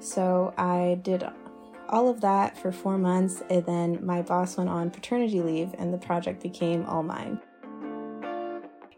So 0.00 0.54
I 0.56 0.98
did 1.02 1.24
all 1.90 2.08
of 2.08 2.20
that 2.22 2.56
for 2.56 2.72
four 2.72 2.96
months, 2.96 3.42
and 3.50 3.64
then 3.66 3.98
my 4.04 4.22
boss 4.22 4.56
went 4.56 4.70
on 4.70 4.90
paternity 4.90 5.40
leave, 5.42 5.74
and 5.78 5.92
the 5.92 5.98
project 5.98 6.42
became 6.42 6.86
all 6.86 7.02
mine. 7.02 7.40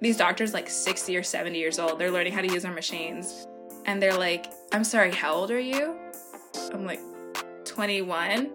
These 0.01 0.17
doctors, 0.17 0.55
like 0.55 0.69
60 0.69 1.17
or 1.17 1.23
70 1.23 1.59
years 1.59 1.79
old, 1.79 1.99
they're 1.99 2.11
learning 2.11 2.33
how 2.33 2.43
to 2.43 2.53
use 2.53 2.65
our 2.65 2.73
machines. 2.73 3.47
And 3.85 4.01
they're 4.01 4.17
like, 4.17 4.53
I'm 4.73 4.85
sorry, 4.85 5.13
how 5.13 5.33
old 5.33 5.51
are 5.51 5.61
you? 5.61 5.97
I'm 6.73 6.87
like, 6.87 7.01
21. 7.65 8.51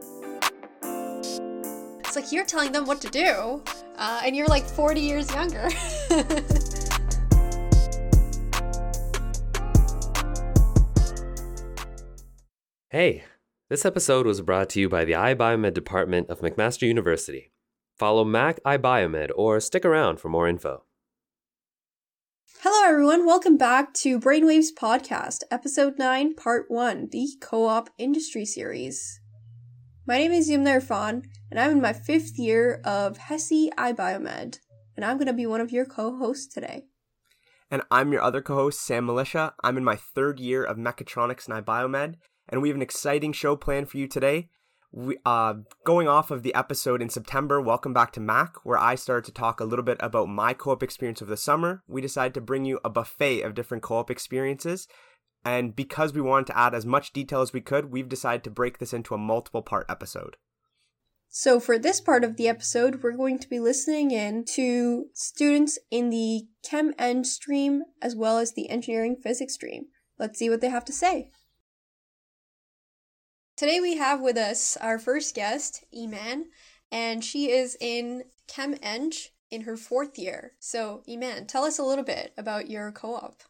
It's 1.99 2.15
like 2.15 2.31
you're 2.31 2.45
telling 2.45 2.71
them 2.71 2.85
what 2.85 3.01
to 3.01 3.09
do, 3.09 3.61
uh, 3.97 4.21
and 4.23 4.35
you're 4.35 4.47
like 4.47 4.65
40 4.65 5.01
years 5.01 5.33
younger. 5.33 5.67
Hey, 12.89 13.25
this 13.69 13.83
episode 13.83 14.25
was 14.25 14.39
brought 14.39 14.69
to 14.69 14.79
you 14.79 14.87
by 14.87 15.03
the 15.03 15.11
iBiomed 15.11 15.73
department 15.73 16.29
of 16.29 16.39
McMaster 16.39 16.87
University. 16.87 17.51
Follow 17.97 18.23
Mac 18.23 18.63
iBiomed 18.63 19.29
or 19.35 19.59
stick 19.59 19.83
around 19.83 20.21
for 20.21 20.29
more 20.29 20.47
info. 20.47 20.85
Hello, 22.61 22.89
everyone. 22.89 23.25
Welcome 23.25 23.57
back 23.57 23.93
to 23.95 24.17
Brainwaves 24.21 24.67
Podcast, 24.73 25.43
Episode 25.51 25.99
9, 25.99 26.35
Part 26.35 26.67
1, 26.69 27.09
the 27.11 27.27
Co 27.41 27.65
op 27.65 27.89
Industry 27.97 28.45
Series. 28.45 29.19
My 30.07 30.19
name 30.19 30.31
is 30.31 30.49
Yumna 30.49 30.79
Irfan, 30.79 31.25
and 31.51 31.59
I'm 31.59 31.71
in 31.71 31.81
my 31.81 31.91
fifth 31.91 32.39
year 32.39 32.79
of 32.85 33.17
HESI 33.17 33.67
iBiomed, 33.77 34.59
and 34.95 35.03
I'm 35.03 35.17
going 35.17 35.27
to 35.27 35.33
be 35.33 35.45
one 35.45 35.59
of 35.59 35.73
your 35.73 35.85
co 35.85 36.15
hosts 36.15 36.47
today. 36.47 36.85
And 37.69 37.81
I'm 37.91 38.13
your 38.13 38.21
other 38.21 38.41
co 38.41 38.55
host, 38.55 38.79
Sam 38.79 39.05
Militia. 39.05 39.55
I'm 39.61 39.75
in 39.75 39.83
my 39.83 39.97
third 39.97 40.39
year 40.39 40.63
of 40.63 40.77
mechatronics 40.77 41.49
and 41.49 41.65
iBiomed, 41.65 42.15
and 42.49 42.61
we 42.61 42.69
have 42.69 42.75
an 42.75 42.81
exciting 42.81 43.33
show 43.33 43.55
planned 43.55 43.89
for 43.89 43.97
you 43.97 44.07
today. 44.07 44.49
We, 44.91 45.17
uh, 45.25 45.55
going 45.83 46.07
off 46.07 46.31
of 46.31 46.43
the 46.43 46.55
episode 46.55 47.01
in 47.01 47.09
September, 47.09 47.61
Welcome 47.61 47.93
Back 47.93 48.13
to 48.13 48.19
Mac, 48.19 48.55
where 48.63 48.77
I 48.77 48.95
started 48.95 49.25
to 49.25 49.33
talk 49.33 49.59
a 49.59 49.65
little 49.65 49.83
bit 49.83 49.97
about 49.99 50.29
my 50.29 50.53
co 50.53 50.71
op 50.71 50.81
experience 50.81 51.21
of 51.21 51.27
the 51.27 51.37
summer, 51.37 51.83
we 51.87 52.01
decided 52.01 52.33
to 52.35 52.41
bring 52.41 52.63
you 52.65 52.79
a 52.83 52.89
buffet 52.89 53.41
of 53.41 53.53
different 53.53 53.83
co 53.83 53.97
op 53.97 54.09
experiences. 54.09 54.87
And 55.43 55.75
because 55.75 56.13
we 56.13 56.21
wanted 56.21 56.47
to 56.47 56.57
add 56.57 56.73
as 56.73 56.85
much 56.85 57.13
detail 57.13 57.41
as 57.41 57.53
we 57.53 57.61
could, 57.61 57.91
we've 57.91 58.09
decided 58.09 58.43
to 58.45 58.49
break 58.49 58.79
this 58.79 58.93
into 58.93 59.13
a 59.13 59.19
multiple 59.19 59.61
part 59.61 59.85
episode. 59.89 60.35
So, 61.29 61.59
for 61.59 61.77
this 61.77 62.01
part 62.01 62.23
of 62.23 62.37
the 62.37 62.47
episode, 62.47 63.03
we're 63.03 63.11
going 63.11 63.37
to 63.39 63.49
be 63.49 63.59
listening 63.59 64.11
in 64.11 64.45
to 64.55 65.07
students 65.13 65.77
in 65.91 66.09
the 66.09 66.47
Chem 66.63 66.93
Eng 66.97 67.25
stream 67.25 67.83
as 68.01 68.15
well 68.15 68.37
as 68.37 68.53
the 68.53 68.69
Engineering 68.69 69.17
Physics 69.21 69.55
stream. 69.55 69.87
Let's 70.17 70.39
see 70.39 70.49
what 70.49 70.61
they 70.61 70.69
have 70.69 70.85
to 70.85 70.93
say. 70.93 71.31
Today 73.57 73.79
we 73.79 73.97
have 73.97 74.21
with 74.21 74.37
us 74.37 74.77
our 74.81 74.99
first 74.99 75.33
guest, 75.33 75.83
Iman, 75.91 76.45
and 76.91 77.23
she 77.23 77.49
is 77.49 77.75
in 77.81 78.25
Chem 78.47 78.75
Eng 78.83 79.13
in 79.49 79.61
her 79.61 79.75
fourth 79.75 80.19
year. 80.19 80.51
So, 80.59 81.01
Iman, 81.09 81.47
tell 81.47 81.63
us 81.63 81.79
a 81.79 81.83
little 81.83 82.03
bit 82.03 82.33
about 82.37 82.69
your 82.69 82.91
co 82.91 83.15
op. 83.15 83.41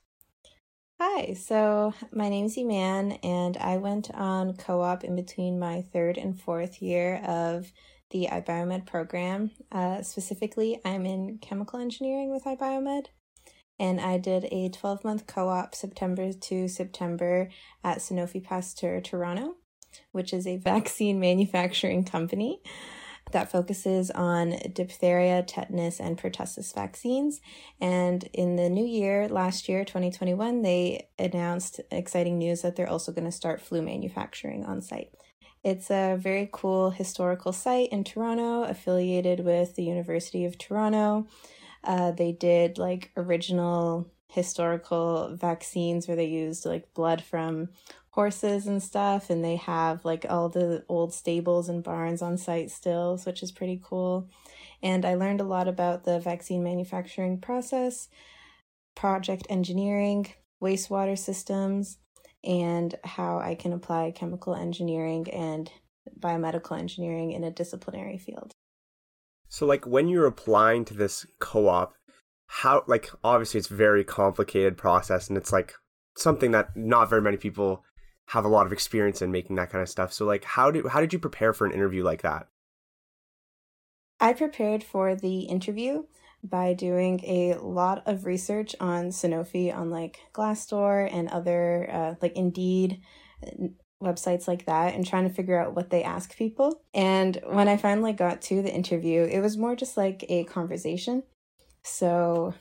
Hi, 1.02 1.33
so 1.33 1.94
my 2.13 2.30
name 2.30 2.45
is 2.45 2.58
Iman, 2.58 3.19
and 3.22 3.58
I 3.58 3.75
went 3.75 4.09
on 4.11 4.55
co 4.55 4.80
op 4.80 5.03
in 5.03 5.13
between 5.17 5.59
my 5.59 5.81
third 5.81 6.17
and 6.17 6.39
fourth 6.39 6.81
year 6.81 7.17
of 7.28 7.73
the 8.11 8.30
iBiomed 8.31 8.85
program. 8.85 9.52
Uh, 9.73 10.03
specifically, 10.03 10.80
I'm 10.85 11.05
in 11.05 11.39
chemical 11.39 11.81
engineering 11.81 12.31
with 12.31 12.45
iBiomed, 12.45 13.08
and 13.78 14.00
I 14.00 14.19
did 14.19 14.47
a 14.53 14.69
12 14.69 15.03
month 15.03 15.28
co 15.28 15.50
op 15.50 15.75
September 15.75 16.31
to 16.31 16.69
September 16.69 17.50
at 17.83 17.97
Sanofi 17.97 18.41
Pasteur 18.41 19.02
Toronto 19.02 19.58
which 20.12 20.34
is 20.34 20.48
a 20.48 20.58
vaccine 20.58 21.20
manufacturing 21.20 22.03
company 22.03 22.62
that 23.31 23.52
focuses 23.52 24.09
on 24.12 24.56
diphtheria, 24.74 25.44
tetanus, 25.44 26.00
and 26.00 26.18
pertussis 26.18 26.74
vaccines. 26.74 27.41
And 27.80 28.24
in 28.34 28.56
the 28.56 28.69
new 28.69 28.86
year, 28.86 29.28
last 29.28 29.68
year, 29.68 29.84
2021, 29.84 30.62
they 30.62 31.09
announced 31.19 31.81
exciting 31.91 32.38
news 32.38 32.62
that 32.62 32.75
they're 32.75 32.90
also 32.90 33.12
going 33.12 33.25
to 33.25 33.31
start 33.31 33.62
flu 33.62 33.81
manufacturing 33.81 34.66
on 34.66 34.81
site. 34.81 35.12
It's 35.63 35.90
a 35.91 36.16
very 36.18 36.50
cool 36.52 36.91
historical 36.91 37.52
site 37.52 37.90
in 37.90 38.03
Toronto, 38.03 38.63
affiliated 38.63 39.41
with 39.41 39.75
the 39.75 39.84
University 39.84 40.46
of 40.46 40.57
Toronto. 40.57 41.28
Uh, 41.84 42.12
they 42.12 42.31
did 42.31 42.78
like 42.78 43.12
original 43.18 44.09
historical 44.30 45.36
vaccines 45.36 46.07
where 46.07 46.18
they 46.18 46.25
used 46.25 46.66
like 46.66 46.94
blood 46.94 47.22
from 47.22 47.69
horses 48.17 48.66
and 48.66 48.81
stuff 48.81 49.29
and 49.29 49.45
they 49.45 49.57
have 49.57 50.03
like 50.03 50.25
all 50.28 50.50
the 50.50 50.83
old 50.89 51.13
stables 51.13 51.69
and 51.69 51.83
barns 51.83 52.19
on 52.19 52.35
site 52.35 52.72
still 52.72 53.16
which 53.28 53.44
is 53.44 53.51
pretty 53.51 53.79
cool. 53.83 54.28
And 54.81 55.05
i 55.05 55.13
learned 55.13 55.39
a 55.39 55.51
lot 55.55 55.67
about 55.67 56.03
the 56.03 56.19
vaccine 56.19 56.63
manufacturing 56.63 57.39
process 57.39 58.09
project 58.95 59.45
engineering 59.51 60.25
wastewater 60.59 61.16
systems 61.16 62.00
and 62.44 62.95
how 63.03 63.38
i 63.38 63.53
can 63.53 63.72
apply 63.72 64.09
chemical 64.09 64.56
engineering 64.56 65.29
and 65.29 65.72
biomedical 66.19 66.75
engineering 66.75 67.33
in 67.33 67.44
a 67.44 67.51
disciplinary 67.51 68.17
field. 68.17 68.51
So 69.47 69.67
like 69.67 69.85
when 69.85 70.07
you're 70.07 70.25
applying 70.25 70.85
to 70.85 70.95
this 70.95 71.27
co-op 71.39 71.94
how 72.47 72.83
like 72.88 73.11
obviously 73.23 73.59
it's 73.59 73.67
very 73.67 74.03
complicated 74.03 74.75
process 74.75 75.27
and 75.27 75.38
it's 75.38 75.51
like 75.51 75.75
something 76.16 76.50
that 76.53 76.75
not 76.75 77.09
very 77.09 77.22
many 77.22 77.38
people 77.38 77.83
have 78.27 78.45
a 78.45 78.49
lot 78.49 78.65
of 78.65 78.73
experience 78.73 79.21
in 79.21 79.31
making 79.31 79.55
that 79.55 79.69
kind 79.69 79.81
of 79.81 79.89
stuff. 79.89 80.13
So 80.13 80.25
like 80.25 80.43
how 80.43 80.71
did 80.71 80.88
how 80.88 81.01
did 81.01 81.13
you 81.13 81.19
prepare 81.19 81.53
for 81.53 81.65
an 81.65 81.73
interview 81.73 82.03
like 82.03 82.21
that? 82.21 82.47
I 84.19 84.33
prepared 84.33 84.83
for 84.83 85.15
the 85.15 85.41
interview 85.41 86.03
by 86.43 86.73
doing 86.73 87.21
a 87.23 87.55
lot 87.55 88.03
of 88.05 88.25
research 88.25 88.75
on 88.79 89.09
Sanofi 89.09 89.75
on 89.75 89.89
like 89.89 90.19
Glassdoor 90.33 91.11
and 91.11 91.29
other 91.29 91.89
uh, 91.91 92.15
like 92.21 92.35
Indeed 92.35 93.01
websites 94.01 94.47
like 94.47 94.65
that 94.65 94.94
and 94.94 95.05
trying 95.05 95.27
to 95.27 95.33
figure 95.33 95.59
out 95.59 95.75
what 95.75 95.89
they 95.89 96.03
ask 96.03 96.35
people. 96.35 96.81
And 96.94 97.39
when 97.45 97.67
I 97.67 97.77
finally 97.77 98.13
got 98.13 98.41
to 98.44 98.61
the 98.61 98.73
interview, 98.73 99.23
it 99.23 99.39
was 99.39 99.57
more 99.57 99.75
just 99.75 99.97
like 99.97 100.25
a 100.29 100.44
conversation. 100.45 101.23
So 101.83 102.53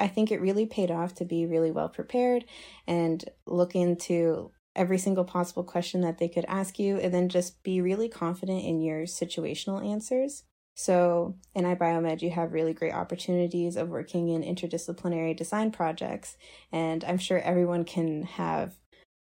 I 0.00 0.08
think 0.08 0.30
it 0.30 0.40
really 0.40 0.66
paid 0.66 0.90
off 0.90 1.14
to 1.16 1.24
be 1.24 1.46
really 1.46 1.70
well 1.70 1.88
prepared 1.88 2.44
and 2.86 3.24
look 3.46 3.74
into 3.74 4.50
every 4.76 4.98
single 4.98 5.24
possible 5.24 5.64
question 5.64 6.00
that 6.02 6.18
they 6.18 6.28
could 6.28 6.44
ask 6.48 6.78
you, 6.78 6.98
and 6.98 7.12
then 7.12 7.28
just 7.28 7.62
be 7.62 7.80
really 7.80 8.08
confident 8.08 8.64
in 8.64 8.80
your 8.80 9.02
situational 9.02 9.84
answers. 9.86 10.44
So, 10.74 11.36
in 11.54 11.64
iBiomed, 11.64 12.20
you 12.20 12.30
have 12.30 12.52
really 12.52 12.72
great 12.72 12.94
opportunities 12.94 13.76
of 13.76 13.88
working 13.88 14.28
in 14.28 14.42
interdisciplinary 14.42 15.36
design 15.36 15.70
projects, 15.70 16.36
and 16.72 17.04
I'm 17.04 17.18
sure 17.18 17.38
everyone 17.38 17.84
can 17.84 18.24
have 18.24 18.76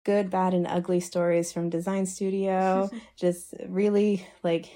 good, 0.04 0.30
bad, 0.30 0.54
and 0.54 0.66
ugly 0.66 1.00
stories 1.00 1.52
from 1.52 1.70
design 1.70 2.06
studio, 2.06 2.90
just 3.16 3.54
really 3.68 4.26
like 4.42 4.68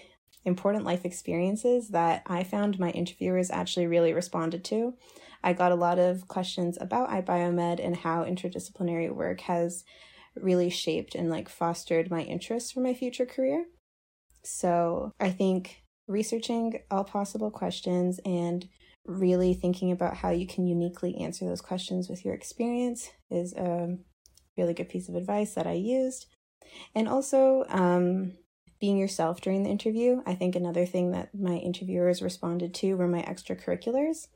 important 0.45 0.85
life 0.85 1.05
experiences 1.05 1.89
that 1.89 2.23
I 2.27 2.45
found 2.45 2.79
my 2.79 2.91
interviewers 2.91 3.51
actually 3.51 3.87
really 3.87 4.13
responded 4.13 4.65
to. 4.65 4.95
I 5.43 5.53
got 5.53 5.73
a 5.73 5.77
lot 5.77 5.99
of 5.99 6.29
questions 6.29 6.79
about 6.81 7.11
iBiomed 7.11 7.85
and 7.85 7.97
how 7.97 8.25
interdisciplinary 8.25 9.13
work 9.13 9.41
has 9.43 9.85
really 10.35 10.71
shaped 10.71 11.15
and 11.15 11.31
like 11.31 11.49
fostered 11.49 12.11
my 12.11 12.23
interest 12.23 12.73
for 12.73 12.81
my 12.81 12.95
future 12.95 13.27
career. 13.27 13.67
So 14.45 15.13
I 15.21 15.31
think 15.31 15.83
researching 16.09 16.81
all 16.91 17.05
possible 17.05 17.51
questions 17.51 18.21
and 18.25 18.69
really 19.05 19.55
thinking 19.55 19.93
about 19.93 20.17
how 20.17 20.31
you 20.31 20.47
can 20.47 20.67
uniquely 20.67 21.17
answer 21.19 21.45
those 21.45 21.61
questions 21.61 22.09
with 22.09 22.25
your 22.25 22.35
experience 22.35 23.11
is 23.31 23.53
a 23.55 23.97
really 24.57 24.75
good 24.75 24.89
piece 24.89 25.09
of 25.09 25.15
advice 25.15 25.55
that 25.55 25.67
I 25.67 25.73
used. 25.73 26.27
And 26.95 27.09
also, 27.09 27.65
um, 27.69 28.33
being 28.83 28.99
yourself 28.99 29.41
during 29.41 29.63
the 29.63 29.71
interview. 29.71 30.21
I 30.27 30.35
think 30.35 30.57
another 30.57 30.85
thing 30.85 31.13
that 31.13 31.33
my 31.33 31.55
interviewers 31.55 32.21
responded 32.21 32.75
to 32.75 32.95
were 32.95 33.07
my 33.07 33.23
extracurriculars 33.23 34.27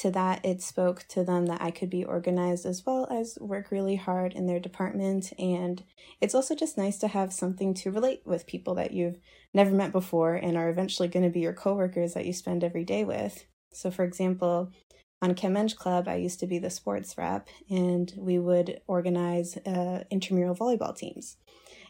to 0.00 0.10
that, 0.12 0.44
it 0.44 0.62
spoke 0.62 1.04
to 1.08 1.24
them 1.24 1.46
that 1.46 1.60
I 1.60 1.70
could 1.70 1.90
be 1.90 2.04
organized 2.04 2.64
as 2.64 2.84
well 2.86 3.06
as 3.10 3.36
work 3.40 3.70
really 3.70 3.96
hard 3.96 4.32
in 4.32 4.46
their 4.46 4.60
department. 4.60 5.32
And 5.38 5.82
it's 6.20 6.34
also 6.34 6.54
just 6.54 6.78
nice 6.78 6.98
to 6.98 7.08
have 7.08 7.32
something 7.32 7.74
to 7.74 7.90
relate 7.90 8.22
with 8.24 8.46
people 8.46 8.74
that 8.76 8.92
you've 8.92 9.18
never 9.52 9.70
met 9.70 9.92
before 9.92 10.34
and 10.34 10.56
are 10.56 10.70
eventually 10.70 11.08
going 11.08 11.24
to 11.24 11.30
be 11.30 11.40
your 11.40 11.52
coworkers 11.52 12.14
that 12.14 12.24
you 12.24 12.32
spend 12.32 12.64
every 12.64 12.84
day 12.84 13.04
with. 13.04 13.44
So, 13.72 13.90
for 13.90 14.04
example, 14.04 14.72
on 15.20 15.34
Chem 15.34 15.56
Eng 15.56 15.68
Club, 15.70 16.08
I 16.08 16.16
used 16.16 16.40
to 16.40 16.46
be 16.46 16.58
the 16.58 16.70
sports 16.70 17.16
rep, 17.18 17.48
and 17.68 18.10
we 18.16 18.38
would 18.38 18.80
organize 18.86 19.58
uh, 19.58 20.04
intramural 20.10 20.56
volleyball 20.56 20.96
teams. 20.96 21.36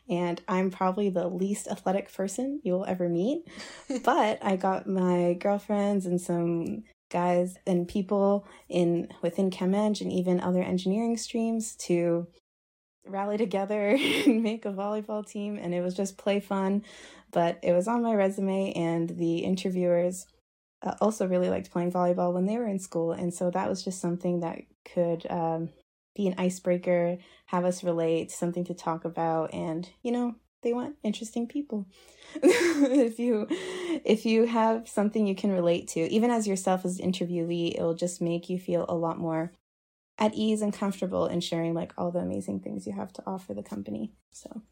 And 0.09 0.43
I'm 0.49 0.73
probably 0.73 1.11
the 1.11 1.29
least 1.29 1.69
athletic 1.69 2.13
person 2.13 2.61
you'll 2.65 2.87
ever 2.87 3.09
meet, 3.09 3.45
but 4.05 4.45
I 4.45 4.57
got 4.57 4.89
my 4.89 5.35
girlfriends 5.35 6.07
and 6.07 6.21
some 6.21 6.83
guys 7.11 7.57
and 7.67 7.87
people 7.87 8.47
in 8.69 9.09
within 9.23 9.51
Chem 9.51 9.75
Eng 9.75 9.97
and 10.01 10.13
even 10.13 10.41
other 10.41 10.63
engineering 10.63 11.17
streams 11.17 11.77
to 11.77 12.27
rally 13.07 13.37
together 13.37 13.89
and 14.27 14.43
make 14.43 14.65
a 14.65 14.73
volleyball 14.73 15.27
team. 15.27 15.59
And 15.61 15.75
it 15.75 15.83
was 15.83 15.95
just 15.95 16.17
play 16.17 16.41
fun 16.41 16.83
but 17.33 17.59
it 17.63 17.73
was 17.73 17.89
on 17.89 18.03
my 18.03 18.15
resume. 18.15 18.73
And 18.73 19.11
the 19.11 19.39
interviewers 19.39 20.27
uh, 20.83 20.95
also 21.01 21.27
really 21.27 21.51
liked 21.51 21.71
playing 21.71 21.93
volleyball 21.93 22.33
when 22.33 22.47
they 22.47 22.59
were 22.59 22.67
in 22.67 22.79
school. 22.79 23.13
And 23.13 23.33
so 23.33 23.51
that 23.51 23.69
was 23.69 23.83
just 23.83 24.01
something 24.01 24.41
that 24.41 24.61
could 24.85 25.27
um, 25.31 25.71
be 26.15 26.27
an 26.27 26.35
icebreaker 26.39 27.19
have 27.47 27.65
us 27.65 27.85
relate 27.85 28.31
something 28.31 28.65
to 28.65 28.75
talk 28.75 29.05
about. 29.05 29.53
And 29.55 29.89
you 30.03 30.13
know 30.13 30.35
they 30.63 30.73
want 30.73 30.97
interesting 31.03 31.47
people 31.47 31.87
if 32.43 33.19
you 33.19 33.47
if 34.05 34.25
you 34.25 34.47
have 34.47 34.89
something 34.89 35.27
you 35.27 35.35
can 35.35 35.51
relate 35.51 35.89
to 35.89 36.01
even 36.13 36.31
as 36.31 36.47
yourself 36.47 36.85
as 36.85 36.99
interviewee 36.99 37.75
it 37.75 37.81
will 37.81 37.95
just 37.95 38.21
make 38.21 38.49
you 38.49 38.59
feel 38.59 38.85
a 38.89 38.95
lot 38.95 39.19
more 39.19 39.53
at 40.21 40.35
ease 40.35 40.61
and 40.61 40.73
comfortable 40.73 41.27
in 41.27 41.41
sharing 41.41 41.73
like 41.73 41.95
all 41.97 42.13
the 42.13 42.19
amazing 42.19 42.61
things 42.61 42.87
you 42.87 42.93
have 42.93 43.13
to 43.15 43.23
offer 43.27 43.55
the 43.55 43.63
company. 43.63 44.13
So 44.31 44.63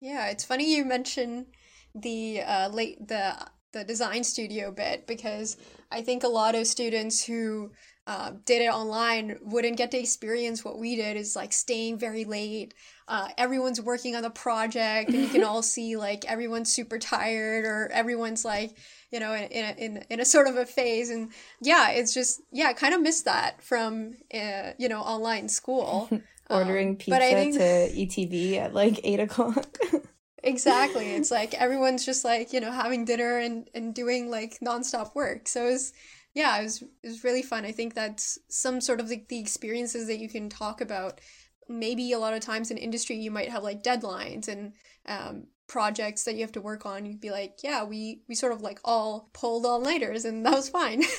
yeah, 0.00 0.28
it's 0.28 0.44
funny 0.44 0.74
you 0.74 0.84
mention 0.84 1.46
the 1.94 2.40
uh, 2.42 2.68
late 2.68 3.06
the 3.08 3.34
the 3.72 3.84
design 3.84 4.24
studio 4.24 4.72
bit 4.72 5.06
because 5.06 5.56
I 5.92 6.02
think 6.02 6.24
a 6.24 6.28
lot 6.28 6.54
of 6.54 6.66
students 6.66 7.24
who 7.24 7.70
uh, 8.06 8.32
did 8.44 8.62
it 8.62 8.72
online 8.72 9.38
wouldn't 9.42 9.76
get 9.76 9.90
to 9.92 9.98
experience 9.98 10.64
what 10.64 10.78
we 10.78 10.96
did 10.96 11.16
is 11.16 11.36
like 11.36 11.52
staying 11.52 11.98
very 11.98 12.24
late 12.24 12.74
uh, 13.10 13.28
everyone's 13.36 13.80
working 13.80 14.14
on 14.14 14.22
the 14.22 14.30
project 14.30 15.10
and 15.10 15.20
you 15.20 15.28
can 15.28 15.42
all 15.42 15.62
see 15.62 15.96
like 15.96 16.24
everyone's 16.30 16.72
super 16.72 16.96
tired 16.96 17.64
or 17.64 17.90
everyone's 17.92 18.44
like 18.44 18.76
you 19.10 19.18
know 19.18 19.34
in, 19.34 19.42
in, 19.50 19.64
a, 19.64 19.84
in, 19.84 20.04
in 20.10 20.20
a 20.20 20.24
sort 20.24 20.46
of 20.46 20.56
a 20.56 20.64
phase. 20.64 21.10
And 21.10 21.32
yeah 21.60 21.90
it's 21.90 22.14
just 22.14 22.40
yeah 22.52 22.68
i 22.68 22.72
kind 22.72 22.94
of 22.94 23.02
missed 23.02 23.24
that 23.24 23.62
from 23.62 24.14
uh, 24.32 24.72
you 24.78 24.88
know 24.88 25.00
online 25.00 25.48
school. 25.48 26.08
Ordering 26.50 26.90
um, 26.90 26.96
pizza 26.96 27.20
think... 27.20 27.54
to 27.54 27.60
ETB 27.60 28.56
at 28.56 28.74
like 28.74 29.00
8 29.04 29.20
o'clock. 29.20 29.78
Exactly. 30.42 31.10
It's 31.10 31.30
like 31.30 31.52
everyone's 31.52 32.06
just 32.06 32.24
like 32.24 32.54
you 32.54 32.60
know 32.60 32.72
having 32.72 33.04
dinner 33.04 33.38
and 33.38 33.68
and 33.74 33.94
doing 33.94 34.30
like 34.30 34.58
nonstop 34.60 35.14
work. 35.14 35.46
So 35.46 35.66
it's 35.66 35.92
yeah 36.34 36.58
it 36.58 36.62
was 36.62 36.82
it 36.82 37.08
was 37.08 37.24
really 37.24 37.42
fun. 37.42 37.66
I 37.66 37.72
think 37.72 37.94
that's 37.94 38.38
some 38.48 38.80
sort 38.80 39.00
of 39.00 39.10
like 39.10 39.28
the 39.28 39.38
experiences 39.38 40.06
that 40.06 40.18
you 40.18 40.30
can 40.30 40.48
talk 40.48 40.80
about 40.80 41.20
maybe 41.70 42.12
a 42.12 42.18
lot 42.18 42.34
of 42.34 42.40
times 42.40 42.70
in 42.70 42.76
industry 42.76 43.16
you 43.16 43.30
might 43.30 43.48
have 43.48 43.62
like 43.62 43.82
deadlines 43.82 44.48
and 44.48 44.72
um, 45.06 45.44
projects 45.66 46.24
that 46.24 46.34
you 46.34 46.40
have 46.40 46.52
to 46.52 46.60
work 46.60 46.84
on. 46.84 47.06
You'd 47.06 47.20
be 47.20 47.30
like 47.30 47.60
yeah 47.62 47.84
we 47.84 48.22
we 48.28 48.34
sort 48.34 48.52
of 48.52 48.60
like 48.60 48.80
all 48.84 49.30
pulled 49.32 49.64
all 49.64 49.80
nighters 49.80 50.24
and 50.24 50.44
that 50.44 50.52
was 50.52 50.68
fine. 50.68 51.02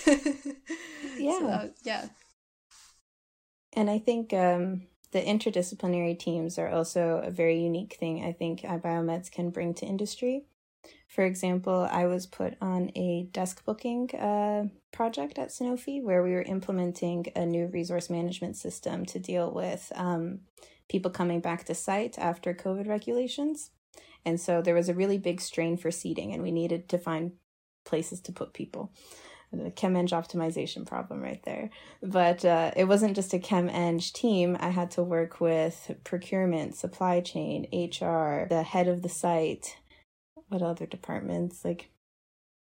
Yeah 1.18 1.40
so 1.40 1.72
yeah. 1.84 2.08
and 3.74 3.90
i 3.90 4.00
think 4.00 4.34
um 4.34 4.84
the 5.12 5.22
interdisciplinary 5.22 6.18
teams 6.18 6.58
are 6.58 6.70
also 6.70 7.22
a 7.24 7.32
very 7.32 7.62
unique 7.62 7.98
thing 8.00 8.24
i 8.24 8.32
think 8.32 8.62
biomeds 8.62 9.32
can 9.32 9.50
bring 9.50 9.74
to 9.76 9.86
industry 9.86 10.46
for 11.12 11.26
example, 11.26 11.90
I 11.92 12.06
was 12.06 12.26
put 12.26 12.56
on 12.62 12.90
a 12.96 13.28
desk 13.34 13.66
booking 13.66 14.16
uh, 14.16 14.68
project 14.94 15.38
at 15.38 15.50
Sanofi 15.50 16.02
where 16.02 16.24
we 16.24 16.32
were 16.32 16.42
implementing 16.42 17.26
a 17.36 17.46
new 17.46 17.68
resource 17.68 18.10
management 18.10 18.56
system 18.56 19.06
to 19.08 19.20
deal 19.20 19.52
with 19.52 19.92
um, 19.96 20.40
people 20.88 21.12
coming 21.12 21.42
back 21.42 21.66
to 21.66 21.76
site 21.76 22.18
after 22.18 22.54
COVID 22.54 22.88
regulations. 22.88 23.72
And 24.24 24.40
so 24.40 24.62
there 24.62 24.74
was 24.74 24.88
a 24.88 24.94
really 24.94 25.18
big 25.18 25.42
strain 25.42 25.76
for 25.76 25.92
seating, 25.92 26.32
and 26.32 26.42
we 26.42 26.52
needed 26.52 26.88
to 26.90 26.98
find 26.98 27.34
places 27.84 28.22
to 28.22 28.32
put 28.32 28.54
people. 28.54 28.94
The 29.52 29.70
chem-eng 29.70 30.08
optimization 30.08 30.88
problem 30.88 31.20
right 31.20 31.44
there. 31.44 31.72
But 32.02 32.46
uh, 32.46 32.72
it 32.78 32.86
wasn't 32.86 33.18
just 33.18 33.34
a 33.34 33.40
chem-eng 33.40 34.00
team. 34.00 34.56
I 34.62 34.70
had 34.70 34.92
to 34.92 35.04
work 35.04 35.42
with 35.42 35.92
procurement, 36.06 36.76
supply 36.76 37.20
chain, 37.20 37.68
HR, 37.74 38.48
the 38.48 38.64
head 38.66 38.88
of 38.88 39.02
the 39.02 39.10
site, 39.10 39.76
what 40.52 40.62
other 40.62 40.86
departments 40.86 41.64
like 41.64 41.90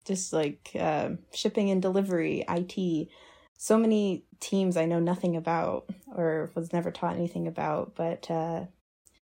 just 0.06 0.32
like 0.32 0.72
uh, 0.80 1.10
shipping 1.34 1.70
and 1.70 1.82
delivery 1.82 2.46
it 2.48 3.10
so 3.58 3.78
many 3.78 4.24
teams 4.40 4.78
i 4.78 4.86
know 4.86 5.00
nothing 5.00 5.36
about 5.36 5.90
or 6.16 6.52
was 6.56 6.72
never 6.72 6.92
taught 6.92 7.16
anything 7.16 7.48
about 7.48 7.96
but 7.96 8.30
uh, 8.32 8.66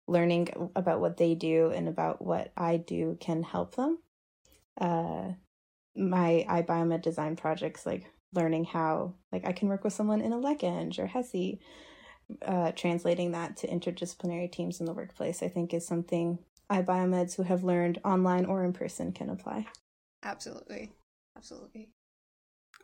learning 0.08 0.48
about 0.74 1.00
what 1.00 1.16
they 1.16 1.34
do 1.34 1.70
and 1.70 1.88
about 1.88 2.20
what 2.20 2.52
i 2.56 2.76
do 2.76 3.16
can 3.20 3.42
help 3.42 3.76
them. 3.76 3.98
Uh, 4.80 5.32
my 5.94 6.44
ibiomed 6.48 7.02
design 7.02 7.36
projects 7.36 7.84
like 7.84 8.10
learning 8.32 8.64
how 8.64 9.14
like 9.30 9.46
i 9.46 9.52
can 9.52 9.68
work 9.68 9.84
with 9.84 9.92
someone 9.92 10.22
in 10.22 10.32
a 10.32 10.36
LecEng 10.38 10.98
or 10.98 11.06
HESI 11.06 11.58
uh, 12.40 12.72
translating 12.72 13.32
that 13.32 13.58
to 13.58 13.68
interdisciplinary 13.68 14.50
teams 14.50 14.80
in 14.80 14.86
the 14.86 14.94
workplace 14.94 15.42
i 15.42 15.48
think 15.48 15.74
is 15.74 15.86
something 15.86 16.38
iBiomeds 16.72 17.36
who 17.36 17.42
have 17.42 17.64
learned 17.64 18.00
online 18.04 18.44
or 18.46 18.64
in 18.64 18.72
person 18.72 19.12
can 19.12 19.28
apply. 19.30 19.66
Absolutely. 20.22 20.92
Absolutely. 21.36 21.88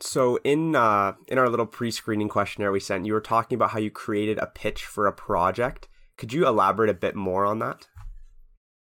So 0.01 0.39
in 0.45 0.77
uh, 0.77 1.15
in 1.27 1.39
our 1.39 1.49
little 1.49 1.67
pre-screening 1.67 2.29
questionnaire 2.29 2.73
we 2.73 2.81
sent, 2.81 3.07
you 3.07 3.13
were 3.13 3.21
talking 3.21 3.57
about 3.57 3.71
how 3.71 3.79
you 3.79 3.91
created 3.91 4.39
a 4.39 4.47
pitch 4.47 4.85
for 4.85 5.07
a 5.07 5.13
project. 5.13 5.89
Could 6.17 6.33
you 6.33 6.47
elaborate 6.47 6.91
a 6.91 6.95
bit 6.95 7.15
more 7.15 7.45
on 7.45 7.59
that? 7.61 7.87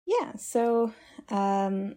Yeah. 0.07 0.33
So 0.37 0.93
um, 1.31 1.97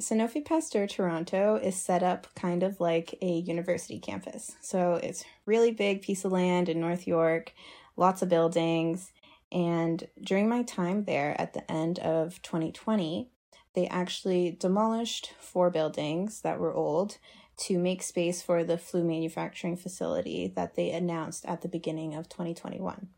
Sanofi 0.00 0.44
Pasteur 0.44 0.86
Toronto 0.86 1.56
is 1.56 1.76
set 1.76 2.02
up 2.02 2.26
kind 2.34 2.62
of 2.62 2.80
like 2.80 3.14
a 3.20 3.38
university 3.40 3.98
campus. 3.98 4.52
So 4.60 4.94
it's 4.94 5.24
really 5.46 5.70
big 5.72 6.02
piece 6.02 6.24
of 6.24 6.32
land 6.32 6.68
in 6.68 6.80
North 6.80 7.06
York, 7.06 7.52
lots 7.96 8.22
of 8.22 8.28
buildings, 8.28 9.12
and 9.52 10.08
during 10.20 10.48
my 10.48 10.62
time 10.62 11.04
there 11.04 11.38
at 11.40 11.52
the 11.52 11.70
end 11.70 11.98
of 11.98 12.40
2020, 12.42 13.28
they 13.74 13.86
actually 13.86 14.56
demolished 14.58 15.32
four 15.38 15.70
buildings 15.70 16.40
that 16.40 16.58
were 16.58 16.74
old 16.74 17.18
to 17.58 17.78
make 17.78 18.02
space 18.02 18.42
for 18.42 18.64
the 18.64 18.78
flu 18.78 19.04
manufacturing 19.04 19.76
facility 19.76 20.50
that 20.56 20.74
they 20.74 20.90
announced 20.90 21.44
at 21.44 21.60
the 21.60 21.68
beginning 21.68 22.14
of 22.14 22.28
2021. 22.28 23.08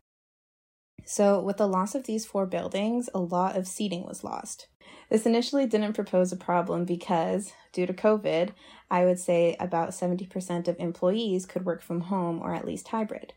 So, 1.05 1.39
with 1.39 1.57
the 1.57 1.67
loss 1.67 1.93
of 1.93 2.05
these 2.05 2.25
four 2.25 2.45
buildings, 2.45 3.09
a 3.13 3.19
lot 3.19 3.55
of 3.55 3.67
seating 3.67 4.05
was 4.05 4.23
lost. 4.23 4.67
This 5.09 5.25
initially 5.25 5.67
didn't 5.67 5.93
propose 5.93 6.31
a 6.31 6.37
problem 6.37 6.83
because, 6.83 7.53
due 7.71 7.85
to 7.85 7.93
COVID, 7.93 8.51
I 8.89 9.05
would 9.05 9.19
say 9.19 9.55
about 9.59 9.89
70% 9.89 10.67
of 10.67 10.79
employees 10.79 11.45
could 11.45 11.65
work 11.65 11.81
from 11.81 12.01
home 12.01 12.41
or 12.41 12.53
at 12.53 12.65
least 12.65 12.87
hybrid. 12.87 13.33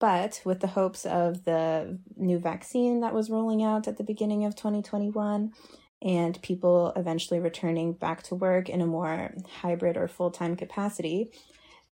But 0.00 0.40
with 0.44 0.60
the 0.60 0.66
hopes 0.66 1.04
of 1.04 1.44
the 1.44 1.98
new 2.16 2.38
vaccine 2.38 3.00
that 3.00 3.14
was 3.14 3.30
rolling 3.30 3.62
out 3.62 3.86
at 3.86 3.98
the 3.98 4.04
beginning 4.04 4.46
of 4.46 4.56
2021 4.56 5.52
and 6.02 6.42
people 6.42 6.92
eventually 6.96 7.38
returning 7.38 7.92
back 7.92 8.22
to 8.24 8.34
work 8.34 8.70
in 8.70 8.80
a 8.80 8.86
more 8.86 9.34
hybrid 9.60 9.98
or 9.98 10.08
full 10.08 10.30
time 10.30 10.56
capacity, 10.56 11.30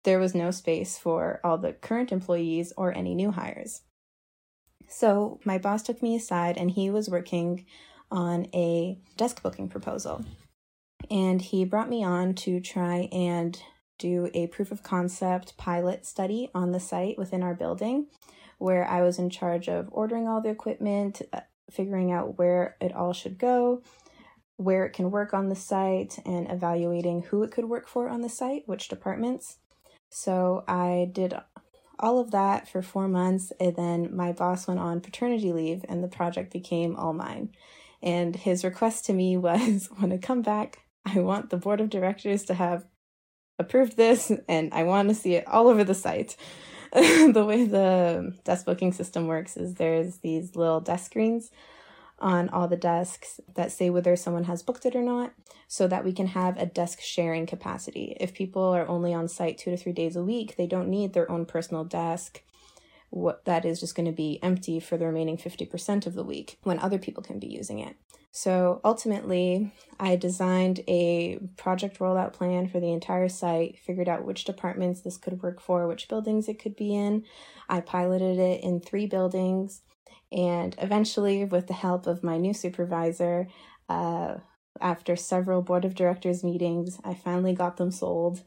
there 0.03 0.19
was 0.19 0.33
no 0.33 0.51
space 0.51 0.97
for 0.97 1.41
all 1.43 1.57
the 1.57 1.73
current 1.73 2.13
employees 2.13 2.71
or 2.77 2.95
any 2.95 3.13
new 3.13 3.31
hires. 3.31 3.81
So 4.87 5.41
my 5.43 5.57
boss 5.57 5.83
took 5.83 6.01
me 6.01 6.15
aside 6.15 6.57
and 6.57 6.71
he 6.71 6.89
was 6.89 7.09
working 7.09 7.65
on 8.09 8.47
a 8.53 8.99
desk 9.17 9.43
booking 9.43 9.67
proposal. 9.67 10.23
And 11.11 11.41
he 11.41 11.65
brought 11.65 11.89
me 11.89 12.05
on 12.05 12.35
to 12.35 12.61
try 12.61 13.09
and 13.11 13.61
do 13.97 14.29
a 14.33 14.47
proof 14.47 14.71
of 14.71 14.83
concept 14.83 15.57
pilot 15.57 16.05
study 16.05 16.49
on 16.53 16.71
the 16.71 16.79
site 16.79 17.17
within 17.17 17.43
our 17.43 17.53
building 17.53 18.07
where 18.57 18.87
I 18.87 19.01
was 19.01 19.19
in 19.19 19.29
charge 19.29 19.67
of 19.69 19.89
ordering 19.91 20.27
all 20.27 20.41
the 20.41 20.49
equipment, 20.49 21.21
uh, 21.31 21.41
figuring 21.69 22.11
out 22.11 22.37
where 22.37 22.75
it 22.81 22.93
all 22.93 23.13
should 23.13 23.37
go, 23.37 23.83
where 24.55 24.85
it 24.85 24.93
can 24.93 25.11
work 25.11 25.33
on 25.33 25.49
the 25.49 25.55
site, 25.55 26.17
and 26.25 26.49
evaluating 26.49 27.23
who 27.23 27.43
it 27.43 27.51
could 27.51 27.65
work 27.65 27.87
for 27.87 28.09
on 28.09 28.21
the 28.21 28.29
site, 28.29 28.63
which 28.65 28.87
departments. 28.87 29.57
So 30.09 30.63
I 30.67 31.09
did 31.11 31.35
all 31.99 32.19
of 32.19 32.31
that 32.31 32.67
for 32.67 32.81
four 32.81 33.07
months, 33.07 33.51
and 33.59 33.75
then 33.75 34.15
my 34.15 34.31
boss 34.31 34.67
went 34.67 34.79
on 34.79 35.01
paternity 35.01 35.51
leave, 35.51 35.85
and 35.87 36.03
the 36.03 36.07
project 36.07 36.51
became 36.51 36.95
all 36.95 37.13
mine. 37.13 37.51
And 38.01 38.35
his 38.35 38.63
request 38.63 39.05
to 39.05 39.13
me 39.13 39.37
was 39.37 39.89
when 39.97 40.11
I 40.11 40.17
come 40.17 40.41
back, 40.41 40.79
I 41.05 41.19
want 41.19 41.51
the 41.51 41.57
board 41.57 41.79
of 41.79 41.89
directors 41.89 42.43
to 42.45 42.53
have 42.55 42.85
approved 43.59 43.97
this 43.97 44.31
and 44.47 44.73
I 44.73 44.83
want 44.83 45.09
to 45.09 45.15
see 45.15 45.35
it 45.35 45.47
all 45.47 45.67
over 45.67 45.83
the 45.83 45.95
site. 45.95 46.35
the 46.93 47.45
way 47.45 47.65
the 47.65 48.33
desk 48.45 48.65
booking 48.65 48.93
system 48.93 49.27
works 49.27 49.57
is 49.57 49.75
there's 49.75 50.17
these 50.19 50.55
little 50.55 50.79
desk 50.79 51.07
screens 51.07 51.51
on 52.19 52.49
all 52.49 52.67
the 52.67 52.77
desks 52.77 53.39
that 53.55 53.71
say 53.71 53.89
whether 53.89 54.15
someone 54.15 54.45
has 54.45 54.63
booked 54.63 54.85
it 54.85 54.95
or 54.95 55.03
not 55.03 55.33
so 55.67 55.87
that 55.87 56.03
we 56.03 56.13
can 56.13 56.27
have 56.27 56.57
a 56.57 56.65
desk 56.65 56.99
sharing 57.01 57.45
capacity. 57.45 58.15
If 58.19 58.33
people 58.33 58.63
are 58.63 58.87
only 58.87 59.13
on 59.13 59.27
site 59.27 59.57
2 59.57 59.71
to 59.71 59.77
3 59.77 59.91
days 59.91 60.15
a 60.15 60.23
week, 60.23 60.55
they 60.55 60.65
don't 60.65 60.89
need 60.89 61.13
their 61.13 61.29
own 61.29 61.45
personal 61.45 61.83
desk. 61.83 62.41
What 63.09 63.45
that 63.45 63.65
is 63.65 63.79
just 63.79 63.95
going 63.95 64.07
to 64.07 64.11
be 64.11 64.39
empty 64.41 64.79
for 64.79 64.97
the 64.97 65.05
remaining 65.05 65.37
50% 65.37 66.07
of 66.07 66.13
the 66.13 66.23
week 66.23 66.57
when 66.63 66.79
other 66.79 66.97
people 66.97 67.23
can 67.23 67.39
be 67.39 67.47
using 67.47 67.79
it. 67.79 67.95
So 68.43 68.81
ultimately, 68.83 69.73
I 69.99 70.15
designed 70.15 70.81
a 70.87 71.39
project 71.57 71.97
rollout 71.97 72.33
plan 72.33 72.67
for 72.67 72.79
the 72.79 72.91
entire 72.93 73.29
site, 73.29 73.79
figured 73.79 74.07
out 74.07 74.25
which 74.25 74.45
departments 74.45 75.01
this 75.01 75.17
could 75.17 75.41
work 75.41 75.59
for, 75.59 75.87
which 75.87 76.07
buildings 76.07 76.47
it 76.47 76.59
could 76.61 76.75
be 76.75 76.93
in. 76.93 77.25
I 77.67 77.81
piloted 77.81 78.37
it 78.37 78.63
in 78.63 78.79
three 78.79 79.07
buildings 79.07 79.81
And 80.31 80.75
eventually, 80.79 81.45
with 81.45 81.67
the 81.67 81.73
help 81.73 82.05
of 82.05 82.23
my 82.23 82.37
new 82.37 82.53
supervisor, 82.53 83.47
uh, 83.87 84.35
after 84.81 85.15
several 85.15 85.61
board 85.61 85.85
of 85.85 85.95
directors 85.95 86.43
meetings, 86.43 86.99
I 87.03 87.13
finally 87.13 87.53
got 87.53 87.77
them 87.77 87.91
sold. 87.91 88.43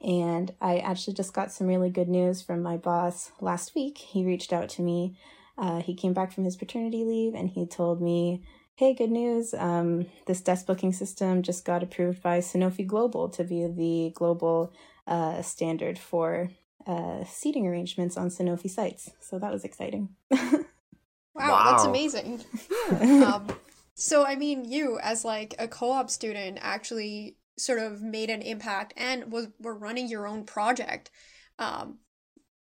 And 0.00 0.54
I 0.60 0.78
actually 0.78 1.14
just 1.14 1.34
got 1.34 1.52
some 1.52 1.66
really 1.66 1.90
good 1.90 2.08
news 2.08 2.42
from 2.42 2.62
my 2.62 2.78
boss 2.78 3.32
last 3.40 3.74
week. 3.74 3.98
He 3.98 4.24
reached 4.24 4.52
out 4.52 4.70
to 4.70 4.82
me. 4.82 5.16
Uh, 5.58 5.80
he 5.82 5.94
came 5.94 6.14
back 6.14 6.32
from 6.32 6.44
his 6.44 6.56
paternity 6.56 7.04
leave 7.04 7.34
and 7.34 7.50
he 7.50 7.66
told 7.66 8.00
me, 8.00 8.42
Hey, 8.80 8.94
good 8.94 9.10
news. 9.10 9.52
Um, 9.52 10.06
this 10.24 10.40
desk 10.40 10.64
booking 10.64 10.94
system 10.94 11.42
just 11.42 11.66
got 11.66 11.82
approved 11.82 12.22
by 12.22 12.38
Sanofi 12.38 12.86
Global 12.86 13.28
to 13.28 13.44
be 13.44 13.66
the 13.66 14.10
global 14.14 14.72
uh, 15.06 15.42
standard 15.42 15.98
for 15.98 16.48
uh, 16.86 17.24
seating 17.24 17.66
arrangements 17.66 18.16
on 18.16 18.30
Sanofi 18.30 18.70
sites. 18.70 19.10
So 19.20 19.38
that 19.38 19.52
was 19.52 19.64
exciting. 19.64 20.08
wow, 20.30 20.64
Wow. 21.34 21.64
that's 21.66 21.84
amazing. 21.84 22.42
um, 23.22 23.48
so, 23.96 24.24
I 24.24 24.36
mean, 24.36 24.64
you 24.64 24.98
as 24.98 25.26
like 25.26 25.54
a 25.58 25.68
co-op 25.68 26.08
student 26.08 26.56
actually 26.62 27.36
sort 27.58 27.80
of 27.80 28.00
made 28.00 28.30
an 28.30 28.40
impact 28.40 28.94
and 28.96 29.30
was 29.30 29.48
were 29.58 29.76
running 29.76 30.08
your 30.08 30.26
own 30.26 30.44
project. 30.44 31.10
Um, 31.58 31.98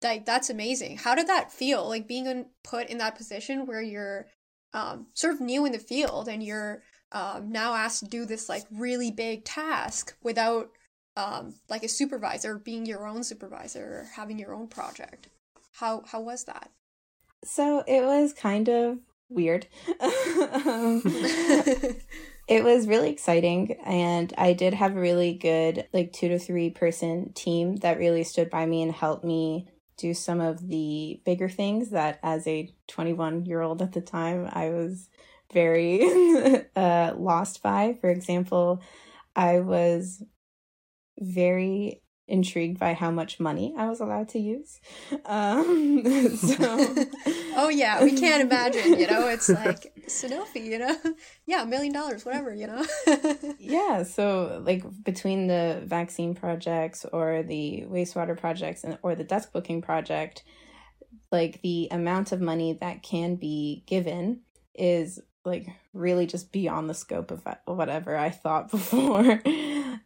like 0.00 0.26
that's 0.26 0.48
amazing. 0.48 0.98
How 0.98 1.16
did 1.16 1.26
that 1.26 1.50
feel? 1.50 1.88
Like 1.88 2.06
being 2.06 2.26
in, 2.26 2.46
put 2.62 2.88
in 2.88 2.98
that 2.98 3.16
position 3.16 3.66
where 3.66 3.82
you're 3.82 4.28
um, 4.74 5.06
sort 5.14 5.32
of 5.34 5.40
new 5.40 5.64
in 5.64 5.72
the 5.72 5.78
field 5.78 6.28
and 6.28 6.42
you're 6.42 6.82
um, 7.12 7.50
now 7.50 7.74
asked 7.74 8.00
to 8.00 8.10
do 8.10 8.26
this 8.26 8.48
like 8.48 8.64
really 8.70 9.10
big 9.10 9.44
task 9.44 10.16
without 10.22 10.70
um, 11.16 11.54
like 11.70 11.84
a 11.84 11.88
supervisor, 11.88 12.58
being 12.58 12.84
your 12.84 13.06
own 13.06 13.22
supervisor, 13.22 13.84
or 13.84 14.06
having 14.16 14.38
your 14.38 14.52
own 14.52 14.66
project. 14.66 15.28
How 15.74 16.02
how 16.06 16.20
was 16.20 16.44
that? 16.44 16.70
So 17.44 17.84
it 17.86 18.02
was 18.04 18.32
kind 18.32 18.68
of 18.68 18.98
weird. 19.28 19.68
um, 20.00 21.02
it 22.46 22.62
was 22.62 22.86
really 22.86 23.08
exciting 23.08 23.72
and 23.86 24.34
i 24.36 24.52
did 24.52 24.74
have 24.74 24.94
a 24.94 25.00
really 25.00 25.32
good 25.32 25.88
like 25.94 26.12
two 26.12 26.28
to 26.28 26.38
three 26.38 26.68
person 26.68 27.32
team 27.32 27.76
that 27.76 27.98
really 27.98 28.22
stood 28.22 28.50
by 28.50 28.66
me 28.66 28.82
and 28.82 28.92
helped 28.92 29.24
me 29.24 29.66
do 29.96 30.14
some 30.14 30.40
of 30.40 30.68
the 30.68 31.20
bigger 31.24 31.48
things 31.48 31.90
that 31.90 32.18
as 32.22 32.46
a 32.46 32.74
21 32.88 33.46
year 33.46 33.60
old 33.60 33.82
at 33.82 33.92
the 33.92 34.00
time 34.00 34.48
i 34.52 34.70
was 34.70 35.08
very 35.52 36.00
uh, 36.76 37.14
lost 37.16 37.62
by. 37.62 37.96
For 38.00 38.10
example 38.10 38.82
i 39.36 39.60
was 39.60 40.22
very 41.18 42.02
intrigued 42.26 42.78
by 42.78 42.94
how 42.94 43.10
much 43.10 43.38
money 43.38 43.74
I 43.76 43.88
was 43.88 44.00
allowed 44.00 44.28
to 44.30 44.38
use. 44.38 44.80
Um, 45.26 46.02
so, 46.36 46.56
oh 47.56 47.68
yeah, 47.68 48.02
we 48.02 48.12
can't 48.12 48.42
imagine. 48.42 48.98
You 48.98 49.06
know, 49.06 49.28
it's 49.28 49.48
like 49.48 49.92
Sanofi. 50.06 50.64
You 50.64 50.78
know, 50.78 50.96
yeah, 51.46 51.62
a 51.62 51.66
million 51.66 51.92
dollars, 51.92 52.24
whatever. 52.24 52.54
You 52.54 52.68
know. 52.68 52.86
yeah. 53.58 54.02
So 54.04 54.62
like 54.64 54.84
between 55.04 55.46
the 55.46 55.82
vaccine 55.84 56.34
projects 56.34 57.04
or 57.12 57.42
the 57.42 57.84
wastewater 57.88 58.38
projects 58.38 58.84
and 58.84 58.98
or 59.02 59.14
the 59.14 59.24
desk 59.24 59.52
booking 59.52 59.82
project, 59.82 60.44
like 61.30 61.60
the 61.62 61.88
amount 61.90 62.32
of 62.32 62.40
money 62.40 62.78
that 62.80 63.02
can 63.02 63.36
be 63.36 63.84
given 63.86 64.40
is 64.74 65.20
like 65.44 65.68
really 65.92 66.26
just 66.26 66.52
beyond 66.52 66.88
the 66.88 66.94
scope 66.94 67.30
of 67.30 67.46
whatever 67.66 68.16
I 68.16 68.30
thought 68.30 68.70
before. 68.70 69.42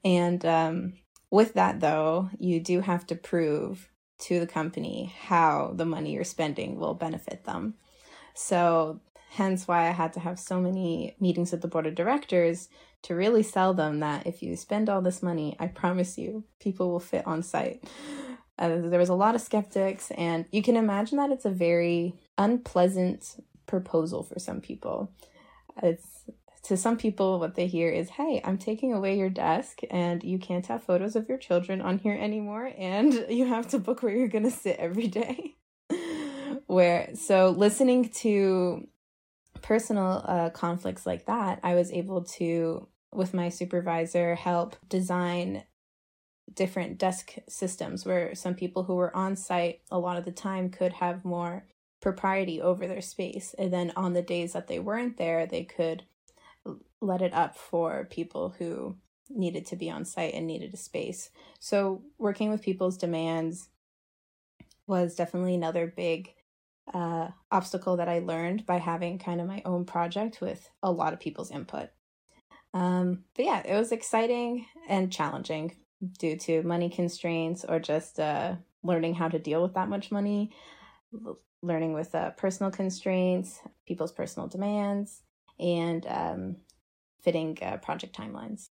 and 0.05 0.45
um 0.45 0.95
with 1.31 1.55
that, 1.55 1.81
though, 1.81 2.31
you 2.39 2.61
do 2.61 2.81
have 2.81 3.07
to 3.09 3.15
prove 3.15 3.89
to 4.21 4.41
the 4.41 4.47
company 4.47 5.15
how 5.21 5.73
the 5.75 5.85
money 5.85 6.13
you're 6.13 6.25
spending 6.25 6.79
will 6.79 6.95
benefit 6.95 7.45
them. 7.45 7.75
So, 8.35 9.01
hence 9.31 9.69
why 9.69 9.89
I 9.89 9.93
had 9.93 10.13
to 10.15 10.21
have 10.21 10.39
so 10.39 10.61
many 10.61 11.15
meetings 11.21 11.53
with 11.53 11.61
the 11.61 11.69
board 11.69 11.87
of 11.87 11.95
directors 11.95 12.69
to 13.03 13.15
really 13.15 13.43
sell 13.43 13.75
them 13.75 14.01
that 14.01 14.27
if 14.27 14.43
you 14.43 14.57
spend 14.57 14.89
all 14.89 15.03
this 15.03 15.23
money, 15.23 15.57
I 15.61 15.69
promise 15.69 16.19
you, 16.19 16.45
people 16.59 16.91
will 16.91 17.01
fit 17.01 17.27
on 17.27 17.43
site. 17.43 17.85
Uh, 18.59 18.77
there 18.89 18.99
was 18.99 19.09
a 19.09 19.15
lot 19.15 19.35
of 19.37 19.41
skeptics, 19.41 20.11
and 20.13 20.47
you 20.51 20.63
can 20.63 20.77
imagine 20.77 21.19
that 21.19 21.31
it's 21.31 21.45
a 21.45 21.51
very 21.51 22.15
unpleasant 22.37 23.41
proposal 23.67 24.25
for 24.25 24.41
some 24.41 24.61
people. 24.61 25.13
It's 25.81 26.25
to 26.65 26.77
some 26.77 26.97
people, 26.97 27.39
what 27.39 27.55
they 27.55 27.67
hear 27.67 27.89
is, 27.91 28.11
hey, 28.11 28.41
I'm 28.45 28.59
taking 28.59 28.93
away 28.93 29.17
your 29.17 29.31
desk 29.31 29.81
and 29.91 30.23
you 30.23 30.39
can't 30.39 30.67
have 30.67 30.83
photos 30.83 31.17
of 31.17 31.29
your 31.29 31.39
children 31.39 31.81
on 31.81 31.99
here 31.99 32.17
anymore, 32.19 32.73
and 32.77 33.13
you 33.29 33.47
have 33.47 33.69
to 33.69 33.79
book 33.79 34.03
where 34.03 34.15
you're 34.15 34.29
going 34.29 34.45
to 34.45 34.51
sit 34.51 34.77
every 34.79 35.07
day. 35.07 35.57
where, 36.67 37.11
so 37.15 37.51
listening 37.51 38.09
to 38.11 38.87
personal 39.63 40.25
uh, 40.27 40.51
conflicts 40.51 41.07
like 41.07 41.27
that, 41.27 41.61
I 41.63 41.75
was 41.75 41.93
able 41.93 42.25
to, 42.25 42.89
with 43.13 43.35
my 43.35 43.49
supervisor, 43.49 44.35
help 44.35 44.77
design 44.89 45.65
different 46.55 46.99
desk 46.99 47.35
systems 47.49 48.07
where 48.07 48.35
some 48.35 48.55
people 48.55 48.85
who 48.85 48.95
were 48.95 49.15
on 49.15 49.37
site 49.37 49.81
a 49.91 49.99
lot 49.99 50.17
of 50.17 50.25
the 50.25 50.33
time 50.33 50.71
could 50.71 50.95
have 50.95 51.25
more 51.25 51.67
propriety 52.01 52.61
over 52.61 52.87
their 52.87 53.03
space. 53.03 53.55
And 53.59 53.73
then 53.73 53.93
on 53.97 54.13
the 54.13 54.23
days 54.23 54.53
that 54.53 54.67
they 54.67 54.79
weren't 54.79 55.17
there, 55.17 55.47
they 55.47 55.65
could 55.65 56.05
let 57.01 57.23
it 57.23 57.33
up 57.33 57.57
for 57.57 58.07
people 58.11 58.55
who 58.59 58.97
needed 59.31 59.67
to 59.67 59.77
be 59.77 59.91
on 59.91 60.05
site 60.05 60.35
and 60.35 60.47
needed 60.47 60.73
a 60.73 60.77
space. 60.77 61.31
So 61.61 62.03
working 62.19 62.51
with 62.51 62.63
people's 62.63 62.97
demands 62.97 63.69
was 64.87 65.15
definitely 65.15 65.55
another 65.55 65.87
big 65.87 66.35
uh, 66.95 67.29
obstacle 67.51 67.99
that 67.99 68.09
I 68.09 68.21
learned 68.21 68.65
by 68.65 68.79
having 68.79 69.19
kind 69.19 69.41
of 69.41 69.47
my 69.47 69.63
own 69.65 69.85
project 69.85 70.41
with 70.41 70.71
a 70.83 70.91
lot 70.91 71.13
of 71.13 71.21
people's 71.21 71.51
input. 71.51 71.91
Um, 72.75 73.25
but 73.37 73.45
yeah, 73.45 73.63
it 73.65 73.75
was 73.75 73.93
exciting 73.93 74.67
and 74.89 75.13
challenging 75.13 75.77
due 76.19 76.37
to 76.37 76.63
money 76.63 76.89
constraints 76.89 77.65
or 77.65 77.79
just 77.79 78.19
uh, 78.19 78.57
learning 78.83 79.15
how 79.15 79.29
to 79.29 79.39
deal 79.39 79.63
with 79.63 79.75
that 79.75 79.89
much 79.89 80.11
money, 80.11 80.53
learning 81.63 81.93
with 81.93 82.15
uh, 82.15 82.31
personal 82.31 82.71
constraints, 82.71 83.61
people's 83.87 84.13
personal 84.13 84.49
demands, 84.49 85.23
and 85.59 86.07
um, 86.07 86.57
fitting 87.21 87.59
uh, 87.63 87.77
project 87.79 88.17
timelines. 88.17 88.69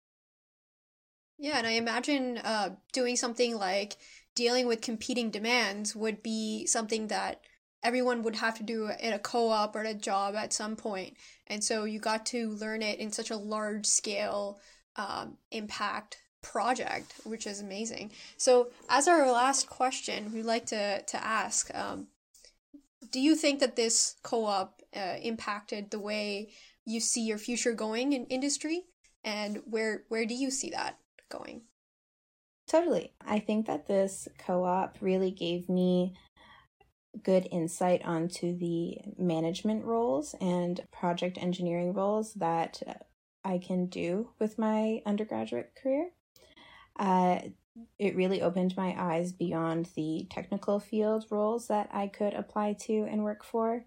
Yeah, 1.38 1.58
and 1.58 1.66
I 1.66 1.72
imagine 1.72 2.38
uh, 2.38 2.76
doing 2.92 3.16
something 3.16 3.56
like 3.56 3.96
dealing 4.34 4.66
with 4.66 4.80
competing 4.80 5.30
demands 5.30 5.94
would 5.96 6.22
be 6.22 6.66
something 6.66 7.08
that 7.08 7.40
everyone 7.82 8.22
would 8.22 8.36
have 8.36 8.56
to 8.56 8.62
do 8.62 8.90
in 9.00 9.12
a 9.12 9.18
co-op 9.18 9.76
or 9.76 9.82
a 9.82 9.94
job 9.94 10.34
at 10.34 10.52
some 10.52 10.76
point. 10.76 11.16
and 11.46 11.62
so 11.62 11.84
you 11.84 11.98
got 11.98 12.26
to 12.26 12.50
learn 12.50 12.82
it 12.82 12.98
in 12.98 13.12
such 13.12 13.30
a 13.30 13.36
large 13.36 13.86
scale 13.86 14.58
um, 14.96 15.36
impact 15.50 16.18
project 16.42 17.12
which 17.24 17.46
is 17.46 17.60
amazing 17.60 18.10
so 18.36 18.68
as 18.88 19.08
our 19.08 19.30
last 19.30 19.68
question 19.68 20.32
we'd 20.32 20.44
like 20.44 20.66
to 20.66 21.02
to 21.02 21.16
ask 21.24 21.74
um, 21.74 22.06
do 23.10 23.20
you 23.20 23.34
think 23.34 23.60
that 23.60 23.76
this 23.76 24.16
co-op 24.22 24.80
uh, 24.94 25.16
impacted 25.22 25.90
the 25.90 25.98
way 25.98 26.50
you 26.86 27.00
see 27.00 27.22
your 27.22 27.38
future 27.38 27.72
going 27.72 28.12
in 28.12 28.24
industry? 28.26 28.84
And 29.24 29.62
where 29.66 30.04
where 30.08 30.24
do 30.24 30.34
you 30.34 30.50
see 30.50 30.70
that 30.70 30.98
going? 31.28 31.62
Totally. 32.68 33.12
I 33.24 33.38
think 33.38 33.66
that 33.66 33.86
this 33.86 34.28
co-op 34.38 34.98
really 35.00 35.30
gave 35.30 35.68
me 35.68 36.14
good 37.22 37.48
insight 37.50 38.04
onto 38.04 38.56
the 38.58 38.98
management 39.18 39.84
roles 39.84 40.34
and 40.40 40.80
project 40.92 41.38
engineering 41.38 41.94
roles 41.94 42.34
that 42.34 42.82
i 43.44 43.58
can 43.58 43.86
do 43.86 44.28
with 44.38 44.58
my 44.58 45.00
undergraduate 45.06 45.72
career. 45.82 46.10
Uh, 46.98 47.38
it 47.98 48.16
really 48.16 48.40
opened 48.42 48.76
my 48.76 48.94
eyes 48.98 49.32
beyond 49.32 49.88
the 49.96 50.26
technical 50.30 50.78
field 50.78 51.24
roles 51.30 51.68
that 51.68 51.88
i 51.92 52.06
could 52.06 52.34
apply 52.34 52.74
to 52.74 53.06
and 53.10 53.24
work 53.24 53.44
for 53.44 53.84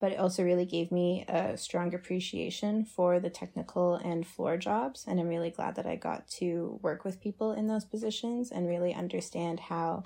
but 0.00 0.12
it 0.12 0.18
also 0.18 0.44
really 0.44 0.64
gave 0.64 0.92
me 0.92 1.24
a 1.28 1.56
strong 1.56 1.94
appreciation 1.94 2.84
for 2.84 3.18
the 3.18 3.30
technical 3.30 3.94
and 3.96 4.26
floor 4.26 4.56
jobs. 4.56 5.04
And 5.06 5.18
I'm 5.18 5.28
really 5.28 5.50
glad 5.50 5.74
that 5.76 5.86
I 5.86 5.96
got 5.96 6.28
to 6.38 6.78
work 6.82 7.04
with 7.04 7.20
people 7.20 7.52
in 7.52 7.66
those 7.66 7.84
positions 7.84 8.50
and 8.50 8.68
really 8.68 8.94
understand 8.94 9.60
how 9.60 10.04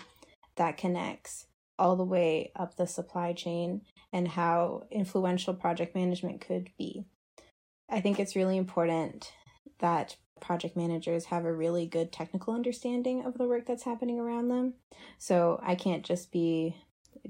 that 0.57 0.77
connects 0.77 1.47
all 1.79 1.97
the 1.97 2.05
way 2.05 2.53
up 2.57 2.77
the 2.77 2.87
supply 2.87 3.33
chain 3.33 3.83
and 4.13 4.29
how 4.29 4.85
influential 4.91 5.55
project 5.55 5.95
management 5.95 6.41
could 6.41 6.71
be. 6.79 7.05
I 7.89 8.01
think 8.01 8.19
it's 8.19 8.37
really 8.37 8.57
important 8.57 9.33
that 9.81 10.17
project 10.41 10.77
managers 10.77 11.27
have 11.27 11.45
a 11.45 11.53
really 11.53 11.87
good 11.87 12.13
technical 12.13 12.55
understanding 12.55 13.25
of 13.25 13.39
the 13.39 13.47
work 13.47 13.67
that's 13.67 13.85
happening 13.85 14.19
around 14.19 14.49
them. 14.49 14.75
So 15.19 15.61
I 15.63 15.75
can't 15.75 16.05
just 16.05 16.33
be 16.33 16.77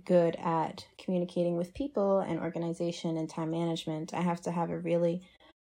good 0.04 0.36
at 0.36 0.86
communicating 0.98 1.56
with 1.56 1.74
people 1.74 2.20
and 2.20 2.40
organization 2.40 3.16
and 3.16 3.28
time 3.28 3.50
management, 3.50 4.14
I 4.14 4.20
have 4.20 4.40
to 4.42 4.50
have 4.50 4.70
a 4.70 4.78
really 4.78 5.22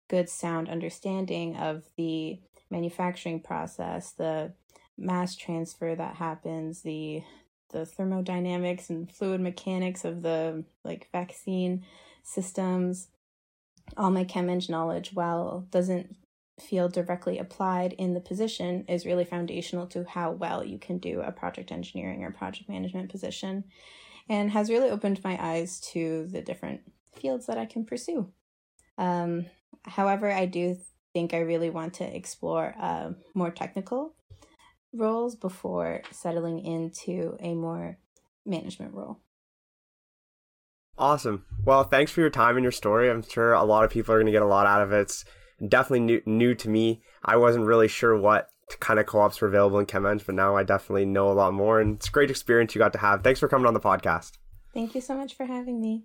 good 0.08 0.28
sound 0.28 0.68
understanding 0.68 1.56
of 1.56 1.84
the 1.96 2.38
manufacturing 2.70 3.40
process, 3.40 4.12
the 4.12 4.52
mass 4.98 5.34
transfer 5.34 5.94
that 5.94 6.16
happens, 6.16 6.82
the 6.82 7.22
the 7.70 7.84
thermodynamics 7.84 8.90
and 8.90 9.10
fluid 9.10 9.40
mechanics 9.40 10.04
of 10.04 10.22
the 10.22 10.64
like 10.84 11.08
vaccine 11.12 11.84
systems. 12.22 13.08
All 13.96 14.10
my 14.10 14.24
chem 14.24 14.48
eng 14.48 14.62
knowledge, 14.68 15.12
while 15.14 15.66
doesn't 15.70 16.16
feel 16.60 16.88
directly 16.88 17.38
applied 17.38 17.92
in 17.92 18.14
the 18.14 18.20
position, 18.20 18.84
is 18.88 19.06
really 19.06 19.24
foundational 19.24 19.86
to 19.88 20.04
how 20.04 20.30
well 20.30 20.64
you 20.64 20.78
can 20.78 20.98
do 20.98 21.20
a 21.20 21.32
project 21.32 21.70
engineering 21.70 22.24
or 22.24 22.30
project 22.30 22.68
management 22.68 23.10
position, 23.10 23.64
and 24.28 24.50
has 24.50 24.70
really 24.70 24.90
opened 24.90 25.22
my 25.24 25.38
eyes 25.40 25.80
to 25.92 26.26
the 26.30 26.42
different 26.42 26.80
fields 27.14 27.46
that 27.46 27.58
I 27.58 27.66
can 27.66 27.84
pursue. 27.84 28.28
Um, 28.98 29.46
however, 29.84 30.30
I 30.30 30.46
do 30.46 30.76
think 31.12 31.32
I 31.32 31.38
really 31.38 31.70
want 31.70 31.94
to 31.94 32.16
explore 32.16 32.74
uh, 32.80 33.12
more 33.34 33.50
technical 33.50 34.14
roles 34.92 35.34
before 35.34 36.02
settling 36.10 36.58
into 36.64 37.36
a 37.40 37.54
more 37.54 37.98
management 38.44 38.94
role. 38.94 39.20
Awesome. 40.98 41.44
Well, 41.64 41.84
thanks 41.84 42.10
for 42.10 42.20
your 42.20 42.30
time 42.30 42.56
and 42.56 42.64
your 42.64 42.72
story. 42.72 43.10
I'm 43.10 43.22
sure 43.22 43.52
a 43.52 43.64
lot 43.64 43.84
of 43.84 43.90
people 43.90 44.14
are 44.14 44.18
going 44.18 44.26
to 44.26 44.32
get 44.32 44.42
a 44.42 44.46
lot 44.46 44.66
out 44.66 44.80
of 44.80 44.92
it. 44.92 45.00
It's 45.00 45.24
definitely 45.68 46.00
new, 46.00 46.22
new 46.24 46.54
to 46.54 46.68
me. 46.70 47.02
I 47.22 47.36
wasn't 47.36 47.66
really 47.66 47.88
sure 47.88 48.18
what 48.18 48.48
kind 48.80 48.98
of 48.98 49.06
co-ops 49.06 49.40
were 49.40 49.48
available 49.48 49.78
in 49.78 49.86
ChemEng, 49.86 50.24
but 50.24 50.34
now 50.34 50.56
I 50.56 50.62
definitely 50.62 51.06
know 51.06 51.30
a 51.30 51.34
lot 51.34 51.54
more, 51.54 51.80
and 51.80 51.96
it's 51.96 52.08
a 52.08 52.10
great 52.10 52.30
experience 52.30 52.74
you 52.74 52.78
got 52.78 52.92
to 52.94 52.98
have. 52.98 53.22
Thanks 53.22 53.40
for 53.40 53.48
coming 53.48 53.66
on 53.66 53.74
the 53.74 53.80
podcast. 53.80 54.32
Thank 54.74 54.94
you 54.94 55.00
so 55.00 55.16
much 55.16 55.34
for 55.34 55.46
having 55.46 55.80
me. 55.80 56.04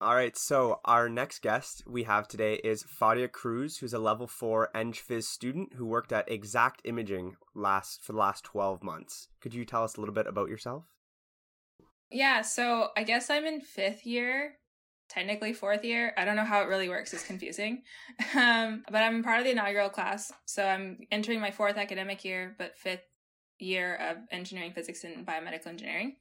All 0.00 0.14
right, 0.14 0.36
so 0.36 0.80
our 0.84 1.08
next 1.08 1.40
guest 1.40 1.82
we 1.86 2.02
have 2.02 2.28
today 2.28 2.60
is 2.64 2.84
Fadia 2.84 3.30
Cruz, 3.30 3.78
who's 3.78 3.94
a 3.94 3.98
level 3.98 4.26
four 4.26 4.68
EngPhys 4.74 5.24
student 5.24 5.74
who 5.76 5.86
worked 5.86 6.12
at 6.12 6.30
Exact 6.30 6.82
Imaging 6.84 7.36
last 7.54 8.02
for 8.02 8.12
the 8.12 8.18
last 8.18 8.44
twelve 8.44 8.82
months. 8.82 9.28
Could 9.40 9.54
you 9.54 9.64
tell 9.64 9.84
us 9.84 9.96
a 9.96 10.00
little 10.00 10.14
bit 10.14 10.26
about 10.26 10.50
yourself? 10.50 10.84
Yeah, 12.10 12.42
so 12.42 12.88
I 12.96 13.04
guess 13.04 13.30
I'm 13.30 13.46
in 13.46 13.60
fifth 13.60 14.04
year, 14.04 14.56
technically 15.14 15.52
fourth 15.52 15.84
year. 15.84 16.12
I 16.16 16.24
don't 16.24 16.36
know 16.36 16.44
how 16.44 16.62
it 16.62 16.68
really 16.68 16.88
works. 16.88 17.12
It's 17.12 17.26
confusing. 17.26 17.82
Um, 18.36 18.84
but 18.90 19.02
I'm 19.02 19.22
part 19.22 19.38
of 19.38 19.44
the 19.44 19.52
inaugural 19.52 19.88
class. 19.88 20.32
So 20.44 20.64
I'm 20.64 20.98
entering 21.12 21.40
my 21.40 21.50
fourth 21.52 21.76
academic 21.76 22.24
year, 22.24 22.54
but 22.58 22.76
fifth 22.76 23.06
year 23.58 23.94
of 23.94 24.16
engineering, 24.32 24.72
physics, 24.72 25.04
and 25.04 25.26
biomedical 25.26 25.68
engineering 25.68 26.16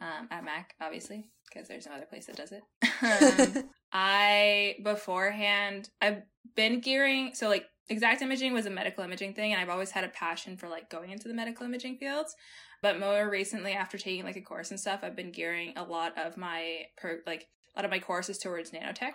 um, 0.00 0.28
at 0.30 0.44
Mac, 0.44 0.74
obviously, 0.80 1.28
because 1.48 1.68
there's 1.68 1.86
no 1.86 1.92
other 1.92 2.06
place 2.06 2.26
that 2.26 2.36
does 2.36 2.52
it. 2.52 2.62
um, 3.56 3.70
I, 3.92 4.76
beforehand, 4.82 5.90
I've 6.00 6.22
been 6.56 6.80
gearing, 6.80 7.34
so 7.34 7.48
like 7.48 7.66
exact 7.88 8.22
imaging 8.22 8.52
was 8.52 8.66
a 8.66 8.70
medical 8.70 9.04
imaging 9.04 9.34
thing, 9.34 9.52
and 9.52 9.60
I've 9.60 9.70
always 9.70 9.92
had 9.92 10.04
a 10.04 10.08
passion 10.08 10.56
for 10.56 10.68
like 10.68 10.90
going 10.90 11.10
into 11.10 11.28
the 11.28 11.34
medical 11.34 11.66
imaging 11.66 11.98
fields. 11.98 12.34
But 12.82 12.98
more 12.98 13.30
recently, 13.30 13.72
after 13.72 13.96
taking 13.96 14.24
like 14.24 14.36
a 14.36 14.42
course 14.42 14.70
and 14.70 14.80
stuff, 14.80 15.00
I've 15.02 15.16
been 15.16 15.32
gearing 15.32 15.72
a 15.76 15.84
lot 15.84 16.18
of 16.18 16.36
my 16.36 16.86
per 16.96 17.20
like 17.26 17.48
a 17.74 17.78
lot 17.78 17.84
of 17.84 17.90
my 17.90 17.98
courses 17.98 18.38
towards 18.38 18.70
nanotech. 18.70 19.14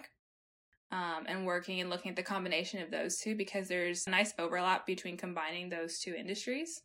Um, 0.91 1.25
and 1.27 1.45
working 1.45 1.79
and 1.79 1.89
looking 1.91 2.09
at 2.09 2.15
the 2.15 2.23
combination 2.23 2.81
of 2.81 2.89
those 2.89 3.19
two 3.19 3.35
because 3.35 3.67
there's 3.67 4.07
a 4.07 4.09
nice 4.09 4.33
overlap 4.39 4.87
between 4.87 5.17
combining 5.17 5.69
those 5.69 5.99
two 5.99 6.15
industries, 6.15 6.81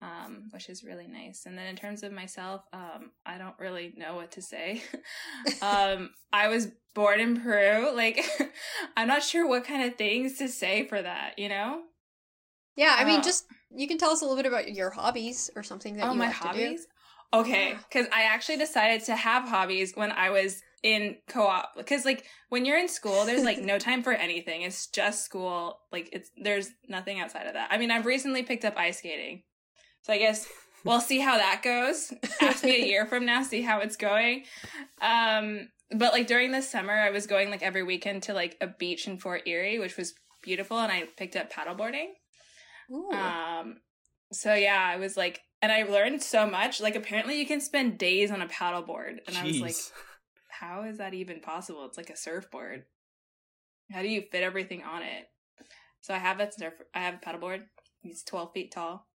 um, 0.00 0.44
which 0.50 0.68
is 0.68 0.84
really 0.84 1.08
nice. 1.08 1.42
And 1.44 1.58
then 1.58 1.66
in 1.66 1.74
terms 1.74 2.04
of 2.04 2.12
myself, 2.12 2.62
um, 2.72 3.10
I 3.26 3.38
don't 3.38 3.58
really 3.58 3.92
know 3.96 4.14
what 4.14 4.30
to 4.32 4.42
say. 4.42 4.84
um, 5.62 6.10
I 6.32 6.46
was 6.46 6.68
born 6.94 7.18
in 7.18 7.40
Peru. 7.40 7.92
Like, 7.92 8.24
I'm 8.96 9.08
not 9.08 9.24
sure 9.24 9.48
what 9.48 9.64
kind 9.64 9.82
of 9.82 9.96
things 9.96 10.38
to 10.38 10.46
say 10.46 10.86
for 10.86 11.02
that, 11.02 11.36
you 11.36 11.48
know? 11.48 11.80
Yeah, 12.76 12.94
I 12.96 13.04
mean, 13.04 13.18
Uh, 13.18 13.24
just 13.24 13.46
you 13.74 13.88
can 13.88 13.98
tell 13.98 14.10
us 14.10 14.20
a 14.20 14.24
little 14.24 14.36
bit 14.36 14.46
about 14.46 14.72
your 14.72 14.90
hobbies 14.90 15.50
or 15.56 15.64
something 15.64 15.96
that 15.96 16.06
oh, 16.06 16.12
you 16.12 16.18
my 16.18 16.26
like 16.26 16.36
to 16.36 16.42
do. 16.42 16.48
hobbies? 16.48 16.86
Okay, 17.32 17.74
because 17.88 18.06
I 18.12 18.22
actually 18.22 18.58
decided 18.58 19.04
to 19.06 19.16
have 19.16 19.48
hobbies 19.48 19.96
when 19.96 20.12
I 20.12 20.30
was 20.30 20.62
in 20.84 21.16
co-op. 21.26 21.74
Because 21.76 22.04
like 22.04 22.26
when 22.50 22.64
you're 22.64 22.78
in 22.78 22.88
school, 22.88 23.24
there's 23.24 23.42
like 23.42 23.58
no 23.58 23.78
time 23.78 24.04
for 24.04 24.12
anything. 24.12 24.62
It's 24.62 24.86
just 24.86 25.24
school. 25.24 25.80
Like 25.90 26.10
it's 26.12 26.30
there's 26.36 26.70
nothing 26.88 27.18
outside 27.18 27.46
of 27.46 27.54
that. 27.54 27.70
I 27.72 27.78
mean, 27.78 27.90
I've 27.90 28.06
recently 28.06 28.44
picked 28.44 28.64
up 28.64 28.76
ice 28.76 28.98
skating, 28.98 29.42
so 30.02 30.12
I 30.12 30.18
guess 30.18 30.46
we'll 30.84 31.00
see 31.00 31.18
how 31.18 31.38
that 31.38 31.62
goes. 31.64 32.12
Ask 32.40 32.62
me 32.62 32.82
a 32.82 32.86
year 32.86 33.06
from 33.06 33.24
now, 33.24 33.42
see 33.42 33.62
how 33.62 33.80
it's 33.80 33.96
going. 33.96 34.44
Um, 35.00 35.70
but 35.90 36.12
like 36.12 36.26
during 36.26 36.52
the 36.52 36.62
summer, 36.62 36.92
I 36.92 37.10
was 37.10 37.26
going 37.26 37.50
like 37.50 37.62
every 37.62 37.82
weekend 37.82 38.24
to 38.24 38.34
like 38.34 38.56
a 38.60 38.66
beach 38.66 39.08
in 39.08 39.18
Fort 39.18 39.48
Erie, 39.48 39.78
which 39.78 39.96
was 39.96 40.14
beautiful, 40.42 40.78
and 40.78 40.92
I 40.92 41.04
picked 41.16 41.34
up 41.34 41.50
paddleboarding. 41.50 42.08
Ooh. 42.92 43.10
Um, 43.10 43.78
so 44.32 44.52
yeah, 44.52 44.78
I 44.78 44.96
was 44.96 45.16
like, 45.16 45.40
and 45.62 45.72
I 45.72 45.84
learned 45.84 46.22
so 46.22 46.46
much. 46.46 46.82
Like, 46.82 46.94
apparently, 46.94 47.38
you 47.38 47.46
can 47.46 47.60
spend 47.60 47.96
days 47.96 48.30
on 48.30 48.42
a 48.42 48.46
paddleboard, 48.46 49.20
and 49.26 49.38
I 49.38 49.44
was 49.44 49.60
like, 49.60 49.72
Jeez. 49.72 49.90
How 50.60 50.84
is 50.84 50.98
that 50.98 51.14
even 51.14 51.40
possible? 51.40 51.84
It's 51.86 51.96
like 51.96 52.10
a 52.10 52.16
surfboard. 52.16 52.84
How 53.92 54.02
do 54.02 54.08
you 54.08 54.22
fit 54.30 54.42
everything 54.42 54.82
on 54.82 55.02
it? 55.02 55.28
So 56.00 56.14
I 56.14 56.18
have 56.18 56.38
that 56.38 56.54
surf. 56.54 56.74
I 56.94 57.00
have 57.00 57.14
a 57.14 57.18
paddleboard. 57.18 57.62
He's 58.00 58.22
twelve 58.22 58.52
feet 58.52 58.72
tall. 58.72 59.06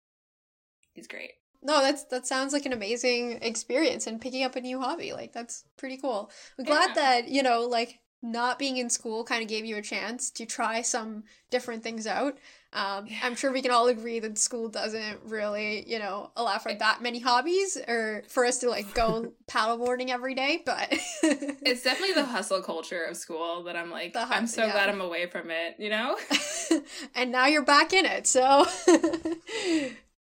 He's 0.93 1.07
great. 1.07 1.31
No, 1.61 1.81
that's 1.81 2.03
that 2.05 2.25
sounds 2.25 2.53
like 2.53 2.65
an 2.65 2.73
amazing 2.73 3.39
experience 3.41 4.07
and 4.07 4.21
picking 4.21 4.43
up 4.43 4.55
a 4.55 4.61
new 4.61 4.79
hobby. 4.79 5.11
Like 5.13 5.33
that's 5.33 5.65
pretty 5.77 5.97
cool. 5.97 6.31
I'm 6.57 6.65
glad 6.65 6.89
Yeah. 6.89 6.95
that, 6.95 7.27
you 7.29 7.43
know, 7.43 7.61
like 7.61 7.99
not 8.21 8.59
being 8.59 8.77
in 8.77 8.89
school 8.89 9.23
kind 9.23 9.41
of 9.41 9.47
gave 9.47 9.65
you 9.65 9.77
a 9.77 9.81
chance 9.81 10.29
to 10.31 10.45
try 10.45 10.81
some 10.81 11.23
different 11.49 11.83
things 11.83 12.05
out. 12.07 12.37
Um, 12.71 13.07
Yeah. 13.07 13.19
I'm 13.23 13.35
sure 13.35 13.51
we 13.51 13.61
can 13.61 13.71
all 13.71 13.87
agree 13.87 14.19
that 14.19 14.37
school 14.37 14.69
doesn't 14.69 15.19
really, 15.25 15.89
you 15.89 15.97
know, 15.97 16.31
allow 16.35 16.59
for 16.59 16.73
that 16.73 17.01
many 17.01 17.19
hobbies 17.19 17.77
or 17.87 18.23
for 18.27 18.45
us 18.45 18.59
to 18.59 18.69
like 18.69 18.93
go 18.93 19.33
paddleboarding 19.49 20.09
every 20.09 20.35
day, 20.35 20.61
but 20.65 20.87
It's 21.23 21.83
definitely 21.83 22.13
the 22.13 22.25
hustle 22.25 22.61
culture 22.61 23.03
of 23.03 23.17
school 23.17 23.63
that 23.63 23.75
I'm 23.75 23.89
like. 23.89 24.15
I'm 24.15 24.45
so 24.47 24.65
yeah. 24.65 24.71
glad 24.73 24.89
I'm 24.89 25.01
away 25.01 25.25
from 25.27 25.49
it. 25.49 25.75
You 25.79 25.89
know. 25.89 26.17
and 27.15 27.31
now 27.31 27.47
you're 27.47 27.65
back 27.65 27.93
in 27.93 28.05
it. 28.05 28.27
So, 28.27 28.65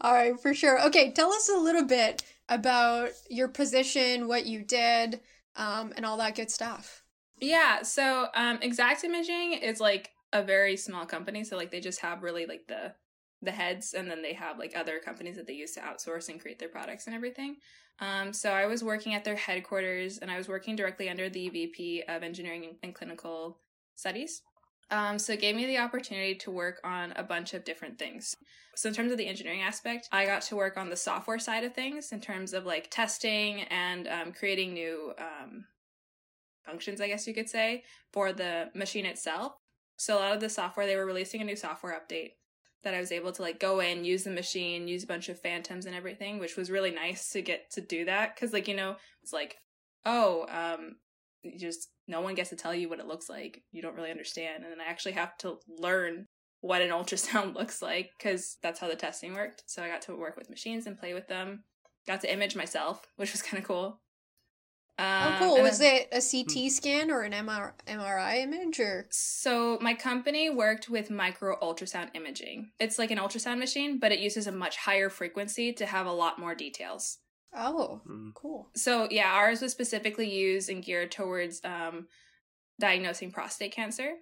all 0.01 0.13
right, 0.13 0.39
for 0.41 0.55
sure. 0.55 0.85
Okay, 0.87 1.13
tell 1.13 1.33
us 1.33 1.49
a 1.49 1.59
little 1.59 1.85
bit 1.85 2.23
about 2.49 3.11
your 3.29 3.49
position, 3.49 4.29
what 4.29 4.47
you 4.47 4.63
did, 4.63 5.21
um, 5.57 5.93
and 5.97 6.07
all 6.07 6.17
that 6.19 6.37
good 6.37 6.51
stuff. 6.51 7.03
Yeah, 7.41 7.83
so 7.83 8.29
um 8.35 8.59
Exact 8.63 9.05
Imaging 9.05 9.53
is 9.55 9.81
like 9.81 10.11
a 10.33 10.43
very 10.43 10.77
small 10.77 11.07
company, 11.07 11.45
so 11.45 11.57
like 11.57 11.71
they 11.71 11.81
just 11.81 12.01
have 12.01 12.23
really 12.23 12.47
like 12.47 12.67
the 12.69 12.95
the 13.43 13.51
heads 13.51 13.93
and 13.93 14.11
then 14.11 14.23
they 14.23 14.33
have 14.33 14.59
like 14.59 14.75
other 14.75 14.99
companies 14.99 15.37
that 15.37 15.47
they 15.47 15.53
use 15.53 15.73
to 15.73 15.81
outsource 15.81 16.31
and 16.31 16.41
create 16.41 16.59
their 16.59 16.71
products 16.71 17.07
and 17.07 17.15
everything. 17.15 17.57
Um 18.01 18.33
so 18.33 18.51
I 18.51 18.67
was 18.67 18.83
working 18.83 19.15
at 19.15 19.25
their 19.25 19.37
headquarters 19.37 20.19
and 20.19 20.31
I 20.31 20.39
was 20.39 20.49
working 20.49 20.75
directly 20.75 21.11
under 21.11 21.29
the 21.29 21.51
VP 21.51 22.05
of 22.09 22.23
Engineering 22.23 22.77
and 22.83 22.95
Clinical 22.95 23.59
Studies. 23.95 24.43
Um, 24.91 25.19
so 25.19 25.33
it 25.33 25.41
gave 25.41 25.57
me 25.57 25.67
the 25.67 25.79
opportunity 25.79 26.37
to 26.37 26.51
work 26.51 26.81
on 26.85 27.13
a 27.17 27.23
bunch 27.23 27.55
of 27.55 27.65
different 27.65 27.99
things. 27.99 28.37
So 28.77 28.89
in 28.89 28.95
terms 28.95 29.11
of 29.11 29.19
the 29.19 29.27
engineering 29.27 29.63
aspect, 29.63 30.09
I 30.13 30.27
got 30.27 30.43
to 30.43 30.57
work 30.57 30.77
on 30.77 30.91
the 30.91 30.97
software 30.97 31.39
side 31.39 31.65
of 31.65 31.75
things 31.75 32.13
in 32.13 32.21
terms 32.21 32.53
of 32.53 32.67
like 32.67 32.89
testing 32.91 33.63
and 33.63 34.07
um, 34.07 34.33
creating 34.33 34.75
new 34.75 35.13
um, 35.19 35.65
functions, 36.65 37.01
I 37.01 37.09
guess 37.09 37.27
you 37.27 37.35
could 37.35 37.49
say, 37.49 37.83
for 38.13 38.33
the 38.33 38.71
machine 38.75 39.07
itself. 39.07 39.55
So 39.97 40.17
a 40.17 40.21
lot 40.21 40.35
of 40.35 40.41
the 40.41 40.49
software, 40.49 40.87
they 40.87 40.97
were 40.97 41.07
releasing 41.07 41.41
a 41.41 41.45
new 41.45 41.57
software 41.57 41.99
update 41.99 42.33
that 42.85 42.95
I 42.95 43.01
was 43.01 43.13
able 43.13 43.33
to 43.33 43.43
like 43.43 43.59
go 43.59 43.81
in, 43.81 44.05
use 44.05 44.25
the 44.25 44.31
machine, 44.31 44.89
use 44.89 45.05
a 45.05 45.09
bunch 45.09 45.29
of 45.29 45.41
phantoms 45.41 45.87
and 45.87 45.95
everything, 45.95 46.39
which 46.39 46.57
was 46.57 46.71
really 46.71 46.91
nice 46.91 47.31
to 47.33 47.43
get 47.43 47.71
to 47.73 47.81
do 47.81 48.05
that. 48.05 48.37
Cause 48.37 48.53
like, 48.53 48.69
you 48.69 48.77
know, 48.77 48.97
it's 49.23 49.33
like, 49.33 49.57
oh, 50.05 50.47
um, 50.49 50.97
just 51.59 51.89
no 52.07 52.21
one 52.21 52.35
gets 52.35 52.51
to 52.51 52.57
tell 52.57 52.75
you 52.75 52.89
what 52.89 53.01
it 53.01 53.07
looks 53.07 53.29
like. 53.29 53.63
You 53.73 53.83
don't 53.83 53.97
really 53.97 54.11
understand. 54.11 54.63
And 54.63 54.73
then 54.73 54.81
I 54.81 54.89
actually 54.89 55.13
have 55.13 55.37
to 55.39 55.59
learn 55.69 56.27
what 56.61 56.83
an 56.83 56.91
ultrasound 56.91 57.55
looks 57.55 57.83
like 57.83 58.11
because 58.17 58.59
that's 58.63 58.81
how 58.81 58.89
the 58.89 58.97
testing 58.97 59.35
worked. 59.35 59.65
So 59.67 59.83
I 59.83 59.89
got 59.89 60.03
to 60.03 60.17
work 60.17 60.37
with 60.37 60.51
machines 60.51 60.87
and 60.87 60.99
play 60.99 61.15
with 61.15 61.29
them. 61.29 61.65
Got 62.07 62.21
to 62.21 62.33
image 62.33 62.55
myself, 62.55 63.05
which 63.17 63.33
was 63.33 63.43
kind 63.43 63.61
of 63.61 63.67
cool. 63.67 64.01
Oh, 64.99 65.05
Um, 65.05 65.39
cool. 65.39 65.63
Was 65.63 65.79
then- 65.79 66.03
it 66.03 66.09
a 66.13 66.21
CT 66.21 66.71
scan 66.71 67.11
or 67.11 67.23
an 67.23 67.33
MR- 67.33 67.75
MRI 67.87 68.39
image 68.43 68.81
or? 68.81 69.07
So 69.11 69.79
my 69.81 69.95
company 69.95 70.49
worked 70.51 70.89
with 70.89 71.11
micro 71.11 71.59
ultrasound 71.61 72.11
imaging. 72.15 72.73
It's 72.81 72.99
like 72.99 73.11
an 73.11 73.19
ultrasound 73.19 73.59
machine, 73.59 73.99
but 73.99 74.13
it 74.13 74.19
uses 74.21 74.47
a 74.47 74.53
much 74.53 74.77
higher 74.79 75.09
frequency 75.11 75.73
to 75.75 75.87
have 75.87 76.07
a 76.07 76.13
lot 76.13 76.39
more 76.39 76.55
details. 76.55 77.19
Oh, 77.55 78.03
Mm. 78.07 78.35
cool. 78.35 78.71
So 78.75 79.09
yeah, 79.11 79.33
ours 79.33 79.63
was 79.63 79.73
specifically 79.73 80.29
used 80.29 80.69
and 80.69 80.83
geared 80.85 81.11
towards 81.11 81.61
um, 81.65 82.09
diagnosing 82.79 83.33
prostate 83.33 83.73
cancer 83.73 84.17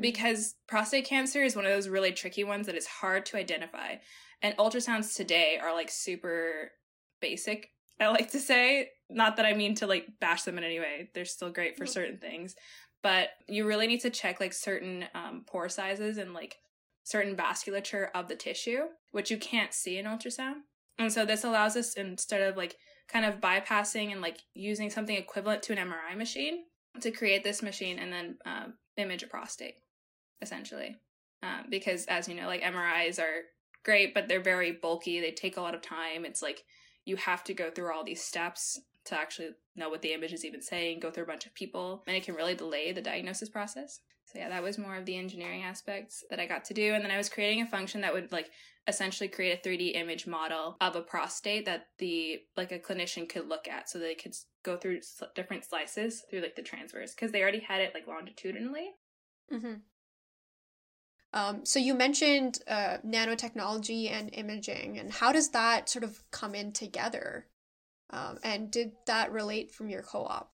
because 0.00 0.56
prostate 0.66 1.04
cancer 1.04 1.42
is 1.44 1.54
one 1.54 1.64
of 1.66 1.72
those 1.72 1.88
really 1.88 2.10
tricky 2.12 2.42
ones 2.42 2.66
that 2.66 2.74
is 2.74 2.86
hard 2.86 3.26
to 3.26 3.36
identify. 3.36 3.96
And 4.42 4.56
ultrasounds 4.56 5.14
today 5.14 5.58
are 5.62 5.72
like 5.72 5.90
super 5.90 6.72
basic. 7.20 7.70
I 8.00 8.08
like 8.08 8.32
to 8.32 8.40
say, 8.40 8.90
not 9.14 9.36
that 9.36 9.46
I 9.46 9.54
mean 9.54 9.74
to 9.76 9.86
like 9.86 10.06
bash 10.20 10.42
them 10.42 10.58
in 10.58 10.64
any 10.64 10.80
way. 10.80 11.10
They're 11.14 11.24
still 11.24 11.50
great 11.50 11.76
for 11.76 11.84
Mhm. 11.84 11.88
certain 11.88 12.18
things, 12.18 12.56
but 13.02 13.30
you 13.48 13.66
really 13.66 13.86
need 13.86 14.00
to 14.00 14.10
check 14.10 14.40
like 14.40 14.52
certain 14.52 15.06
um, 15.14 15.44
pore 15.46 15.68
sizes 15.68 16.18
and 16.18 16.34
like 16.34 16.58
certain 17.04 17.36
vasculature 17.36 18.10
of 18.14 18.28
the 18.28 18.36
tissue, 18.36 18.88
which 19.12 19.30
you 19.30 19.38
can't 19.38 19.72
see 19.72 19.98
in 19.98 20.06
ultrasound. 20.06 20.62
And 20.98 21.12
so 21.12 21.24
this 21.24 21.44
allows 21.44 21.76
us 21.76 21.94
instead 21.94 22.42
of 22.42 22.56
like 22.56 22.76
kind 23.08 23.24
of 23.24 23.40
bypassing 23.40 24.10
and 24.10 24.20
like 24.20 24.38
using 24.54 24.90
something 24.90 25.16
equivalent 25.16 25.62
to 25.64 25.72
an 25.72 25.78
MRI 25.78 26.16
machine 26.16 26.64
to 27.00 27.10
create 27.10 27.44
this 27.44 27.62
machine 27.62 27.98
and 27.98 28.12
then 28.12 28.38
um, 28.46 28.74
image 28.96 29.22
a 29.22 29.26
prostate, 29.26 29.76
essentially. 30.40 30.96
Um, 31.42 31.66
because 31.68 32.06
as 32.06 32.28
you 32.28 32.34
know, 32.34 32.46
like 32.46 32.62
MRIs 32.62 33.18
are 33.18 33.42
great, 33.84 34.14
but 34.14 34.28
they're 34.28 34.40
very 34.40 34.72
bulky. 34.72 35.20
They 35.20 35.32
take 35.32 35.56
a 35.56 35.60
lot 35.60 35.74
of 35.74 35.82
time. 35.82 36.24
It's 36.24 36.40
like 36.40 36.64
you 37.04 37.16
have 37.16 37.44
to 37.44 37.54
go 37.54 37.70
through 37.70 37.92
all 37.92 38.04
these 38.04 38.22
steps 38.22 38.80
to 39.06 39.18
actually 39.18 39.50
know 39.76 39.88
what 39.88 40.02
the 40.02 40.12
image 40.12 40.32
is 40.32 40.44
even 40.44 40.62
saying, 40.62 41.00
go 41.00 41.10
through 41.10 41.24
a 41.24 41.28
bunch 41.28 41.46
of 41.46 41.54
people, 41.54 42.02
and 42.06 42.16
it 42.16 42.24
can 42.24 42.34
really 42.34 42.54
delay 42.54 42.92
the 42.92 43.02
diagnosis 43.02 43.48
process. 43.48 44.00
So 44.26 44.38
yeah, 44.38 44.48
that 44.48 44.62
was 44.62 44.78
more 44.78 44.96
of 44.96 45.04
the 45.04 45.16
engineering 45.16 45.62
aspects 45.62 46.24
that 46.30 46.40
I 46.40 46.46
got 46.46 46.64
to 46.66 46.74
do. 46.74 46.94
And 46.94 47.04
then 47.04 47.10
I 47.10 47.18
was 47.18 47.28
creating 47.28 47.62
a 47.62 47.66
function 47.66 48.00
that 48.00 48.14
would 48.14 48.32
like 48.32 48.50
essentially 48.88 49.28
create 49.28 49.58
a 49.64 49.68
3D 49.68 49.96
image 49.96 50.26
model 50.26 50.76
of 50.80 50.96
a 50.96 51.02
prostate 51.02 51.66
that 51.66 51.86
the 51.98 52.40
like 52.56 52.72
a 52.72 52.78
clinician 52.78 53.28
could 53.28 53.48
look 53.48 53.68
at 53.68 53.88
so 53.88 53.98
they 53.98 54.14
could 54.14 54.34
go 54.62 54.76
through 54.76 55.00
different 55.34 55.64
slices 55.64 56.22
through 56.28 56.40
like 56.40 56.56
the 56.56 56.62
transverse 56.62 57.14
because 57.14 57.32
they 57.32 57.42
already 57.42 57.60
had 57.60 57.80
it 57.80 57.92
like 57.94 58.06
longitudinally. 58.06 58.92
Mm-hmm. 59.52 59.74
Um, 61.32 61.64
so 61.66 61.80
you 61.80 61.94
mentioned 61.94 62.60
uh, 62.68 62.98
nanotechnology 63.04 64.10
and 64.10 64.30
imaging, 64.32 64.98
and 64.98 65.12
how 65.12 65.32
does 65.32 65.48
that 65.50 65.88
sort 65.88 66.04
of 66.04 66.22
come 66.30 66.54
in 66.54 66.72
together? 66.72 67.46
Um, 68.14 68.38
and 68.44 68.70
did 68.70 68.92
that 69.06 69.32
relate 69.32 69.72
from 69.72 69.88
your 69.88 70.02
co-op? 70.02 70.50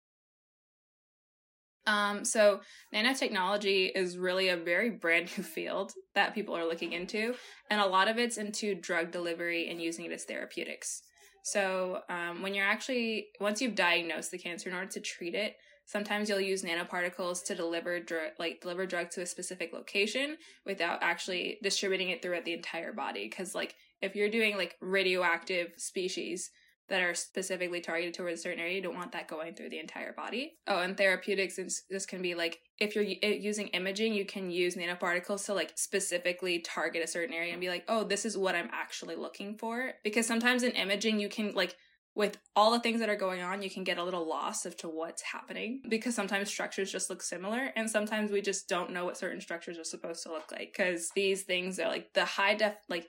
Um, 1.87 2.25
so 2.25 2.61
nanotechnology 2.95 3.91
is 3.95 4.17
really 4.17 4.49
a 4.49 4.57
very 4.57 4.91
brand 4.91 5.31
new 5.37 5.45
field 5.45 5.93
that 6.15 6.35
people 6.35 6.57
are 6.57 6.67
looking 6.67 6.93
into, 6.93 7.35
and 7.71 7.81
a 7.81 7.87
lot 7.87 8.09
of 8.09 8.19
it's 8.19 8.39
into 8.39 8.75
drug 8.75 9.13
delivery 9.13 9.69
and 9.71 9.81
using 9.81 10.05
it 10.07 10.13
as 10.13 10.25
therapeutics. 10.25 11.03
So 11.45 12.01
um, 12.09 12.41
when 12.41 12.55
you're 12.55 12.67
actually 12.67 13.29
once 13.39 13.61
you've 13.61 13.75
diagnosed 13.75 14.31
the 14.31 14.39
cancer, 14.39 14.71
in 14.71 14.75
order 14.75 14.91
to 14.93 15.01
treat 15.01 15.35
it, 15.35 15.57
sometimes 15.85 16.31
you'll 16.31 16.41
use 16.41 16.63
nanoparticles 16.63 17.45
to 17.45 17.55
deliver 17.55 18.01
drug 18.01 18.31
like 18.39 18.63
deliver 18.63 18.87
drug 18.87 19.11
to 19.11 19.21
a 19.21 19.27
specific 19.27 19.75
location 19.75 20.39
without 20.65 21.03
actually 21.03 21.59
distributing 21.63 22.09
it 22.09 22.23
throughout 22.23 22.47
the 22.47 22.55
entire 22.55 22.95
body. 22.95 23.29
Because 23.29 23.55
like 23.55 23.75
if 24.01 24.17
you're 24.17 24.31
doing 24.31 24.57
like 24.57 24.77
radioactive 24.81 25.73
species, 25.77 26.51
that 26.89 27.03
are 27.03 27.15
specifically 27.15 27.81
targeted 27.81 28.15
towards 28.15 28.41
a 28.41 28.43
certain 28.43 28.61
area. 28.61 28.77
You 28.77 28.83
don't 28.83 28.97
want 28.97 29.13
that 29.13 29.29
going 29.29 29.55
through 29.55 29.71
the 29.71 29.79
entire 29.79 30.13
body. 30.13 30.59
Oh, 30.67 30.81
and 30.81 30.97
therapeutics, 30.97 31.59
this 31.89 32.07
can 32.07 32.21
be 32.21 32.35
like 32.35 32.61
if 32.79 32.95
you're 32.95 33.05
using 33.05 33.69
imaging, 33.69 34.15
you 34.15 34.27
can 34.27 34.51
use 34.51 34.75
nanoparticles 34.75 35.47
to 35.47 35.55
like 35.55 35.73
specifically 35.77 36.59
target 36.59 37.03
a 37.03 37.07
certain 37.07 37.35
area 37.35 37.53
and 37.53 37.61
be 37.61 37.69
like, 37.69 37.85
oh, 37.89 38.05
this 38.05 38.25
is 38.25 38.37
what 38.37 38.55
I'm 38.55 38.69
actually 38.73 39.17
looking 39.17 39.57
for. 39.57 39.93
Because 40.03 40.27
sometimes 40.27 40.63
in 40.63 40.73
imaging, 40.73 41.21
you 41.21 41.29
can 41.29 41.53
like 41.55 41.77
with 42.17 42.39
all 42.55 42.71
the 42.71 42.79
things 42.79 43.01
that 43.01 43.09
are 43.09 43.17
going 43.17 43.43
on, 43.43 43.63
you 43.63 43.71
can 43.71 43.83
get 43.83 43.99
a 43.99 44.05
little 44.05 44.29
lost 44.29 44.67
as 44.67 44.75
to 44.77 44.89
what's 44.89 45.23
happening 45.23 45.83
because 45.89 46.15
sometimes 46.15 46.49
structures 46.49 46.93
just 46.93 47.11
look 47.11 47.23
similar 47.23 47.71
and 47.75 47.91
sometimes 47.91 48.31
we 48.31 48.41
just 48.41 48.69
don't 48.69 48.93
know 48.93 49.05
what 49.05 49.17
certain 49.17 49.41
structures 49.41 49.79
are 49.79 49.85
supposed 49.85 50.23
to 50.23 50.31
look 50.31 50.53
like 50.53 50.73
because 50.77 51.11
these 51.17 51.43
things 51.43 51.79
are 51.81 51.89
like 51.89 52.13
the 52.15 52.25
high 52.25 52.55
def, 52.55 52.75
like 52.89 53.09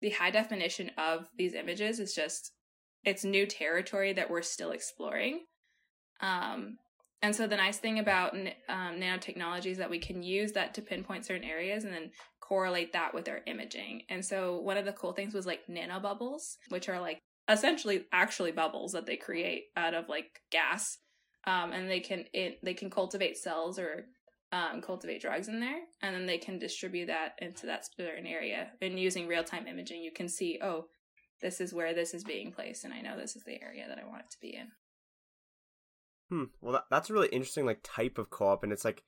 the 0.00 0.10
high 0.10 0.30
definition 0.30 0.90
of 0.96 1.28
these 1.36 1.54
images 1.54 2.00
is 2.00 2.14
just 2.14 2.52
it's 3.06 3.24
new 3.24 3.46
territory 3.46 4.12
that 4.12 4.28
we're 4.28 4.42
still 4.42 4.72
exploring. 4.72 5.40
Um, 6.20 6.76
and 7.22 7.34
so 7.34 7.46
the 7.46 7.56
nice 7.56 7.78
thing 7.78 7.98
about 7.98 8.34
um, 8.34 9.00
nanotechnology 9.00 9.66
is 9.66 9.78
that 9.78 9.88
we 9.88 9.98
can 9.98 10.22
use 10.22 10.52
that 10.52 10.74
to 10.74 10.82
pinpoint 10.82 11.24
certain 11.24 11.48
areas 11.48 11.84
and 11.84 11.92
then 11.94 12.10
correlate 12.40 12.92
that 12.92 13.14
with 13.14 13.28
our 13.28 13.40
imaging. 13.46 14.02
And 14.10 14.24
so 14.24 14.60
one 14.60 14.76
of 14.76 14.84
the 14.84 14.92
cool 14.92 15.12
things 15.12 15.32
was 15.32 15.46
like 15.46 15.66
nanobubbles, 15.70 16.56
which 16.68 16.88
are 16.88 17.00
like 17.00 17.20
essentially 17.48 18.04
actually 18.12 18.52
bubbles 18.52 18.92
that 18.92 19.06
they 19.06 19.16
create 19.16 19.64
out 19.76 19.94
of 19.94 20.08
like 20.08 20.26
gas. 20.50 20.98
Um, 21.46 21.72
and 21.72 21.88
they 21.88 22.00
can 22.00 22.24
it, 22.32 22.58
they 22.64 22.74
can 22.74 22.90
cultivate 22.90 23.38
cells 23.38 23.78
or 23.78 24.06
um, 24.52 24.80
cultivate 24.80 25.22
drugs 25.22 25.48
in 25.48 25.60
there, 25.60 25.80
and 26.02 26.14
then 26.14 26.26
they 26.26 26.38
can 26.38 26.58
distribute 26.58 27.06
that 27.06 27.32
into 27.40 27.66
that 27.66 27.84
certain 27.96 28.26
area. 28.26 28.68
And 28.80 28.98
using 28.98 29.26
real 29.28 29.44
time 29.44 29.66
imaging, 29.66 30.02
you 30.02 30.12
can 30.12 30.28
see, 30.28 30.58
oh, 30.62 30.86
this 31.40 31.60
is 31.60 31.72
where 31.72 31.94
this 31.94 32.14
is 32.14 32.24
being 32.24 32.52
placed 32.52 32.84
and 32.84 32.92
I 32.92 33.00
know 33.00 33.16
this 33.16 33.36
is 33.36 33.44
the 33.44 33.62
area 33.62 33.84
that 33.88 33.98
I 33.98 34.06
want 34.06 34.22
it 34.22 34.30
to 34.30 34.40
be 34.40 34.54
in. 34.54 34.68
Hmm. 36.30 36.44
Well, 36.60 36.72
that, 36.72 36.84
that's 36.90 37.10
a 37.10 37.12
really 37.12 37.28
interesting 37.28 37.66
like 37.66 37.80
type 37.82 38.18
of 38.18 38.30
co-op, 38.30 38.64
and 38.64 38.72
it's 38.72 38.84
like 38.84 39.04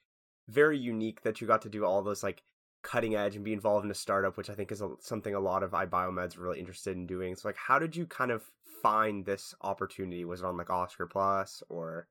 very 0.49 0.79
unique 0.79 1.23
that 1.23 1.41
you 1.41 1.47
got 1.47 1.63
to 1.63 1.69
do 1.69 1.85
all 1.85 2.03
those 2.03 2.23
like 2.23 2.43
cutting 2.83 3.17
edge 3.17 3.35
and 3.35 3.45
be 3.45 3.53
involved 3.53 3.85
in 3.85 3.91
a 3.91 3.95
startup, 3.95 4.37
which 4.37 4.51
I 4.51 4.55
think 4.55 4.71
is 4.71 4.81
a, 4.81 4.91
something 5.01 5.35
a 5.35 5.41
lot 5.41 5.63
of 5.63 5.73
iBiomed's 5.73 6.37
are 6.37 6.43
really 6.43 6.61
interested 6.61 6.97
in 6.97 7.07
doing. 7.07 7.35
So, 7.35 7.49
like, 7.49 7.57
how 7.57 7.79
did 7.79 7.97
you 7.97 8.07
kind 8.07 8.31
of 8.31 8.43
find 8.83 9.27
this 9.27 9.55
opportunity? 9.63 10.25
Was 10.25 10.41
it 10.41 10.47
on 10.47 10.57
like 10.57 10.71
Oscar 10.71 11.07
Plus 11.07 11.63
or? 11.69 12.09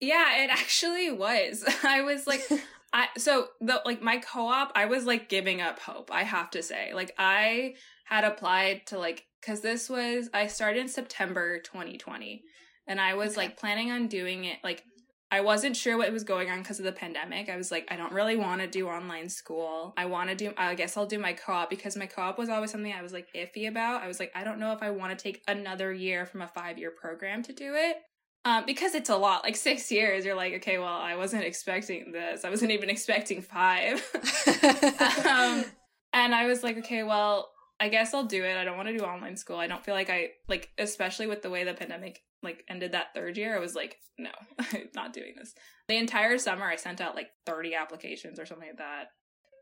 Yeah, 0.00 0.42
it 0.42 0.50
actually 0.50 1.10
was. 1.12 1.64
I 1.82 2.00
was 2.00 2.26
like, 2.26 2.42
I 2.94 3.08
so 3.18 3.48
the 3.60 3.82
like 3.84 4.02
my 4.02 4.18
co-op, 4.18 4.72
I 4.74 4.86
was 4.86 5.04
like 5.04 5.28
giving 5.28 5.60
up 5.60 5.78
hope. 5.78 6.10
I 6.10 6.22
have 6.22 6.50
to 6.52 6.62
say, 6.62 6.92
like, 6.94 7.14
I 7.18 7.74
had 8.06 8.24
applied 8.24 8.86
to 8.86 8.98
like 8.98 9.26
because 9.42 9.60
this 9.60 9.90
was 9.90 10.30
I 10.32 10.46
started 10.46 10.80
in 10.80 10.88
September 10.88 11.58
2020, 11.58 12.42
and 12.86 13.00
I 13.00 13.14
was 13.14 13.32
okay. 13.32 13.48
like 13.48 13.58
planning 13.58 13.90
on 13.90 14.06
doing 14.06 14.44
it. 14.44 14.58
Like 14.64 14.84
I 15.32 15.40
wasn't 15.40 15.76
sure 15.76 15.96
what 15.96 16.12
was 16.12 16.24
going 16.24 16.50
on 16.50 16.58
because 16.58 16.78
of 16.78 16.84
the 16.84 16.92
pandemic. 16.92 17.48
I 17.48 17.56
was 17.56 17.70
like, 17.70 17.88
I 17.90 17.96
don't 17.96 18.12
really 18.12 18.36
want 18.36 18.60
to 18.60 18.66
do 18.66 18.88
online 18.88 19.30
school. 19.30 19.94
I 19.96 20.04
want 20.04 20.28
to 20.28 20.36
do. 20.36 20.52
I 20.58 20.74
guess 20.74 20.96
I'll 20.96 21.06
do 21.06 21.18
my 21.18 21.32
co-op 21.32 21.70
because 21.70 21.96
my 21.96 22.04
co-op 22.04 22.38
was 22.38 22.50
always 22.50 22.70
something 22.70 22.92
I 22.92 23.00
was 23.00 23.14
like 23.14 23.28
iffy 23.34 23.66
about. 23.66 24.02
I 24.02 24.08
was 24.08 24.20
like, 24.20 24.30
I 24.34 24.44
don't 24.44 24.58
know 24.58 24.72
if 24.72 24.82
I 24.82 24.90
want 24.90 25.18
to 25.18 25.22
take 25.22 25.42
another 25.48 25.90
year 25.90 26.26
from 26.26 26.42
a 26.42 26.48
five 26.48 26.78
year 26.78 26.90
program 26.90 27.42
to 27.44 27.52
do 27.54 27.74
it. 27.74 27.96
Um, 28.44 28.64
because 28.66 28.94
it's 28.94 29.08
a 29.08 29.16
lot, 29.16 29.44
like 29.44 29.54
six 29.56 29.90
years, 29.90 30.24
you're 30.24 30.34
like, 30.34 30.52
okay, 30.54 30.76
well, 30.78 30.88
I 30.88 31.14
wasn't 31.14 31.44
expecting 31.44 32.10
this. 32.10 32.44
I 32.44 32.50
wasn't 32.50 32.72
even 32.72 32.90
expecting 32.90 33.40
five. 33.40 34.04
um, 35.24 35.64
and 36.12 36.34
I 36.34 36.46
was 36.46 36.64
like, 36.64 36.76
okay, 36.78 37.04
well, 37.04 37.50
I 37.82 37.88
guess 37.88 38.14
I'll 38.14 38.26
do 38.26 38.44
it. 38.44 38.56
I 38.56 38.62
don't 38.62 38.76
want 38.76 38.88
to 38.90 38.96
do 38.96 39.02
online 39.02 39.36
school. 39.36 39.56
I 39.56 39.66
don't 39.66 39.84
feel 39.84 39.96
like 39.96 40.08
I 40.08 40.30
like 40.48 40.70
especially 40.78 41.26
with 41.26 41.42
the 41.42 41.50
way 41.50 41.64
the 41.64 41.74
pandemic 41.74 42.20
like 42.40 42.62
ended 42.68 42.92
that 42.92 43.12
third 43.12 43.36
year, 43.36 43.56
I 43.56 43.58
was 43.58 43.74
like, 43.74 43.96
no, 44.16 44.30
I'm 44.56 44.88
not 44.94 45.12
doing 45.12 45.34
this. 45.36 45.52
The 45.88 45.96
entire 45.96 46.38
summer 46.38 46.64
I 46.64 46.76
sent 46.76 47.00
out 47.00 47.16
like 47.16 47.30
30 47.44 47.74
applications 47.74 48.38
or 48.38 48.46
something 48.46 48.68
like 48.68 48.78
that. 48.78 49.06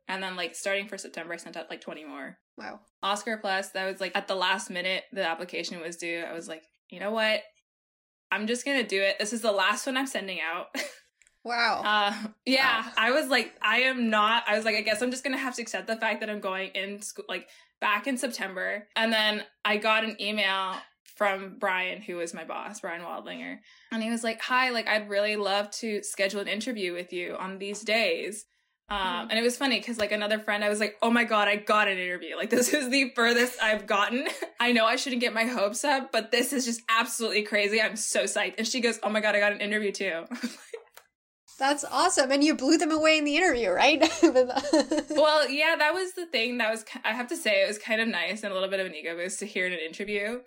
And 0.06 0.22
then 0.22 0.37
like 0.37 0.54
starting 0.54 0.87
for 0.87 0.98
September 0.98 1.33
I 1.33 1.38
sent 1.38 1.56
out 1.56 1.70
like 1.70 1.80
20 1.80 2.04
more. 2.04 2.37
Wow. 2.59 2.80
Oscar 3.02 3.38
Plus, 3.38 3.70
that 3.70 3.90
was 3.90 4.02
like 4.02 4.14
at 4.14 4.28
the 4.28 4.35
last 4.35 4.68
minute 4.68 5.04
the 5.14 5.24
application 5.24 5.80
was 5.80 5.96
due. 5.96 6.22
I 6.28 6.35
was 6.35 6.46
like, 6.46 6.64
you 6.90 7.00
know 7.00 7.12
what? 7.12 7.40
I'm 8.30 8.46
just 8.46 8.66
going 8.66 8.83
to 8.83 8.87
do 8.87 9.00
it. 9.00 9.18
This 9.18 9.33
is 9.33 9.40
the 9.40 9.50
last 9.50 9.87
one 9.87 9.96
I'm 9.96 10.06
sending 10.06 10.40
out. 10.40 10.66
Wow. 11.44 11.83
Uh, 11.85 12.29
yeah, 12.44 12.83
wow. 12.83 12.92
I 12.96 13.11
was 13.12 13.29
like, 13.29 13.55
I 13.62 13.83
am 13.83 14.11
not. 14.11 14.44
I 14.46 14.57
was 14.57 14.64
like, 14.64 14.76
I 14.76 14.83
guess 14.83 15.03
I'm 15.03 15.11
just 15.11 15.24
gonna 15.24 15.38
have 15.38 15.55
to 15.57 15.62
accept 15.62 15.87
the 15.87 15.96
fact 15.96 16.20
that 16.20 16.31
I'm 16.31 16.40
going 16.40 16.70
in 16.74 17.00
school, 17.00 17.24
like 17.29 17.48
back 17.81 18.07
in 18.07 18.18
September. 18.18 18.87
And 18.94 19.12
then 19.12 19.44
I 19.64 19.79
got 19.79 20.05
an 20.05 20.20
email 20.20 20.74
from 21.16 21.57
Brian, 21.59 22.00
who 22.00 22.16
was 22.16 22.35
my 22.35 22.44
boss, 22.44 22.81
Brian 22.81 23.03
Wodlinger. 23.03 23.59
And 23.92 24.03
he 24.03 24.11
was 24.11 24.24
like, 24.24 24.40
Hi, 24.42 24.70
like, 24.70 24.88
I'd 24.88 25.09
really 25.09 25.37
love 25.37 25.70
to 25.72 26.03
schedule 26.03 26.40
an 26.40 26.48
interview 26.48 26.92
with 26.92 27.12
you 27.12 27.37
on 27.38 27.59
these 27.59 27.83
days. 27.83 28.44
Um, 28.90 28.98
mm-hmm. 28.98 29.31
and 29.31 29.38
it 29.38 29.42
was 29.42 29.57
funny 29.57 29.79
because 29.79 29.98
like 29.98 30.11
another 30.11 30.40
friend, 30.40 30.64
I 30.64 30.68
was 30.68 30.81
like, 30.81 30.96
oh 31.00 31.11
my 31.11 31.22
God, 31.22 31.46
I 31.46 31.57
got 31.57 31.87
an 31.87 31.96
interview. 31.96 32.37
Like 32.37 32.50
this 32.50 32.74
is 32.74 32.90
the 32.90 33.12
furthest 33.14 33.62
I've 33.62 33.87
gotten. 33.87 34.29
I 34.61 34.72
know 34.72 34.85
I 34.85 34.96
shouldn't 34.96 35.20
get 35.20 35.33
my 35.33 35.44
hopes 35.44 35.85
up, 35.85 36.11
but 36.11 36.33
this 36.33 36.53
is 36.53 36.64
just 36.64 36.83
absolutely 36.88 37.42
crazy. 37.42 37.81
I'm 37.81 37.96
so 37.96 38.24
psyched. 38.24 38.55
And 38.59 38.66
she 38.66 38.81
goes, 38.81 38.98
oh 39.03 39.09
my 39.09 39.20
God, 39.20 39.37
I 39.37 39.40
got 39.40 39.53
an 39.53 39.61
interview 39.61 39.92
too. 39.92 40.24
That's 41.61 41.85
awesome. 41.85 42.33
And 42.33 42.42
you 42.42 42.55
blew 42.55 42.79
them 42.79 42.90
away 42.90 43.18
in 43.18 43.25
the 43.25 43.37
interview, 43.37 43.68
right? 43.68 44.01
well, 44.23 45.49
yeah, 45.51 45.77
that 45.77 45.92
was 45.92 46.14
the 46.14 46.25
thing 46.25 46.57
that 46.57 46.70
was, 46.70 46.87
I 47.05 47.12
have 47.12 47.29
to 47.29 47.37
say, 47.37 47.62
it 47.62 47.68
was 47.68 47.77
kind 47.79 48.01
of 48.01 48.09
nice 48.09 48.42
and 48.42 48.51
a 48.51 48.55
little 48.55 48.70
bit 48.70 48.81
of 48.81 48.87
an 48.87 48.94
ego 48.94 49.14
boost 49.14 49.40
to 49.40 49.46
hear 49.46 49.66
in 49.66 49.75
an 49.75 49.79
interview. 49.79 50.40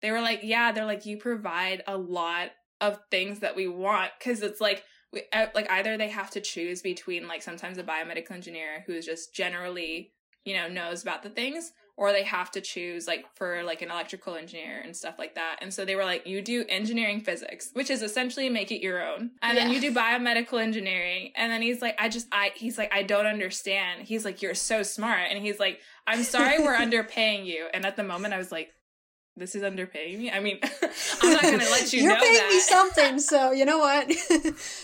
They 0.00 0.12
were 0.12 0.20
like, 0.20 0.40
yeah, 0.44 0.70
they're 0.70 0.86
like, 0.86 1.06
you 1.06 1.16
provide 1.16 1.82
a 1.88 1.98
lot 1.98 2.50
of 2.80 3.00
things 3.10 3.40
that 3.40 3.56
we 3.56 3.66
want. 3.66 4.12
Cause 4.24 4.42
it's 4.42 4.60
like, 4.60 4.84
we, 5.12 5.24
uh, 5.32 5.46
like 5.56 5.68
either 5.72 5.96
they 5.96 6.08
have 6.08 6.30
to 6.30 6.40
choose 6.40 6.82
between 6.82 7.26
like 7.26 7.42
sometimes 7.42 7.76
a 7.76 7.82
biomedical 7.82 8.30
engineer 8.30 8.84
who's 8.86 9.04
just 9.04 9.34
generally, 9.34 10.12
you 10.44 10.54
know, 10.54 10.68
knows 10.68 11.02
about 11.02 11.24
the 11.24 11.30
things 11.30 11.72
or 12.00 12.12
they 12.12 12.22
have 12.22 12.50
to 12.50 12.62
choose 12.62 13.06
like 13.06 13.26
for 13.34 13.62
like 13.62 13.82
an 13.82 13.90
electrical 13.90 14.34
engineer 14.34 14.80
and 14.82 14.96
stuff 14.96 15.16
like 15.18 15.34
that. 15.34 15.58
And 15.60 15.72
so 15.72 15.84
they 15.84 15.96
were 15.96 16.04
like, 16.04 16.26
you 16.26 16.40
do 16.40 16.64
engineering 16.66 17.20
physics, 17.20 17.68
which 17.74 17.90
is 17.90 18.00
essentially 18.00 18.48
make 18.48 18.72
it 18.72 18.80
your 18.80 19.06
own. 19.06 19.32
And 19.42 19.54
yeah. 19.54 19.64
then 19.64 19.70
you 19.70 19.82
do 19.82 19.92
biomedical 19.92 20.58
engineering. 20.58 21.32
And 21.36 21.52
then 21.52 21.60
he's 21.60 21.82
like, 21.82 21.96
I 21.98 22.08
just, 22.08 22.26
I, 22.32 22.52
he's 22.56 22.78
like, 22.78 22.90
I 22.90 23.02
don't 23.02 23.26
understand. 23.26 24.08
He's 24.08 24.24
like, 24.24 24.40
you're 24.40 24.54
so 24.54 24.82
smart. 24.82 25.28
And 25.28 25.44
he's 25.44 25.60
like, 25.60 25.80
I'm 26.06 26.22
sorry 26.22 26.58
we're 26.58 26.74
underpaying 26.78 27.44
you. 27.44 27.66
And 27.74 27.84
at 27.84 27.96
the 27.96 28.02
moment 28.02 28.32
I 28.32 28.38
was 28.38 28.50
like, 28.50 28.70
this 29.36 29.54
is 29.54 29.62
underpaying 29.62 30.18
me. 30.18 30.30
I 30.30 30.40
mean, 30.40 30.58
I'm 31.22 31.32
not 31.32 31.42
gonna 31.42 31.58
let 31.58 31.92
you 31.92 32.02
You're 32.02 32.14
know 32.14 32.20
paying 32.20 32.34
that. 32.34 32.48
me 32.48 32.60
something, 32.60 33.18
so 33.20 33.52
you 33.52 33.64
know 33.64 33.78
what? 33.78 34.10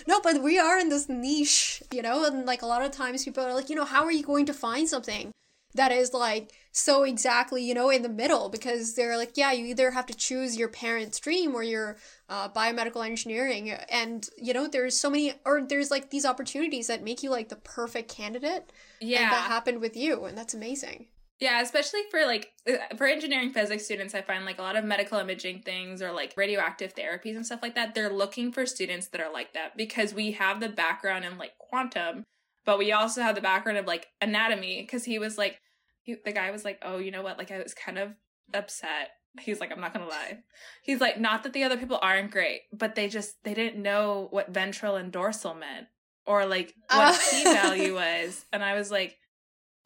no, 0.07 0.21
but 0.21 0.43
we 0.43 0.59
are 0.59 0.79
in 0.79 0.91
this 0.91 1.09
niche, 1.09 1.83
you 1.93 2.01
know, 2.03 2.25
and 2.25 2.47
like 2.47 2.63
a 2.63 2.67
lot 2.67 2.83
of 2.83 2.91
times 2.91 3.25
people 3.25 3.43
are 3.43 3.55
like, 3.55 3.69
you 3.71 3.75
know, 3.75 3.85
how 3.85 4.05
are 4.05 4.13
you 4.13 4.23
going 4.23 4.47
to 4.47 4.55
find 4.55 4.89
something? 4.89 5.33
That 5.75 5.93
is 5.93 6.13
like 6.15 6.53
so 6.73 7.03
exactly 7.05 7.63
you 7.63 7.75
know 7.75 7.91
in 7.91 8.03
the 8.03 8.09
middle 8.09 8.49
because 8.49 8.95
they're 8.95 9.17
like 9.17 9.33
yeah 9.37 9.53
you 9.53 9.67
either 9.67 9.91
have 9.91 10.07
to 10.07 10.15
choose 10.15 10.57
your 10.57 10.69
parents 10.69 11.19
dream 11.21 11.55
or 11.55 11.63
your 11.63 11.97
uh, 12.29 12.49
biomedical 12.49 13.05
engineering 13.05 13.71
and 13.91 14.29
you 14.37 14.53
know 14.55 14.67
there's 14.69 14.97
so 14.97 15.09
many 15.11 15.33
or 15.45 15.63
there's 15.63 15.91
like 15.91 16.11
these 16.11 16.25
opportunities 16.27 16.87
that 16.87 17.03
make 17.03 17.23
you 17.23 17.31
like 17.31 17.49
the 17.49 17.57
perfect 17.57 18.11
candidate 18.11 18.73
Yeah. 19.01 19.23
and 19.23 19.33
that 19.33 19.49
happened 19.49 19.81
with 19.81 19.97
you 19.97 20.25
and 20.25 20.37
that's 20.37 20.55
amazing 20.55 21.07
Yeah, 21.39 21.61
especially 21.61 22.01
for 22.11 22.25
like 22.25 22.53
uh, 22.67 22.97
for 22.97 23.07
engineering 23.07 23.53
physics 23.53 23.85
students, 23.85 24.15
I 24.15 24.23
find 24.23 24.47
like 24.47 24.59
a 24.59 24.63
lot 24.63 24.77
of 24.77 24.85
medical 24.85 25.19
imaging 25.19 25.61
things 25.63 26.01
or 26.01 26.11
like 26.13 26.33
radioactive 26.37 26.95
therapies 26.95 27.37
and 27.37 27.45
stuff 27.45 27.61
like 27.63 27.75
that. 27.75 27.95
They're 27.95 28.13
looking 28.13 28.53
for 28.53 28.65
students 28.65 29.09
that 29.09 29.21
are 29.21 29.31
like 29.31 29.53
that 29.53 29.77
because 29.77 30.15
we 30.15 30.33
have 30.33 30.61
the 30.61 30.71
background 30.71 31.27
in 31.27 31.37
like 31.37 31.53
quantum, 31.59 32.25
but 32.67 32.79
we 32.79 32.93
also 32.93 33.23
have 33.23 33.35
the 33.35 33.41
background 33.41 33.79
of 33.79 33.87
like 33.87 34.09
anatomy. 34.21 34.83
Because 34.83 35.05
he 35.05 35.19
was 35.19 35.39
like, 35.39 35.61
he, 36.03 36.17
the 36.23 36.33
guy 36.33 36.51
was 36.51 36.65
like, 36.65 36.79
oh, 36.83 36.99
you 36.99 37.11
know 37.11 37.23
what? 37.23 37.39
Like 37.39 37.51
I 37.51 37.63
was 37.63 37.73
kind 37.73 37.97
of 37.97 38.13
upset. 38.53 39.11
He's 39.41 39.61
like, 39.61 39.73
I'm 39.73 39.81
not 39.81 39.93
gonna 39.93 40.09
lie. 40.09 40.39
He's 40.83 41.01
like, 41.01 41.19
not 41.21 41.43
that 41.43 41.53
the 41.53 41.65
other 41.65 41.77
people 41.77 41.99
aren't 42.03 42.31
great, 42.31 42.63
but 42.73 42.95
they 42.95 43.09
just 43.09 43.43
they 43.45 43.55
didn't 43.55 43.83
know 43.83 44.29
what 44.31 44.51
ventral 44.53 44.97
and 44.97 45.13
dorsal 45.13 45.55
meant 45.55 45.87
or 46.27 46.45
like 46.45 46.75
what 46.91 47.15
a 47.15 47.31
p 47.31 47.45
value 47.45 47.95
was, 47.95 48.45
and 48.53 48.65
I 48.65 48.75
was 48.75 48.91
like, 48.91 49.17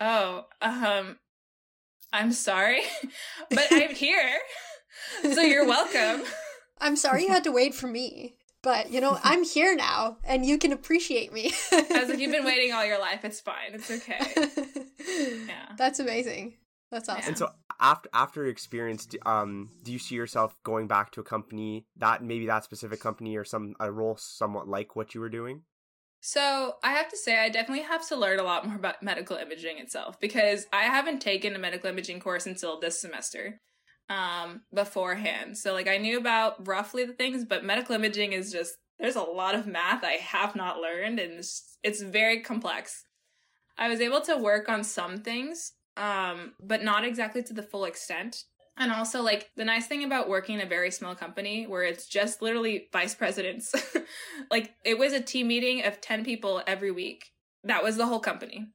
oh, 0.01 0.47
um. 0.61 1.19
I'm 2.13 2.33
sorry, 2.33 2.81
but 3.51 3.69
I'm 3.71 3.95
here. 3.95 4.37
So 5.23 5.43
you're 5.43 5.65
welcome. 5.65 6.27
i'm 6.81 6.97
sorry 6.97 7.23
you 7.23 7.29
had 7.29 7.45
to 7.45 7.53
wait 7.53 7.75
for 7.75 7.87
me 7.87 8.35
but 8.63 8.91
you 8.91 9.01
know 9.01 9.19
i'm 9.25 9.45
here 9.45 9.75
now 9.75 10.17
and 10.25 10.45
you 10.45 10.59
can 10.59 10.73
appreciate 10.73 11.33
me 11.33 11.53
I 11.73 12.01
was 12.01 12.09
like, 12.09 12.19
you've 12.19 12.33
been 12.33 12.45
waiting 12.53 12.73
all 12.73 12.85
your 12.85 12.99
life. 13.01 13.25
It's 13.25 13.41
fine. 13.41 13.73
It's 13.75 13.91
okay. 13.91 14.21
Yeah. 15.47 15.73
that's 15.77 15.99
amazing 15.99 16.55
that's 16.91 17.09
awesome 17.09 17.25
And 17.29 17.39
so 17.39 17.51
after 17.81 18.09
after 18.13 18.43
your 18.43 18.51
experience, 18.51 19.07
do- 19.07 19.19
um, 19.25 19.71
do 19.83 19.93
you 19.93 19.99
see 19.99 20.15
yourself 20.15 20.55
going 20.63 20.87
back 20.87 21.11
to 21.13 21.21
a 21.21 21.25
company 21.25 21.87
that 21.97 22.23
maybe 22.23 22.47
that 22.47 22.65
specific 22.65 23.01
company 23.01 23.37
or 23.37 23.45
some 23.45 23.75
a 23.81 23.91
role 23.91 24.17
somewhat 24.17 24.69
like 24.69 24.95
what 24.95 25.15
you 25.15 25.21
were 25.21 25.29
doing? 25.31 25.63
So 26.21 26.75
I 26.85 26.93
have 26.93 27.09
to 27.09 27.17
say, 27.17 27.39
I 27.39 27.49
definitely 27.49 27.85
have 27.85 28.07
to 28.09 28.17
learn 28.17 28.39
a 28.39 28.43
lot 28.43 28.67
more 28.67 28.77
about 28.77 29.03
medical 29.03 29.37
imaging 29.37 29.79
itself 29.79 30.21
because 30.21 30.67
I 30.73 30.83
haven't 30.83 31.21
taken 31.21 31.55
a 31.57 31.59
medical 31.59 31.89
imaging 31.89 32.21
course 32.21 32.47
until 32.47 32.79
this 32.79 33.01
semester 33.01 33.61
um, 34.11 34.63
beforehand. 34.75 35.57
So, 35.57 35.73
like, 35.73 35.89
I 35.89 35.97
knew 35.97 36.19
about 36.19 36.67
roughly 36.67 37.05
the 37.05 37.13
things, 37.13 37.45
but 37.45 37.65
medical 37.65 37.95
imaging 37.95 38.33
is 38.33 38.53
just, 38.53 38.75
there's 38.99 39.17
a 39.17 39.23
lot 39.23 39.55
of 39.55 39.67
math 39.67 40.05
I 40.05 40.15
have 40.15 40.55
not 40.57 40.81
learned 40.81 41.19
and 41.19 41.35
it's, 41.35 41.79
it's 41.83 42.03
very 42.03 42.41
complex. 42.41 43.05
I 43.79 43.89
was 43.89 44.01
able 44.01 44.21
to 44.23 44.37
work 44.37 44.69
on 44.69 44.85
some 44.85 45.19
things, 45.19 45.73
um, 45.97 46.55
but 46.61 46.83
not 46.83 47.05
exactly 47.05 47.43
to 47.45 47.55
the 47.55 47.63
full 47.63 47.85
extent. 47.85 48.45
And 48.77 48.93
also, 48.93 49.23
like, 49.23 49.51
the 49.57 49.65
nice 49.65 49.87
thing 49.87 50.05
about 50.05 50.29
working 50.29 50.57
in 50.57 50.67
a 50.67 50.69
very 50.69 50.91
small 50.91 51.15
company 51.15 51.67
where 51.67 51.85
it's 51.85 52.07
just 52.07 52.43
literally 52.43 52.89
vice 52.93 53.15
presidents, 53.15 53.73
like, 54.51 54.75
it 54.85 54.99
was 54.99 55.13
a 55.13 55.21
team 55.21 55.49
meeting 55.49 55.85
of 55.85 56.01
10 56.01 56.25
people 56.25 56.63
every 56.67 56.91
week. 56.91 57.27
That 57.63 57.85
was 57.85 57.97
the 57.97 58.07
whole 58.07 58.21
company. 58.21 58.69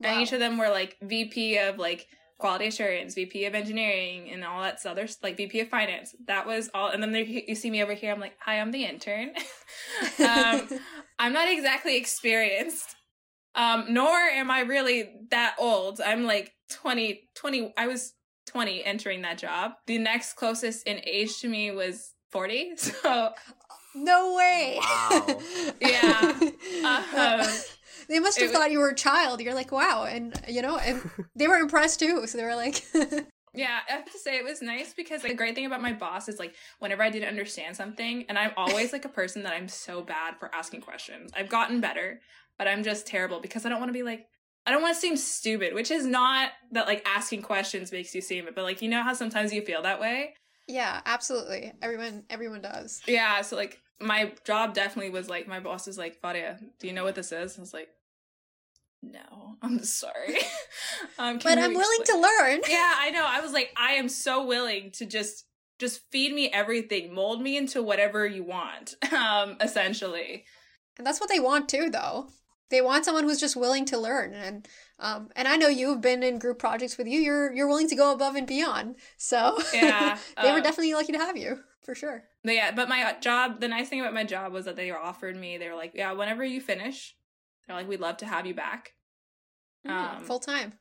And 0.00 0.20
each 0.22 0.32
of 0.32 0.38
them 0.38 0.58
were 0.58 0.68
like 0.68 0.96
VP 1.02 1.58
of 1.58 1.78
like 1.78 2.06
quality 2.38 2.68
assurance, 2.68 3.14
VP 3.14 3.44
of 3.44 3.54
engineering, 3.54 4.30
and 4.30 4.44
all 4.44 4.62
that 4.62 4.84
other 4.86 5.08
like 5.22 5.36
VP 5.36 5.60
of 5.60 5.68
finance. 5.68 6.14
That 6.26 6.46
was 6.46 6.70
all. 6.72 6.88
And 6.88 7.02
then 7.02 7.12
there, 7.12 7.22
you 7.22 7.54
see 7.54 7.70
me 7.70 7.82
over 7.82 7.94
here. 7.94 8.12
I'm 8.12 8.20
like, 8.20 8.36
hi, 8.40 8.60
I'm 8.60 8.70
the 8.70 8.84
intern. 8.84 9.30
um, 10.26 10.68
I'm 11.18 11.32
not 11.32 11.50
exactly 11.50 11.96
experienced, 11.96 12.94
um, 13.54 13.86
nor 13.90 14.16
am 14.16 14.50
I 14.50 14.60
really 14.60 15.10
that 15.30 15.56
old. 15.58 16.00
I'm 16.00 16.24
like 16.24 16.52
20, 16.70 17.28
20. 17.34 17.74
I 17.76 17.88
was 17.88 18.14
20 18.46 18.84
entering 18.84 19.22
that 19.22 19.38
job. 19.38 19.72
The 19.86 19.98
next 19.98 20.34
closest 20.34 20.86
in 20.86 21.00
age 21.04 21.40
to 21.40 21.48
me 21.48 21.70
was 21.70 22.14
40. 22.30 22.72
So 22.76 23.30
No 23.94 24.34
way. 24.36 24.78
Wow. 24.80 25.40
Yeah. 25.80 26.40
Um, 26.84 27.46
they 28.14 28.18
must 28.18 28.40
have 28.40 28.50
wa- 28.50 28.58
thought 28.58 28.70
you 28.70 28.78
were 28.78 28.88
a 28.88 28.94
child. 28.94 29.40
You're 29.40 29.54
like, 29.54 29.72
wow, 29.72 30.04
and 30.04 30.34
you 30.48 30.62
know, 30.62 30.76
and 30.78 31.08
they 31.36 31.48
were 31.48 31.56
impressed 31.56 32.00
too. 32.00 32.26
So 32.26 32.38
they 32.38 32.44
were 32.44 32.56
like, 32.56 32.84
Yeah, 33.54 33.78
I 33.88 33.92
have 33.92 34.04
to 34.12 34.18
say 34.18 34.36
it 34.36 34.44
was 34.44 34.62
nice 34.62 34.92
because 34.94 35.22
like, 35.22 35.32
the 35.32 35.36
great 35.36 35.54
thing 35.54 35.66
about 35.66 35.82
my 35.82 35.92
boss 35.92 36.28
is 36.28 36.38
like 36.38 36.54
whenever 36.78 37.02
I 37.02 37.10
didn't 37.10 37.28
understand 37.28 37.76
something, 37.76 38.24
and 38.28 38.38
I'm 38.38 38.52
always 38.56 38.92
like 38.92 39.04
a 39.04 39.08
person 39.08 39.42
that 39.44 39.54
I'm 39.54 39.68
so 39.68 40.02
bad 40.02 40.38
for 40.38 40.54
asking 40.54 40.82
questions. 40.82 41.32
I've 41.36 41.48
gotten 41.48 41.80
better, 41.80 42.20
but 42.56 42.68
I'm 42.68 42.82
just 42.84 43.06
terrible 43.06 43.40
because 43.40 43.64
I 43.66 43.68
don't 43.68 43.80
want 43.80 43.88
to 43.88 43.94
be 43.94 44.02
like 44.02 44.26
I 44.66 44.70
don't 44.70 44.82
want 44.82 44.94
to 44.94 45.00
seem 45.00 45.16
stupid, 45.16 45.74
which 45.74 45.90
is 45.90 46.04
not 46.04 46.50
that 46.72 46.86
like 46.86 47.02
asking 47.06 47.42
questions 47.42 47.90
makes 47.90 48.14
you 48.14 48.20
seem 48.20 48.46
it, 48.48 48.54
but 48.54 48.64
like 48.64 48.82
you 48.82 48.88
know 48.88 49.02
how 49.02 49.14
sometimes 49.14 49.52
you 49.52 49.62
feel 49.62 49.82
that 49.82 49.98
way. 50.00 50.34
yeah, 50.66 51.00
absolutely. 51.06 51.72
Everyone, 51.80 52.24
everyone 52.28 52.60
does. 52.60 53.00
Yeah, 53.06 53.40
so 53.40 53.56
like 53.56 53.80
my 54.00 54.32
job 54.44 54.74
definitely 54.74 55.10
was 55.10 55.28
like 55.28 55.48
my 55.48 55.58
boss 55.58 55.88
is 55.88 55.96
like, 55.98 56.20
Fadia, 56.20 56.58
do 56.78 56.86
you 56.86 56.92
know 56.92 57.04
what 57.04 57.14
this 57.14 57.32
is? 57.32 57.56
I 57.56 57.60
was 57.60 57.72
like, 57.72 57.88
No, 59.02 59.56
I'm 59.62 59.82
sorry. 59.84 60.36
um, 61.18 61.38
But 61.42 61.58
I'm 61.58 61.74
willing 61.74 62.00
explain- 62.00 62.22
to 62.22 62.28
learn. 62.28 62.60
yeah, 62.68 62.94
I 62.98 63.10
know. 63.10 63.24
I 63.26 63.40
was 63.40 63.52
like, 63.52 63.70
I 63.76 63.92
am 63.92 64.08
so 64.08 64.44
willing 64.46 64.90
to 64.92 65.06
just 65.06 65.44
just 65.78 66.00
feed 66.10 66.32
me 66.34 66.48
everything, 66.52 67.14
mold 67.14 67.40
me 67.40 67.56
into 67.56 67.82
whatever 67.82 68.26
you 68.26 68.42
want. 68.44 68.96
Um, 69.12 69.56
essentially. 69.60 70.44
And 70.96 71.06
that's 71.06 71.20
what 71.20 71.28
they 71.30 71.38
want 71.40 71.68
too, 71.68 71.90
though. 71.90 72.28
They 72.70 72.80
want 72.82 73.04
someone 73.04 73.24
who's 73.24 73.40
just 73.40 73.56
willing 73.56 73.84
to 73.86 73.98
learn, 73.98 74.34
and 74.34 74.68
um, 74.98 75.30
and 75.36 75.48
I 75.48 75.56
know 75.56 75.68
you've 75.68 76.00
been 76.02 76.22
in 76.22 76.38
group 76.38 76.58
projects 76.58 76.98
with 76.98 77.06
you. 77.06 77.18
You're 77.20 77.52
you're 77.54 77.66
willing 77.68 77.88
to 77.88 77.96
go 77.96 78.12
above 78.12 78.34
and 78.36 78.46
beyond. 78.46 78.96
So 79.16 79.58
Yeah, 79.72 80.18
they 80.42 80.52
were 80.52 80.58
uh, 80.58 80.62
definitely 80.62 80.92
lucky 80.92 81.12
to 81.12 81.18
have 81.18 81.36
you 81.36 81.60
for 81.84 81.94
sure. 81.94 82.24
But 82.44 82.54
yeah, 82.54 82.72
but 82.72 82.88
my 82.88 83.16
job, 83.20 83.60
the 83.60 83.68
nice 83.68 83.88
thing 83.88 84.00
about 84.00 84.12
my 84.12 84.24
job 84.24 84.52
was 84.52 84.66
that 84.66 84.76
they 84.76 84.90
offered 84.90 85.36
me, 85.36 85.56
they 85.56 85.68
were 85.70 85.76
like, 85.76 85.92
yeah, 85.94 86.12
whenever 86.12 86.44
you 86.44 86.60
finish, 86.60 87.16
they're 87.68 87.76
like, 87.76 87.88
we'd 87.88 88.00
love 88.00 88.16
to 88.18 88.26
have 88.26 88.46
you 88.46 88.54
back. 88.54 88.94
Um, 89.86 90.24
Full 90.24 90.40
time. 90.40 90.72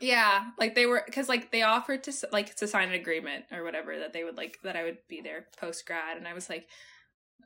Yeah, 0.00 0.46
like 0.58 0.74
they 0.74 0.86
were, 0.86 1.02
because 1.06 1.28
like 1.28 1.52
they 1.52 1.62
offered 1.62 2.02
to 2.04 2.12
like 2.32 2.56
to 2.56 2.66
sign 2.66 2.88
an 2.88 2.94
agreement 2.94 3.44
or 3.52 3.62
whatever 3.62 4.00
that 4.00 4.12
they 4.12 4.24
would 4.24 4.36
like 4.36 4.58
that 4.64 4.74
I 4.74 4.82
would 4.82 4.98
be 5.08 5.20
there 5.20 5.46
post 5.56 5.86
grad, 5.86 6.16
and 6.16 6.26
I 6.26 6.34
was 6.34 6.50
like, 6.50 6.66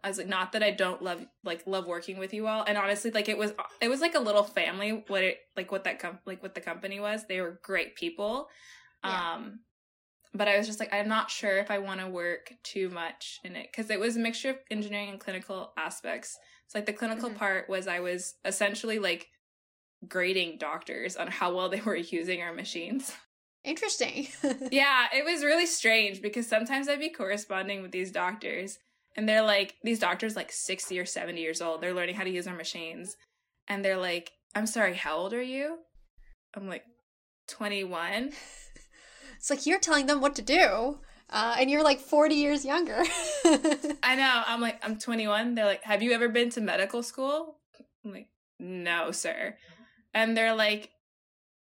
I 0.03 0.09
was 0.09 0.17
like, 0.17 0.27
not 0.27 0.53
that 0.53 0.63
I 0.63 0.71
don't 0.71 1.03
love 1.03 1.27
like 1.45 1.67
love 1.67 1.87
working 1.87 2.17
with 2.17 2.33
you 2.33 2.47
all, 2.47 2.65
and 2.67 2.79
honestly, 2.79 3.11
like 3.11 3.29
it 3.29 3.37
was 3.37 3.53
it 3.83 3.89
was 3.89 4.01
like 4.01 4.15
a 4.15 4.21
little 4.21 4.43
family. 4.43 5.05
What 5.07 5.23
it 5.23 5.39
like 5.55 5.71
what 5.71 5.85
that 5.85 5.99
com- 5.99 6.21
like 6.25 6.43
what 6.43 6.55
the 6.55 6.63
company 6.63 6.99
was, 6.99 7.27
they 7.27 7.43
were 7.43 7.61
great 7.63 7.95
people. 7.95 8.49
Yeah. 9.05 9.35
Um, 9.35 9.61
but 10.33 10.49
I 10.49 10.57
was 10.57 10.67
just 10.67 10.81
like, 10.81 10.93
I'm 10.93 11.09
not 11.09 11.31
sure 11.31 11.59
if 11.59 11.71
I 11.71 11.79
want 11.79 12.01
to 12.01 12.09
work 12.09 12.53
too 12.63 12.89
much 12.89 13.41
in 13.45 13.57
it 13.57 13.69
because 13.71 13.91
it 13.91 14.01
was 14.01 14.17
a 14.17 14.21
mixture 14.21 14.51
of 14.51 14.57
engineering 14.71 15.11
and 15.11 15.21
clinical 15.21 15.73
aspects. 15.77 16.39
It's 16.67 16.75
like 16.75 16.87
the 16.87 16.93
clinical 16.93 17.31
Mhm. 17.31 17.37
part 17.37 17.69
was 17.69 17.87
I 17.87 18.01
was 18.01 18.35
essentially 18.45 18.99
like 18.99 19.29
grading 20.07 20.59
doctors 20.59 21.17
on 21.17 21.29
how 21.29 21.55
well 21.55 21.69
they 21.69 21.81
were 21.81 21.97
using 22.19 22.43
our 22.43 22.53
machines. 22.53 23.13
Interesting. 23.65 24.29
yeah, 24.71 25.07
it 25.15 25.25
was 25.25 25.43
really 25.45 25.67
strange 25.67 26.23
because 26.23 26.47
sometimes 26.49 26.89
I'd 26.89 27.01
be 27.01 27.11
corresponding 27.11 27.83
with 27.83 27.91
these 27.91 28.13
doctors 28.13 28.79
and 29.17 29.29
they're 29.29 29.43
like, 29.43 29.75
these 29.83 29.99
doctors 29.99 30.37
like 30.37 30.53
60 30.53 30.99
or 30.99 31.07
70 31.07 31.41
years 31.41 31.61
old. 31.63 31.81
They're 31.81 31.95
learning 31.95 32.15
how 32.17 32.25
to 32.25 32.31
use 32.31 32.47
our 32.47 32.55
machines. 32.55 33.17
And 33.67 33.85
they're 33.85 33.97
like, 33.97 34.31
I'm 34.55 34.67
sorry, 34.67 34.95
how 34.95 35.17
old 35.17 35.33
are 35.33 35.43
you? 35.43 35.79
I'm 36.55 36.69
like, 36.69 36.85
21. 37.49 38.33
it's 39.37 39.51
like 39.51 39.67
you're 39.67 39.81
telling 39.81 40.07
them 40.07 40.21
what 40.21 40.35
to 40.37 40.43
do, 40.43 41.01
uh, 41.31 41.57
and 41.59 41.71
you're 41.71 41.83
like 41.83 42.01
40 42.01 42.35
years 42.35 42.65
younger. 42.65 43.03
I 44.03 44.15
know. 44.17 44.43
I'm 44.47 44.61
like, 44.61 44.85
I'm 44.85 44.99
21. 44.99 45.55
They're 45.55 45.65
like, 45.65 45.83
have 45.83 46.03
you 46.03 46.13
ever 46.13 46.29
been 46.29 46.51
to 46.51 46.61
medical 46.61 47.03
school? 47.03 47.59
I'm 48.05 48.13
like, 48.13 48.29
no, 48.59 49.11
sir. 49.11 49.57
And 50.15 50.37
they're 50.37 50.55
like, 50.55 50.91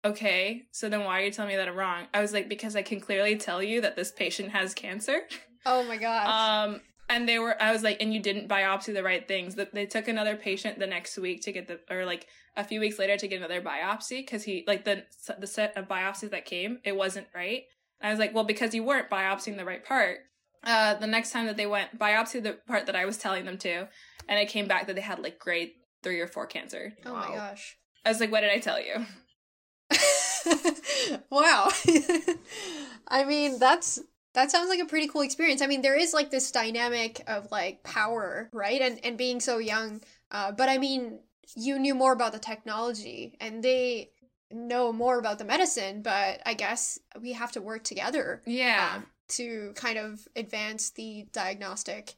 okay, 0.05 0.63
so 0.71 0.89
then 0.89 1.03
why 1.03 1.21
are 1.21 1.25
you 1.25 1.31
telling 1.31 1.49
me 1.49 1.57
that 1.57 1.67
I'm 1.67 1.75
wrong? 1.75 2.07
I 2.13 2.21
was 2.21 2.33
like, 2.33 2.49
because 2.49 2.75
I 2.75 2.81
can 2.81 2.99
clearly 2.99 3.35
tell 3.35 3.61
you 3.61 3.81
that 3.81 3.95
this 3.95 4.11
patient 4.11 4.49
has 4.51 4.73
cancer. 4.73 5.21
oh 5.65 5.83
my 5.83 5.97
gosh. 5.97 6.27
Um, 6.27 6.81
and 7.09 7.27
they 7.27 7.39
were, 7.39 7.61
I 7.61 7.73
was 7.73 7.83
like, 7.83 8.01
and 8.01 8.13
you 8.13 8.21
didn't 8.21 8.47
biopsy 8.47 8.93
the 8.93 9.03
right 9.03 9.27
things. 9.27 9.55
That 9.55 9.73
they 9.73 9.85
took 9.85 10.07
another 10.07 10.37
patient 10.37 10.79
the 10.79 10.87
next 10.87 11.17
week 11.17 11.41
to 11.41 11.51
get 11.51 11.67
the, 11.67 11.79
or 11.93 12.05
like 12.05 12.27
a 12.55 12.63
few 12.63 12.79
weeks 12.79 12.97
later 12.97 13.17
to 13.17 13.27
get 13.27 13.37
another 13.37 13.61
biopsy 13.61 14.19
because 14.19 14.43
he, 14.43 14.63
like 14.65 14.85
the 14.85 15.03
the 15.37 15.47
set 15.47 15.75
of 15.75 15.89
biopsies 15.89 16.29
that 16.31 16.45
came, 16.45 16.79
it 16.85 16.95
wasn't 16.95 17.27
right. 17.35 17.63
And 18.01 18.09
I 18.09 18.11
was 18.11 18.19
like, 18.19 18.33
well, 18.33 18.43
because 18.43 18.73
you 18.73 18.83
weren't 18.83 19.09
biopsying 19.09 19.57
the 19.57 19.65
right 19.65 19.83
part. 19.83 20.19
Uh, 20.63 20.95
the 20.95 21.07
next 21.07 21.31
time 21.31 21.47
that 21.47 21.57
they 21.57 21.65
went 21.65 21.97
biopsy 21.97 22.41
the 22.41 22.53
part 22.67 22.85
that 22.85 22.95
I 22.95 23.05
was 23.05 23.17
telling 23.17 23.45
them 23.45 23.57
to, 23.59 23.87
and 24.27 24.39
it 24.39 24.49
came 24.49 24.67
back 24.67 24.87
that 24.87 24.95
they 24.95 25.01
had 25.01 25.19
like 25.19 25.39
grade 25.39 25.71
three 26.03 26.19
or 26.19 26.27
four 26.27 26.45
cancer. 26.45 26.93
oh 27.05 27.13
my 27.13 27.27
gosh. 27.27 27.77
I 28.05 28.09
was 28.09 28.19
like, 28.19 28.31
what 28.31 28.41
did 28.41 28.51
I 28.51 28.59
tell 28.59 28.79
you? 28.79 29.05
wow. 31.29 31.69
I 33.07 33.23
mean, 33.25 33.59
that's 33.59 33.99
that 34.33 34.49
sounds 34.49 34.69
like 34.69 34.79
a 34.79 34.85
pretty 34.85 35.07
cool 35.07 35.21
experience. 35.21 35.61
I 35.61 35.67
mean, 35.67 35.81
there 35.81 35.97
is 35.97 36.13
like 36.13 36.31
this 36.31 36.51
dynamic 36.51 37.21
of 37.27 37.51
like 37.51 37.83
power, 37.83 38.49
right? 38.53 38.81
And 38.81 38.99
and 39.03 39.17
being 39.17 39.39
so 39.39 39.57
young. 39.57 40.01
Uh, 40.31 40.51
but 40.51 40.69
I 40.69 40.77
mean, 40.77 41.19
you 41.55 41.79
knew 41.79 41.93
more 41.93 42.13
about 42.13 42.31
the 42.31 42.39
technology, 42.39 43.35
and 43.41 43.63
they 43.63 44.11
know 44.53 44.91
more 44.93 45.17
about 45.19 45.37
the 45.39 45.45
medicine, 45.45 46.01
but 46.01 46.41
I 46.45 46.53
guess 46.53 46.99
we 47.19 47.33
have 47.33 47.51
to 47.53 47.61
work 47.61 47.83
together 47.83 48.41
Yeah. 48.45 48.93
um, 48.97 49.05
to 49.29 49.71
kind 49.75 49.97
of 49.97 50.27
advance 50.35 50.89
the 50.91 51.27
diagnostic 51.31 52.15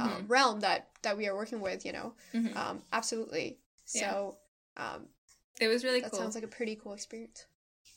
uh, 0.00 0.18
realm 0.26 0.60
that 0.60 0.88
that 1.02 1.16
we 1.16 1.28
are 1.28 1.36
working 1.36 1.60
with. 1.60 1.86
You 1.86 1.92
know, 1.92 2.14
Mhm. 2.34 2.56
um, 2.56 2.82
absolutely. 2.92 3.58
Yeah. 3.94 4.10
So 4.10 4.38
um, 4.76 5.06
it 5.60 5.68
was 5.68 5.84
really 5.84 6.00
that 6.00 6.10
cool. 6.10 6.20
sounds 6.20 6.34
like 6.34 6.44
a 6.44 6.48
pretty 6.48 6.76
cool 6.76 6.92
experience. 6.92 7.46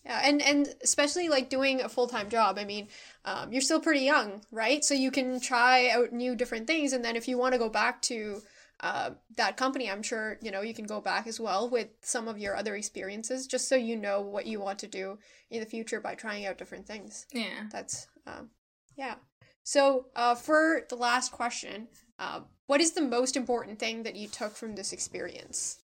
Yeah, 0.06 0.22
and 0.24 0.42
and 0.42 0.74
especially 0.82 1.28
like 1.30 1.50
doing 1.50 1.82
a 1.82 1.90
full 1.90 2.08
time 2.08 2.30
job. 2.30 2.58
I 2.58 2.64
mean, 2.64 2.88
um, 3.26 3.52
you're 3.52 3.62
still 3.62 3.82
pretty 3.82 4.02
young, 4.06 4.42
right? 4.52 4.86
So 4.86 4.94
you 4.94 5.12
can 5.12 5.40
try 5.42 5.90
out 5.90 6.14
new 6.14 6.36
different 6.36 6.68
things, 6.68 6.94
and 6.94 7.04
then 7.04 7.16
if 7.16 7.28
you 7.28 7.38
want 7.38 7.54
to 7.54 7.60
go 7.60 7.70
back 7.70 8.02
to 8.04 8.42
uh, 8.82 9.12
that 9.36 9.58
company, 9.58 9.90
I'm 9.90 10.04
sure 10.04 10.38
you 10.42 10.52
know 10.52 10.62
you 10.62 10.74
can 10.74 10.86
go 10.86 11.02
back 11.02 11.28
as 11.28 11.40
well 11.40 11.70
with 11.70 11.88
some 12.02 12.28
of 12.28 12.38
your 12.38 12.56
other 12.56 12.76
experiences, 12.76 13.48
just 13.48 13.68
so 13.68 13.76
you 13.76 13.96
know 13.96 14.22
what 14.22 14.46
you 14.46 14.60
want 14.60 14.80
to 14.80 14.88
do 14.88 15.18
in 15.50 15.60
the 15.60 15.66
future 15.66 16.00
by 16.00 16.16
trying 16.16 16.46
out 16.46 16.58
different 16.58 16.88
things. 16.88 17.26
yeah. 17.34 17.68
That's 17.72 18.08
um, 18.26 18.50
yeah. 18.98 19.16
So 19.64 20.06
uh, 20.16 20.36
for 20.36 20.82
the 20.90 20.96
last 20.96 21.32
question, 21.32 21.88
uh, 22.18 22.42
what 22.68 22.82
is 22.82 22.92
the 22.92 23.02
most 23.02 23.36
important 23.36 23.80
thing 23.80 24.04
that 24.04 24.16
you 24.16 24.28
took 24.28 24.56
from 24.56 24.76
this 24.76 24.94
experience? 24.94 25.80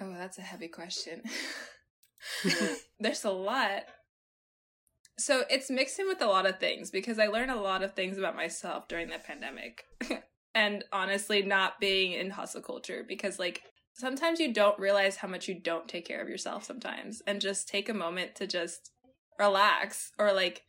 Oh, 0.00 0.14
that's 0.16 0.38
a 0.38 0.42
heavy 0.42 0.68
question. 0.68 1.22
There's 3.00 3.24
a 3.24 3.30
lot. 3.30 3.84
So 5.18 5.44
it's 5.50 5.70
mixed 5.70 5.98
in 5.98 6.08
with 6.08 6.22
a 6.22 6.26
lot 6.26 6.46
of 6.46 6.58
things 6.58 6.90
because 6.90 7.18
I 7.18 7.26
learned 7.26 7.50
a 7.50 7.60
lot 7.60 7.82
of 7.82 7.94
things 7.94 8.16
about 8.16 8.36
myself 8.36 8.88
during 8.88 9.08
the 9.08 9.18
pandemic. 9.18 9.84
and 10.60 10.84
honestly, 10.92 11.40
not 11.40 11.80
being 11.80 12.12
in 12.12 12.28
hustle 12.28 12.60
culture 12.60 13.02
because, 13.08 13.38
like, 13.38 13.62
sometimes 13.94 14.38
you 14.38 14.52
don't 14.52 14.78
realize 14.78 15.16
how 15.16 15.26
much 15.26 15.48
you 15.48 15.58
don't 15.58 15.88
take 15.88 16.06
care 16.06 16.20
of 16.20 16.28
yourself 16.28 16.64
sometimes 16.64 17.22
and 17.26 17.40
just 17.40 17.66
take 17.66 17.88
a 17.88 17.94
moment 17.94 18.34
to 18.34 18.46
just 18.46 18.90
relax 19.38 20.12
or, 20.18 20.34
like, 20.34 20.60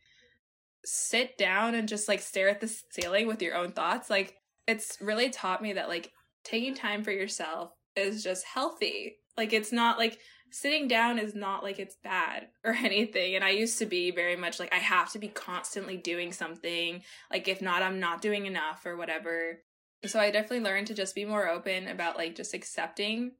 sit 0.82 1.36
down 1.36 1.74
and 1.74 1.90
just, 1.90 2.08
like, 2.08 2.20
stare 2.20 2.48
at 2.48 2.62
the 2.62 2.74
ceiling 2.90 3.26
with 3.26 3.42
your 3.42 3.54
own 3.54 3.72
thoughts. 3.72 4.08
Like, 4.08 4.36
it's 4.66 4.96
really 4.98 5.28
taught 5.28 5.62
me 5.62 5.74
that, 5.74 5.90
like, 5.90 6.10
taking 6.42 6.74
time 6.74 7.04
for 7.04 7.10
yourself 7.10 7.72
is 7.94 8.24
just 8.24 8.46
healthy. 8.46 9.16
Like, 9.36 9.52
it's 9.52 9.72
not 9.72 9.98
like 9.98 10.18
sitting 10.50 10.88
down 10.88 11.18
is 11.18 11.34
not 11.34 11.62
like 11.62 11.78
it's 11.78 11.96
bad 12.02 12.48
or 12.64 12.72
anything. 12.72 13.34
And 13.34 13.44
I 13.44 13.50
used 13.50 13.78
to 13.80 13.86
be 13.86 14.10
very 14.10 14.36
much 14.36 14.58
like 14.58 14.72
I 14.72 14.78
have 14.78 15.12
to 15.12 15.18
be 15.18 15.28
constantly 15.28 15.98
doing 15.98 16.32
something. 16.32 17.02
Like 17.30 17.46
if 17.46 17.60
not, 17.60 17.82
I'm 17.82 18.00
not 18.00 18.22
doing 18.22 18.46
enough 18.46 18.86
or 18.86 18.96
whatever. 18.96 19.60
So 20.06 20.18
I 20.18 20.30
definitely 20.30 20.60
learned 20.60 20.88
to 20.88 20.94
just 20.94 21.14
be 21.14 21.24
more 21.24 21.48
open 21.48 21.88
about 21.88 22.16
like 22.16 22.34
just 22.34 22.54
accepting 22.54 23.32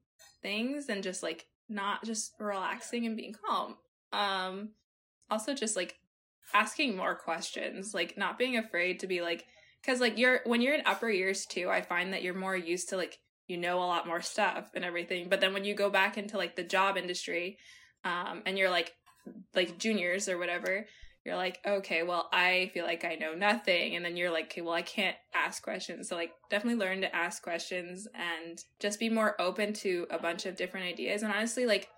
things 0.42 0.88
and 0.88 1.02
just 1.02 1.22
like 1.22 1.46
not 1.68 2.04
just 2.04 2.34
relaxing 2.38 3.06
and 3.06 3.16
being 3.16 3.34
calm. 3.46 3.76
Um 4.12 4.70
also 5.30 5.54
just 5.54 5.76
like 5.76 5.96
asking 6.54 6.96
more 6.96 7.14
questions, 7.14 7.94
like 7.94 8.16
not 8.16 8.38
being 8.38 8.56
afraid 8.56 9.00
to 9.00 9.06
be 9.06 9.22
like 9.22 9.46
cuz 9.84 10.00
like 10.00 10.18
you're 10.18 10.40
when 10.44 10.60
you're 10.60 10.74
in 10.74 10.86
upper 10.86 11.10
years 11.10 11.46
too, 11.46 11.68
I 11.70 11.82
find 11.82 12.12
that 12.12 12.22
you're 12.22 12.34
more 12.34 12.56
used 12.56 12.88
to 12.90 12.96
like 12.96 13.18
you 13.48 13.56
know 13.56 13.78
a 13.78 13.86
lot 13.86 14.06
more 14.06 14.20
stuff 14.20 14.70
and 14.74 14.84
everything. 14.84 15.28
But 15.28 15.40
then 15.40 15.52
when 15.52 15.64
you 15.64 15.74
go 15.74 15.90
back 15.90 16.16
into 16.16 16.36
like 16.36 16.56
the 16.56 16.62
job 16.62 16.96
industry, 16.96 17.58
um, 18.04 18.42
and 18.46 18.56
you're 18.58 18.70
like 18.70 18.94
like 19.54 19.78
juniors 19.78 20.28
or 20.28 20.38
whatever, 20.38 20.86
you're 21.24 21.36
like, 21.36 21.60
okay, 21.64 22.02
well, 22.02 22.28
I 22.32 22.70
feel 22.74 22.84
like 22.84 23.04
I 23.04 23.14
know 23.14 23.34
nothing. 23.34 23.94
And 23.94 24.04
then 24.04 24.16
you're 24.16 24.30
like, 24.30 24.46
okay, 24.46 24.60
well, 24.60 24.74
I 24.74 24.82
can't 24.82 25.16
ask 25.34 25.62
questions. 25.62 26.08
So 26.08 26.16
like 26.16 26.32
definitely 26.50 26.84
learn 26.84 27.00
to 27.02 27.14
ask 27.14 27.42
questions 27.42 28.08
and 28.14 28.62
just 28.80 28.98
be 28.98 29.08
more 29.08 29.40
open 29.40 29.72
to 29.74 30.06
a 30.10 30.18
bunch 30.18 30.46
of 30.46 30.56
different 30.56 30.86
ideas. 30.86 31.22
And 31.22 31.32
honestly, 31.32 31.64
like 31.64 31.88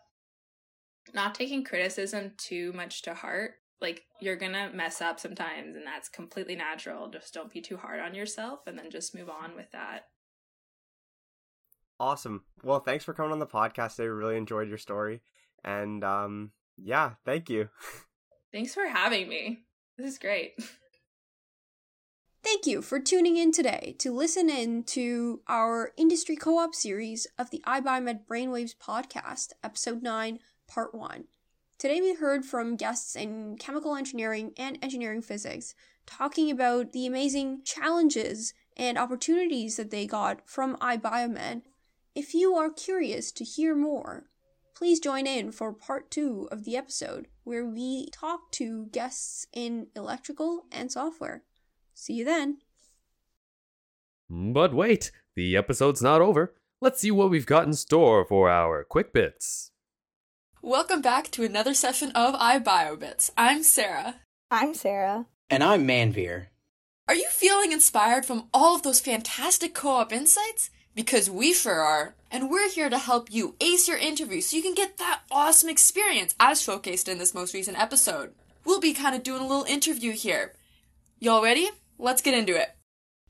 not 1.14 1.34
taking 1.34 1.64
criticism 1.64 2.32
too 2.36 2.72
much 2.74 3.02
to 3.02 3.14
heart. 3.14 3.54
Like 3.80 4.04
you're 4.20 4.36
gonna 4.36 4.70
mess 4.74 5.00
up 5.00 5.18
sometimes 5.18 5.74
and 5.74 5.86
that's 5.86 6.08
completely 6.10 6.54
natural. 6.54 7.08
Just 7.08 7.32
don't 7.32 7.52
be 7.52 7.62
too 7.62 7.78
hard 7.78 8.00
on 8.00 8.14
yourself 8.14 8.60
and 8.66 8.78
then 8.78 8.90
just 8.90 9.14
move 9.14 9.30
on 9.30 9.56
with 9.56 9.70
that. 9.72 10.06
Awesome. 11.98 12.44
Well, 12.62 12.80
thanks 12.80 13.04
for 13.04 13.14
coming 13.14 13.32
on 13.32 13.38
the 13.38 13.46
podcast. 13.46 14.00
I 14.00 14.04
really 14.04 14.36
enjoyed 14.36 14.68
your 14.68 14.78
story. 14.78 15.22
And 15.64 16.04
um 16.04 16.50
yeah, 16.76 17.12
thank 17.24 17.48
you. 17.48 17.70
Thanks 18.54 18.72
for 18.72 18.86
having 18.86 19.28
me. 19.28 19.64
This 19.98 20.12
is 20.12 20.18
great. 20.18 20.52
Thank 22.44 22.66
you 22.66 22.82
for 22.82 23.00
tuning 23.00 23.36
in 23.36 23.50
today 23.50 23.96
to 23.98 24.14
listen 24.14 24.48
in 24.48 24.84
to 24.84 25.40
our 25.48 25.90
industry 25.96 26.36
co 26.36 26.58
op 26.58 26.72
series 26.72 27.26
of 27.36 27.50
the 27.50 27.64
iBiomed 27.66 28.26
Brainwaves 28.30 28.76
podcast, 28.76 29.54
episode 29.64 30.04
9, 30.04 30.38
part 30.68 30.94
1. 30.94 31.24
Today 31.78 32.00
we 32.00 32.14
heard 32.14 32.44
from 32.44 32.76
guests 32.76 33.16
in 33.16 33.56
chemical 33.58 33.96
engineering 33.96 34.52
and 34.56 34.78
engineering 34.80 35.20
physics 35.20 35.74
talking 36.06 36.48
about 36.48 36.92
the 36.92 37.08
amazing 37.08 37.62
challenges 37.64 38.54
and 38.76 38.96
opportunities 38.96 39.74
that 39.78 39.90
they 39.90 40.06
got 40.06 40.48
from 40.48 40.76
iBiomed. 40.76 41.62
If 42.14 42.34
you 42.34 42.54
are 42.54 42.70
curious 42.70 43.32
to 43.32 43.42
hear 43.42 43.74
more, 43.74 44.26
please 44.74 44.98
join 44.98 45.26
in 45.26 45.52
for 45.52 45.72
part 45.72 46.10
2 46.10 46.48
of 46.50 46.64
the 46.64 46.76
episode 46.76 47.28
where 47.44 47.64
we 47.64 48.08
talk 48.10 48.50
to 48.52 48.86
guests 48.86 49.46
in 49.52 49.86
electrical 49.94 50.64
and 50.72 50.90
software. 50.90 51.42
See 51.94 52.14
you 52.14 52.24
then. 52.24 52.58
But 54.28 54.74
wait, 54.74 55.12
the 55.36 55.56
episode's 55.56 56.02
not 56.02 56.20
over. 56.20 56.54
Let's 56.80 57.00
see 57.00 57.10
what 57.10 57.30
we've 57.30 57.46
got 57.46 57.66
in 57.66 57.74
store 57.74 58.24
for 58.24 58.50
our 58.50 58.84
quick 58.84 59.12
bits. 59.12 59.70
Welcome 60.60 61.02
back 61.02 61.30
to 61.32 61.44
another 61.44 61.74
session 61.74 62.10
of 62.12 62.34
iBioBits. 62.34 63.30
I'm 63.36 63.62
Sarah. 63.62 64.16
I'm 64.50 64.74
Sarah. 64.74 65.26
And 65.48 65.62
I'm 65.62 65.86
Manveer. 65.86 66.46
Are 67.06 67.14
you 67.14 67.28
feeling 67.30 67.70
inspired 67.70 68.24
from 68.24 68.48
all 68.52 68.74
of 68.74 68.82
those 68.82 69.00
fantastic 69.00 69.74
co-op 69.74 70.12
insights? 70.12 70.70
Because 70.94 71.28
we 71.28 71.52
sure 71.52 71.80
are. 71.80 72.14
And 72.30 72.50
we're 72.50 72.70
here 72.70 72.88
to 72.88 72.98
help 72.98 73.32
you 73.32 73.56
ace 73.60 73.88
your 73.88 73.96
interview 73.96 74.40
so 74.40 74.56
you 74.56 74.62
can 74.62 74.74
get 74.74 74.98
that 74.98 75.22
awesome 75.30 75.68
experience 75.68 76.34
as 76.38 76.60
showcased 76.60 77.08
in 77.08 77.18
this 77.18 77.34
most 77.34 77.54
recent 77.54 77.78
episode. 77.80 78.32
We'll 78.64 78.80
be 78.80 78.94
kind 78.94 79.14
of 79.14 79.22
doing 79.22 79.42
a 79.42 79.46
little 79.46 79.64
interview 79.64 80.12
here. 80.12 80.52
Y'all 81.18 81.42
ready? 81.42 81.68
Let's 81.98 82.22
get 82.22 82.34
into 82.34 82.56
it. 82.56 82.74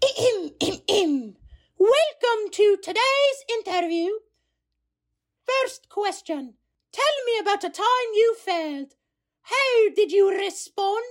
Ahem, 0.02 0.50
ahem, 0.62 0.80
ahem. 0.88 1.36
Welcome 1.78 2.50
to 2.52 2.76
today's 2.82 3.44
interview. 3.58 4.10
First 5.46 5.88
question. 5.88 6.54
Tell 6.92 7.04
me 7.26 7.38
about 7.40 7.64
a 7.64 7.70
time 7.70 8.10
you 8.14 8.36
failed. 8.38 8.92
How 9.42 9.90
did 9.94 10.12
you 10.12 10.30
respond? 10.30 11.04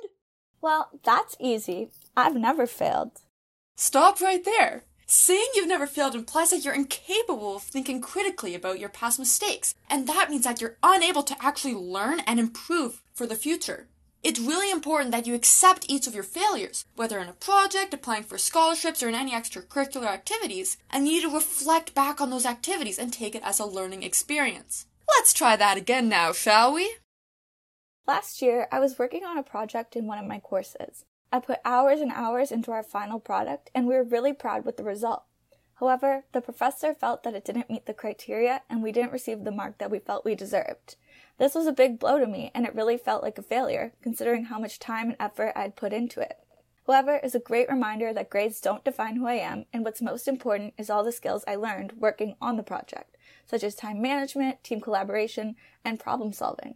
Well, 0.61 0.89
that's 1.03 1.35
easy. 1.39 1.89
I've 2.15 2.35
never 2.35 2.65
failed. 2.65 3.21
Stop 3.75 4.21
right 4.21 4.43
there. 4.43 4.83
Saying 5.05 5.47
you've 5.53 5.67
never 5.67 5.85
failed 5.85 6.15
implies 6.15 6.51
that 6.51 6.63
you're 6.63 6.73
incapable 6.73 7.57
of 7.57 7.63
thinking 7.63 8.01
critically 8.01 8.55
about 8.55 8.79
your 8.79 8.89
past 8.89 9.19
mistakes, 9.19 9.75
and 9.89 10.07
that 10.07 10.29
means 10.29 10.45
that 10.45 10.61
you're 10.61 10.77
unable 10.81 11.23
to 11.23 11.35
actually 11.41 11.75
learn 11.75 12.21
and 12.21 12.39
improve 12.39 13.01
for 13.13 13.27
the 13.27 13.35
future. 13.35 13.87
It's 14.23 14.39
really 14.39 14.71
important 14.71 15.11
that 15.11 15.27
you 15.27 15.35
accept 15.35 15.85
each 15.89 16.07
of 16.07 16.15
your 16.15 16.23
failures, 16.23 16.85
whether 16.95 17.19
in 17.19 17.27
a 17.27 17.33
project, 17.33 17.93
applying 17.93 18.23
for 18.23 18.37
scholarships, 18.37 19.03
or 19.03 19.09
in 19.09 19.15
any 19.15 19.31
extracurricular 19.31 20.07
activities, 20.07 20.77
and 20.89 21.05
you 21.05 21.15
need 21.15 21.21
to 21.23 21.33
reflect 21.33 21.93
back 21.93 22.21
on 22.21 22.29
those 22.29 22.45
activities 22.45 22.97
and 22.97 23.11
take 23.11 23.35
it 23.35 23.43
as 23.43 23.59
a 23.59 23.65
learning 23.65 24.03
experience. 24.03 24.85
Let's 25.17 25.33
try 25.33 25.57
that 25.57 25.77
again 25.77 26.07
now, 26.07 26.31
shall 26.31 26.73
we? 26.73 26.95
Last 28.07 28.41
year, 28.41 28.67
I 28.71 28.79
was 28.79 28.97
working 28.97 29.25
on 29.25 29.37
a 29.37 29.43
project 29.43 29.97
in 29.97 30.07
one 30.07 30.19
of 30.19 30.25
my 30.25 30.39
courses. 30.39 31.03
I 31.33 31.39
put 31.39 31.61
hours 31.65 31.99
and 31.99 32.11
hours 32.11 32.51
into 32.51 32.71
our 32.71 32.83
final 32.83 33.19
product, 33.19 33.71
and 33.73 33.87
we 33.87 33.95
were 33.95 34.03
really 34.03 34.33
proud 34.33 34.65
with 34.65 34.77
the 34.77 34.83
result. 34.83 35.23
However, 35.79 36.25
the 36.31 36.41
professor 36.41 36.93
felt 36.93 37.23
that 37.23 37.33
it 37.33 37.43
didn't 37.43 37.71
meet 37.71 37.87
the 37.87 37.93
criteria, 37.95 38.61
and 38.69 38.83
we 38.83 38.91
didn't 38.91 39.13
receive 39.13 39.43
the 39.43 39.51
mark 39.51 39.79
that 39.79 39.89
we 39.89 39.97
felt 39.97 40.25
we 40.25 40.35
deserved. 40.35 40.95
This 41.39 41.55
was 41.55 41.65
a 41.65 41.71
big 41.71 41.97
blow 41.97 42.19
to 42.19 42.27
me, 42.27 42.51
and 42.53 42.67
it 42.67 42.75
really 42.75 42.97
felt 42.97 43.23
like 43.23 43.39
a 43.39 43.41
failure, 43.41 43.93
considering 44.03 44.45
how 44.45 44.59
much 44.59 44.77
time 44.77 45.07
and 45.07 45.17
effort 45.19 45.53
I 45.55 45.63
had 45.63 45.75
put 45.75 45.91
into 45.91 46.21
it. 46.21 46.37
However, 46.85 47.19
it's 47.23 47.33
a 47.33 47.39
great 47.39 47.67
reminder 47.67 48.13
that 48.13 48.29
grades 48.29 48.61
don't 48.61 48.85
define 48.85 49.15
who 49.15 49.25
I 49.25 49.33
am, 49.33 49.65
and 49.73 49.83
what's 49.83 50.03
most 50.03 50.27
important 50.27 50.75
is 50.77 50.91
all 50.91 51.03
the 51.03 51.11
skills 51.11 51.43
I 51.47 51.55
learned 51.55 51.93
working 51.93 52.35
on 52.41 52.57
the 52.57 52.63
project, 52.63 53.17
such 53.47 53.63
as 53.63 53.73
time 53.73 53.99
management, 54.03 54.63
team 54.63 54.81
collaboration, 54.81 55.55
and 55.83 55.99
problem 55.99 56.31
solving. 56.31 56.75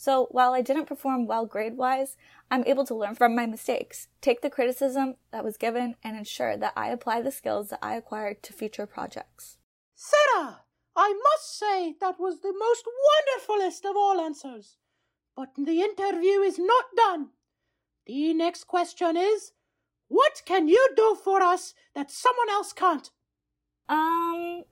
So, 0.00 0.28
while 0.30 0.52
I 0.54 0.62
didn't 0.62 0.86
perform 0.86 1.26
well 1.26 1.44
grade 1.44 1.76
wise, 1.76 2.16
I'm 2.52 2.62
able 2.68 2.86
to 2.86 2.94
learn 2.94 3.16
from 3.16 3.34
my 3.34 3.46
mistakes, 3.46 4.06
take 4.20 4.42
the 4.42 4.48
criticism 4.48 5.16
that 5.32 5.42
was 5.42 5.56
given, 5.56 5.96
and 6.04 6.16
ensure 6.16 6.56
that 6.56 6.72
I 6.76 6.90
apply 6.90 7.20
the 7.20 7.32
skills 7.32 7.70
that 7.70 7.80
I 7.82 7.96
acquired 7.96 8.40
to 8.44 8.52
future 8.52 8.86
projects. 8.86 9.58
Sarah, 9.96 10.60
I 10.94 11.20
must 11.20 11.58
say 11.58 11.96
that 12.00 12.20
was 12.20 12.42
the 12.42 12.54
most 12.56 12.84
wonderfulest 13.10 13.84
of 13.90 13.96
all 13.96 14.20
answers. 14.20 14.76
But 15.34 15.48
the 15.56 15.82
interview 15.82 16.42
is 16.42 16.60
not 16.60 16.84
done. 16.96 17.30
The 18.06 18.32
next 18.34 18.68
question 18.68 19.16
is 19.16 19.50
What 20.06 20.42
can 20.46 20.68
you 20.68 20.90
do 20.94 21.18
for 21.24 21.42
us 21.42 21.74
that 21.96 22.12
someone 22.12 22.50
else 22.50 22.72
can't? 22.72 23.10
Um, 23.88 24.62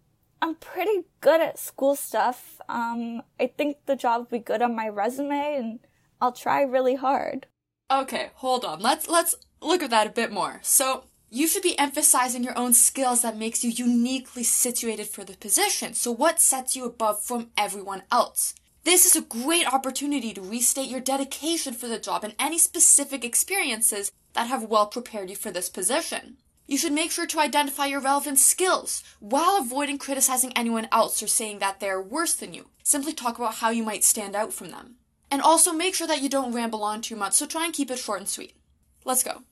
I'm 0.47 0.55
pretty 0.55 1.07
good 1.21 1.41
at 1.41 1.59
school 1.59 1.97
stuff. 1.97 2.61
Um, 2.69 3.23
I 3.41 3.49
think 3.49 3.79
the 3.87 3.97
job 3.97 4.21
will 4.21 4.39
be 4.39 4.45
good 4.45 4.63
on 4.63 4.77
my 4.77 4.89
resume 4.89 5.57
and 5.59 5.81
I'll 6.21 6.31
try 6.31 6.63
really 6.63 6.95
hard. 6.95 7.49
Okay, 7.91 8.31
hold 8.35 8.65
on. 8.65 8.79
Let's 8.79 9.09
let's 9.09 9.35
look 9.61 9.83
at 9.83 9.91
that 9.91 10.07
a 10.07 10.11
bit 10.11 10.31
more. 10.31 10.61
So, 10.63 11.07
you 11.31 11.49
should 11.49 11.65
be 11.65 11.77
emphasizing 11.77 12.45
your 12.45 12.57
own 12.57 12.75
skills 12.75 13.23
that 13.23 13.37
makes 13.37 13.65
you 13.65 13.71
uniquely 13.71 14.45
situated 14.45 15.09
for 15.09 15.25
the 15.25 15.37
position. 15.37 15.95
So 15.95 16.13
what 16.13 16.41
sets 16.41 16.77
you 16.77 16.85
above 16.85 17.25
from 17.25 17.51
everyone 17.57 18.05
else? 18.13 18.55
This 18.85 19.05
is 19.05 19.17
a 19.17 19.23
great 19.23 19.67
opportunity 19.67 20.33
to 20.33 20.41
restate 20.41 20.89
your 20.89 21.01
dedication 21.01 21.75
for 21.75 21.89
the 21.89 21.99
job 21.99 22.23
and 22.23 22.37
any 22.39 22.59
specific 22.59 23.25
experiences 23.25 24.13
that 24.35 24.47
have 24.47 24.63
well 24.63 24.87
prepared 24.87 25.29
you 25.29 25.35
for 25.35 25.51
this 25.51 25.69
position. 25.69 26.37
You 26.69 26.77
should 26.77 26.93
make 26.93 27.13
sure 27.13 27.27
to 27.27 27.39
identify 27.39 27.87
your 27.87 28.01
relevant 28.01 28.41
skills 28.41 29.05
while 29.21 29.57
avoiding 29.57 29.99
criticizing 29.99 30.53
anyone 30.57 30.89
else 30.91 31.23
or 31.23 31.29
saying 31.29 31.61
that 31.61 31.79
they're 31.79 32.03
worse 32.03 32.35
than 32.35 32.55
you. 32.55 32.71
Simply 32.83 33.13
talk 33.13 33.37
about 33.39 33.57
how 33.57 33.71
you 33.71 33.85
might 33.85 34.03
stand 34.03 34.35
out 34.35 34.53
from 34.53 34.71
them. 34.71 34.97
And 35.31 35.41
also 35.41 35.73
make 35.73 35.95
sure 35.95 36.09
that 36.09 36.23
you 36.23 36.29
don't 36.29 36.53
ramble 36.53 36.83
on 36.83 37.03
too 37.03 37.15
much, 37.15 37.35
so 37.35 37.47
try 37.47 37.65
and 37.65 37.75
keep 37.75 37.91
it 37.91 37.99
short 37.99 38.21
and 38.21 38.29
sweet. 38.29 38.57
Let's 39.05 39.23
go. 39.23 39.43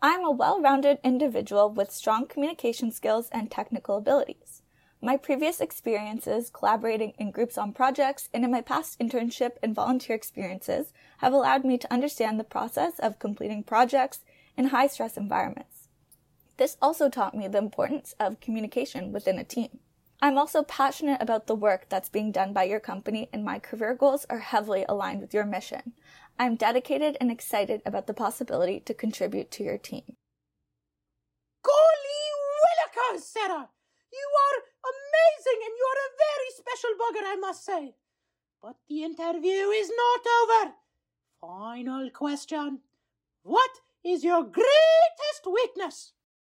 I'm 0.00 0.24
a 0.24 0.30
well 0.30 0.60
rounded 0.60 0.98
individual 1.04 1.70
with 1.70 1.90
strong 1.90 2.26
communication 2.26 2.90
skills 2.90 3.28
and 3.32 3.50
technical 3.50 3.96
abilities. 3.98 4.62
My 5.02 5.16
previous 5.16 5.60
experiences 5.60 6.50
collaborating 6.50 7.12
in 7.18 7.30
groups 7.30 7.58
on 7.58 7.72
projects 7.72 8.30
and 8.32 8.44
in 8.44 8.50
my 8.50 8.62
past 8.62 8.98
internship 8.98 9.52
and 9.62 9.74
volunteer 9.74 10.16
experiences 10.16 10.92
have 11.18 11.32
allowed 11.32 11.64
me 11.64 11.76
to 11.78 11.92
understand 11.92 12.40
the 12.40 12.44
process 12.44 12.98
of 12.98 13.18
completing 13.18 13.62
projects 13.62 14.20
in 14.56 14.66
high 14.66 14.86
stress 14.86 15.16
environments. 15.16 15.88
This 16.56 16.76
also 16.80 17.08
taught 17.08 17.34
me 17.34 17.48
the 17.48 17.58
importance 17.58 18.14
of 18.18 18.40
communication 18.40 19.12
within 19.12 19.38
a 19.38 19.44
team. 19.44 19.80
I'm 20.22 20.38
also 20.38 20.62
passionate 20.62 21.20
about 21.20 21.46
the 21.46 21.54
work 21.54 21.88
that's 21.90 22.08
being 22.08 22.32
done 22.32 22.54
by 22.54 22.64
your 22.64 22.80
company, 22.80 23.28
and 23.32 23.44
my 23.44 23.58
career 23.58 23.94
goals 23.94 24.24
are 24.30 24.38
heavily 24.38 24.86
aligned 24.88 25.20
with 25.20 25.34
your 25.34 25.44
mission. 25.44 25.92
I'm 26.38 26.56
dedicated 26.56 27.16
and 27.20 27.30
excited 27.30 27.82
about 27.84 28.06
the 28.06 28.14
possibility 28.14 28.80
to 28.80 28.94
contribute 28.94 29.50
to 29.52 29.64
your 29.64 29.76
team. 29.76 30.16
Golly 31.62 32.22
willikers, 32.62 33.22
Sarah! 33.22 33.68
You 34.12 34.28
are 34.44 34.58
amazing 34.88 35.60
and 35.64 35.74
you 35.76 35.86
are 35.92 36.02
a 36.06 36.16
very 36.24 36.50
special 36.56 36.90
bugger, 36.96 37.26
I 37.26 37.36
must 37.36 37.64
say. 37.64 37.94
But 38.62 38.76
the 38.88 39.04
interview 39.04 39.68
is 39.68 39.90
not 39.94 40.20
over. 40.40 40.72
Final 41.40 42.10
question. 42.10 42.80
What 43.42 43.70
is 44.06 44.22
your 44.22 44.44
greatest 44.44 45.46
weakness? 45.52 46.12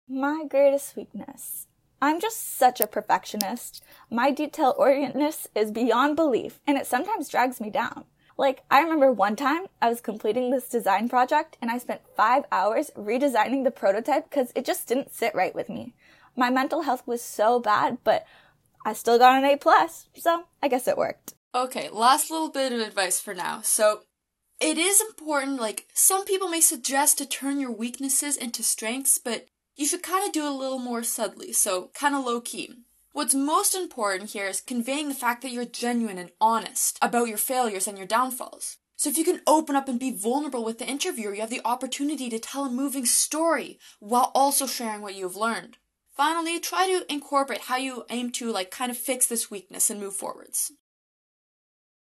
My 0.08 0.44
greatest 0.48 0.94
weakness. 0.94 1.66
I'm 2.00 2.20
just 2.20 2.56
such 2.56 2.80
a 2.80 2.86
perfectionist. 2.86 3.82
My 4.08 4.30
detail 4.30 4.76
orientedness 4.78 5.48
is 5.54 5.72
beyond 5.72 6.14
belief, 6.14 6.60
and 6.64 6.78
it 6.78 6.86
sometimes 6.86 7.28
drags 7.28 7.60
me 7.60 7.68
down. 7.68 8.04
Like, 8.38 8.62
I 8.70 8.80
remember 8.80 9.10
one 9.10 9.34
time 9.34 9.66
I 9.82 9.88
was 9.88 10.00
completing 10.00 10.50
this 10.50 10.68
design 10.68 11.08
project 11.08 11.58
and 11.60 11.70
I 11.70 11.76
spent 11.76 12.00
five 12.16 12.44
hours 12.50 12.90
redesigning 12.96 13.64
the 13.64 13.70
prototype 13.70 14.30
because 14.30 14.52
it 14.54 14.64
just 14.64 14.88
didn't 14.88 15.12
sit 15.12 15.34
right 15.34 15.54
with 15.54 15.68
me. 15.68 15.94
My 16.36 16.48
mental 16.48 16.82
health 16.82 17.02
was 17.04 17.20
so 17.20 17.60
bad, 17.60 17.98
but 18.04 18.24
I 18.86 18.94
still 18.94 19.18
got 19.18 19.36
an 19.36 19.44
A 19.44 19.56
plus, 19.56 20.08
so 20.14 20.44
I 20.62 20.68
guess 20.68 20.88
it 20.88 20.96
worked. 20.96 21.34
Okay, 21.54 21.90
last 21.90 22.30
little 22.30 22.48
bit 22.48 22.72
of 22.72 22.80
advice 22.80 23.20
for 23.20 23.34
now. 23.34 23.60
So, 23.62 24.02
it 24.60 24.78
is 24.78 25.00
important, 25.00 25.60
like, 25.60 25.86
some 25.94 26.24
people 26.24 26.48
may 26.48 26.60
suggest 26.60 27.18
to 27.18 27.26
turn 27.26 27.60
your 27.60 27.72
weaknesses 27.72 28.36
into 28.36 28.62
strengths, 28.62 29.18
but 29.18 29.46
you 29.74 29.86
should 29.86 30.02
kind 30.02 30.26
of 30.26 30.32
do 30.32 30.44
it 30.44 30.50
a 30.50 30.54
little 30.54 30.78
more 30.78 31.02
subtly, 31.02 31.52
so 31.52 31.90
kind 31.94 32.14
of 32.14 32.24
low 32.24 32.40
key. 32.40 32.74
What's 33.12 33.34
most 33.34 33.74
important 33.74 34.30
here 34.30 34.46
is 34.46 34.60
conveying 34.60 35.08
the 35.08 35.14
fact 35.14 35.42
that 35.42 35.50
you're 35.50 35.64
genuine 35.64 36.18
and 36.18 36.30
honest 36.40 36.98
about 37.02 37.28
your 37.28 37.38
failures 37.38 37.88
and 37.88 37.98
your 37.98 38.06
downfalls. 38.06 38.76
So 38.96 39.08
if 39.08 39.16
you 39.16 39.24
can 39.24 39.40
open 39.46 39.74
up 39.74 39.88
and 39.88 39.98
be 39.98 40.10
vulnerable 40.14 40.62
with 40.62 40.78
the 40.78 40.86
interviewer, 40.86 41.34
you 41.34 41.40
have 41.40 41.50
the 41.50 41.62
opportunity 41.64 42.28
to 42.28 42.38
tell 42.38 42.66
a 42.66 42.70
moving 42.70 43.06
story 43.06 43.78
while 43.98 44.30
also 44.34 44.66
sharing 44.66 45.00
what 45.00 45.14
you've 45.14 45.36
learned. 45.36 45.78
Finally, 46.14 46.60
try 46.60 46.86
to 46.86 47.10
incorporate 47.10 47.62
how 47.62 47.78
you 47.78 48.04
aim 48.10 48.30
to 48.32 48.52
like 48.52 48.70
kind 48.70 48.90
of 48.90 48.98
fix 48.98 49.26
this 49.26 49.50
weakness 49.50 49.88
and 49.88 49.98
move 49.98 50.14
forwards. 50.14 50.70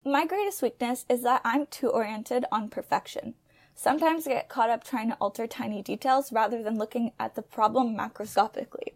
My 0.05 0.25
greatest 0.25 0.61
weakness 0.61 1.05
is 1.09 1.23
that 1.23 1.41
I'm 1.43 1.65
too 1.65 1.89
oriented 1.89 2.45
on 2.53 2.69
perfection. 2.69 3.33
Sometimes 3.75 4.25
I 4.25 4.31
get 4.31 4.47
caught 4.47 4.69
up 4.69 4.81
trying 4.81 5.09
to 5.09 5.17
alter 5.19 5.45
tiny 5.45 5.81
details 5.81 6.31
rather 6.31 6.63
than 6.63 6.77
looking 6.77 7.11
at 7.19 7.35
the 7.35 7.41
problem 7.41 7.97
macroscopically. 7.97 8.93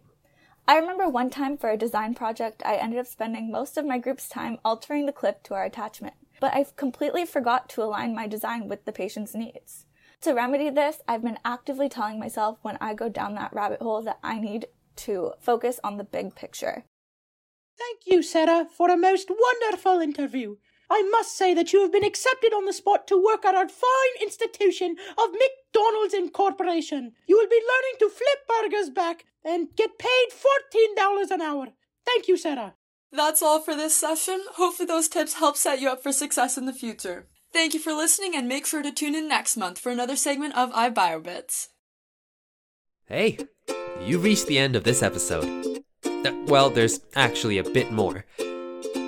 I 0.66 0.78
remember 0.78 1.06
one 1.06 1.28
time 1.28 1.58
for 1.58 1.68
a 1.68 1.76
design 1.76 2.14
project, 2.14 2.62
I 2.64 2.76
ended 2.76 2.98
up 2.98 3.06
spending 3.06 3.52
most 3.52 3.76
of 3.76 3.84
my 3.84 3.98
group's 3.98 4.30
time 4.30 4.56
altering 4.64 5.04
the 5.04 5.12
clip 5.12 5.42
to 5.42 5.54
our 5.54 5.64
attachment, 5.64 6.14
but 6.40 6.54
I 6.54 6.64
completely 6.74 7.26
forgot 7.26 7.68
to 7.70 7.82
align 7.82 8.14
my 8.14 8.26
design 8.26 8.66
with 8.66 8.86
the 8.86 8.92
patient's 8.92 9.34
needs. 9.34 9.84
To 10.22 10.32
remedy 10.32 10.70
this, 10.70 11.02
I've 11.06 11.22
been 11.22 11.38
actively 11.44 11.90
telling 11.90 12.18
myself 12.18 12.58
when 12.62 12.78
I 12.80 12.94
go 12.94 13.10
down 13.10 13.34
that 13.34 13.52
rabbit 13.52 13.82
hole 13.82 14.00
that 14.02 14.20
I 14.22 14.40
need 14.40 14.68
to 14.96 15.32
focus 15.38 15.80
on 15.84 15.98
the 15.98 16.04
big 16.04 16.34
picture. 16.34 16.86
Thank 17.76 18.00
you, 18.06 18.22
Sarah, 18.22 18.66
for 18.74 18.88
a 18.88 18.96
most 18.96 19.28
wonderful 19.28 20.00
interview. 20.00 20.56
I 20.90 21.02
must 21.10 21.36
say 21.36 21.54
that 21.54 21.72
you 21.72 21.80
have 21.82 21.92
been 21.92 22.04
accepted 22.04 22.52
on 22.52 22.66
the 22.66 22.72
spot 22.72 23.06
to 23.08 23.22
work 23.22 23.44
at 23.44 23.54
our 23.54 23.68
fine 23.68 24.22
institution 24.22 24.96
of 25.18 25.32
McDonald's 25.32 26.14
Incorporation. 26.14 27.12
You 27.26 27.36
will 27.36 27.48
be 27.48 27.56
learning 27.56 27.98
to 28.00 28.08
flip 28.08 28.46
burgers 28.48 28.90
back 28.90 29.24
and 29.44 29.68
get 29.76 29.98
paid 29.98 30.28
$14 30.96 31.30
an 31.30 31.40
hour. 31.40 31.68
Thank 32.04 32.28
you, 32.28 32.36
Sarah. 32.36 32.74
That's 33.12 33.42
all 33.42 33.60
for 33.60 33.74
this 33.76 33.96
session. 33.96 34.42
Hopefully, 34.56 34.86
those 34.86 35.08
tips 35.08 35.34
help 35.34 35.56
set 35.56 35.80
you 35.80 35.88
up 35.88 36.02
for 36.02 36.12
success 36.12 36.58
in 36.58 36.66
the 36.66 36.72
future. 36.72 37.28
Thank 37.52 37.72
you 37.72 37.80
for 37.80 37.92
listening, 37.92 38.34
and 38.34 38.48
make 38.48 38.66
sure 38.66 38.82
to 38.82 38.90
tune 38.90 39.14
in 39.14 39.28
next 39.28 39.56
month 39.56 39.78
for 39.78 39.92
another 39.92 40.16
segment 40.16 40.56
of 40.56 40.72
iBioBits. 40.72 41.68
Hey, 43.06 43.38
you've 44.00 44.24
reached 44.24 44.48
the 44.48 44.58
end 44.58 44.74
of 44.74 44.82
this 44.82 45.02
episode. 45.02 45.84
Uh, 46.04 46.32
well, 46.46 46.70
there's 46.70 47.00
actually 47.14 47.58
a 47.58 47.62
bit 47.62 47.92
more. 47.92 48.24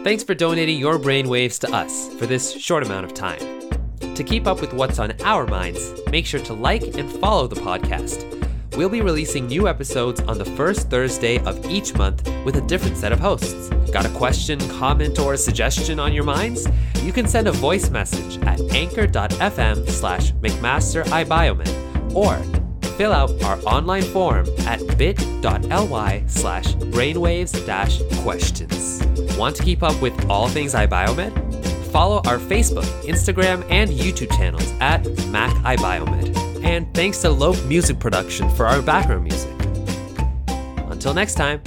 Thanks 0.07 0.22
for 0.22 0.36
donating 0.36 0.78
your 0.78 1.00
brainwaves 1.00 1.59
to 1.59 1.74
us 1.74 2.14
for 2.14 2.26
this 2.26 2.57
short 2.57 2.84
amount 2.84 3.07
of 3.07 3.12
time. 3.12 3.40
To 4.14 4.22
keep 4.22 4.46
up 4.46 4.61
with 4.61 4.72
what's 4.72 5.00
on 5.00 5.20
our 5.22 5.48
minds, 5.48 5.94
make 6.12 6.24
sure 6.26 6.38
to 6.42 6.52
like 6.52 6.96
and 6.96 7.11
follow 7.14 7.48
the 7.48 7.57
podcast. 7.57 8.22
We'll 8.76 8.88
be 8.88 9.00
releasing 9.00 9.48
new 9.48 9.66
episodes 9.66 10.20
on 10.20 10.38
the 10.38 10.44
first 10.44 10.90
Thursday 10.90 11.40
of 11.40 11.66
each 11.66 11.92
month 11.96 12.30
with 12.44 12.54
a 12.54 12.61
different 12.61 12.96
set 12.96 13.11
of 13.11 13.18
hosts. 13.18 13.68
Got 13.90 14.07
a 14.07 14.11
question, 14.11 14.61
comment, 14.78 15.18
or 15.18 15.36
suggestion 15.36 15.98
on 15.98 16.12
your 16.12 16.22
minds? 16.22 16.68
You 17.02 17.12
can 17.12 17.26
send 17.26 17.48
a 17.48 17.52
voice 17.52 17.90
message 17.90 18.40
at 18.44 18.61
anchor.fm 18.76 19.90
slash 19.90 20.30
McMasterIBiomed 20.34 22.14
or 22.14 22.36
fill 22.90 23.12
out 23.12 23.42
our 23.42 23.59
online 23.62 24.02
form 24.02 24.46
at 24.68 24.96
bit.ly 24.96 26.22
slash 26.28 26.74
brainwaves 26.74 28.22
questions. 28.22 29.15
Want 29.37 29.55
to 29.57 29.62
keep 29.62 29.82
up 29.82 30.01
with 30.01 30.28
all 30.30 30.49
things 30.49 30.74
iBiomed? 30.74 31.32
Follow 31.93 32.16
our 32.26 32.39
Facebook, 32.39 32.84
Instagram, 33.05 33.66
and 33.70 33.91
YouTube 33.91 34.34
channels 34.37 34.70
at 34.80 35.07
Mac 35.28 35.55
iBiomed. 35.57 36.64
And 36.64 36.93
thanks 36.95 37.20
to 37.22 37.30
Lope 37.30 37.62
Music 37.64 37.99
Production 37.99 38.51
for 38.51 38.66
our 38.66 38.82
background 38.82 39.24
music. 39.24 39.53
Until 40.91 41.14
next 41.14 41.34
time. 41.34 41.62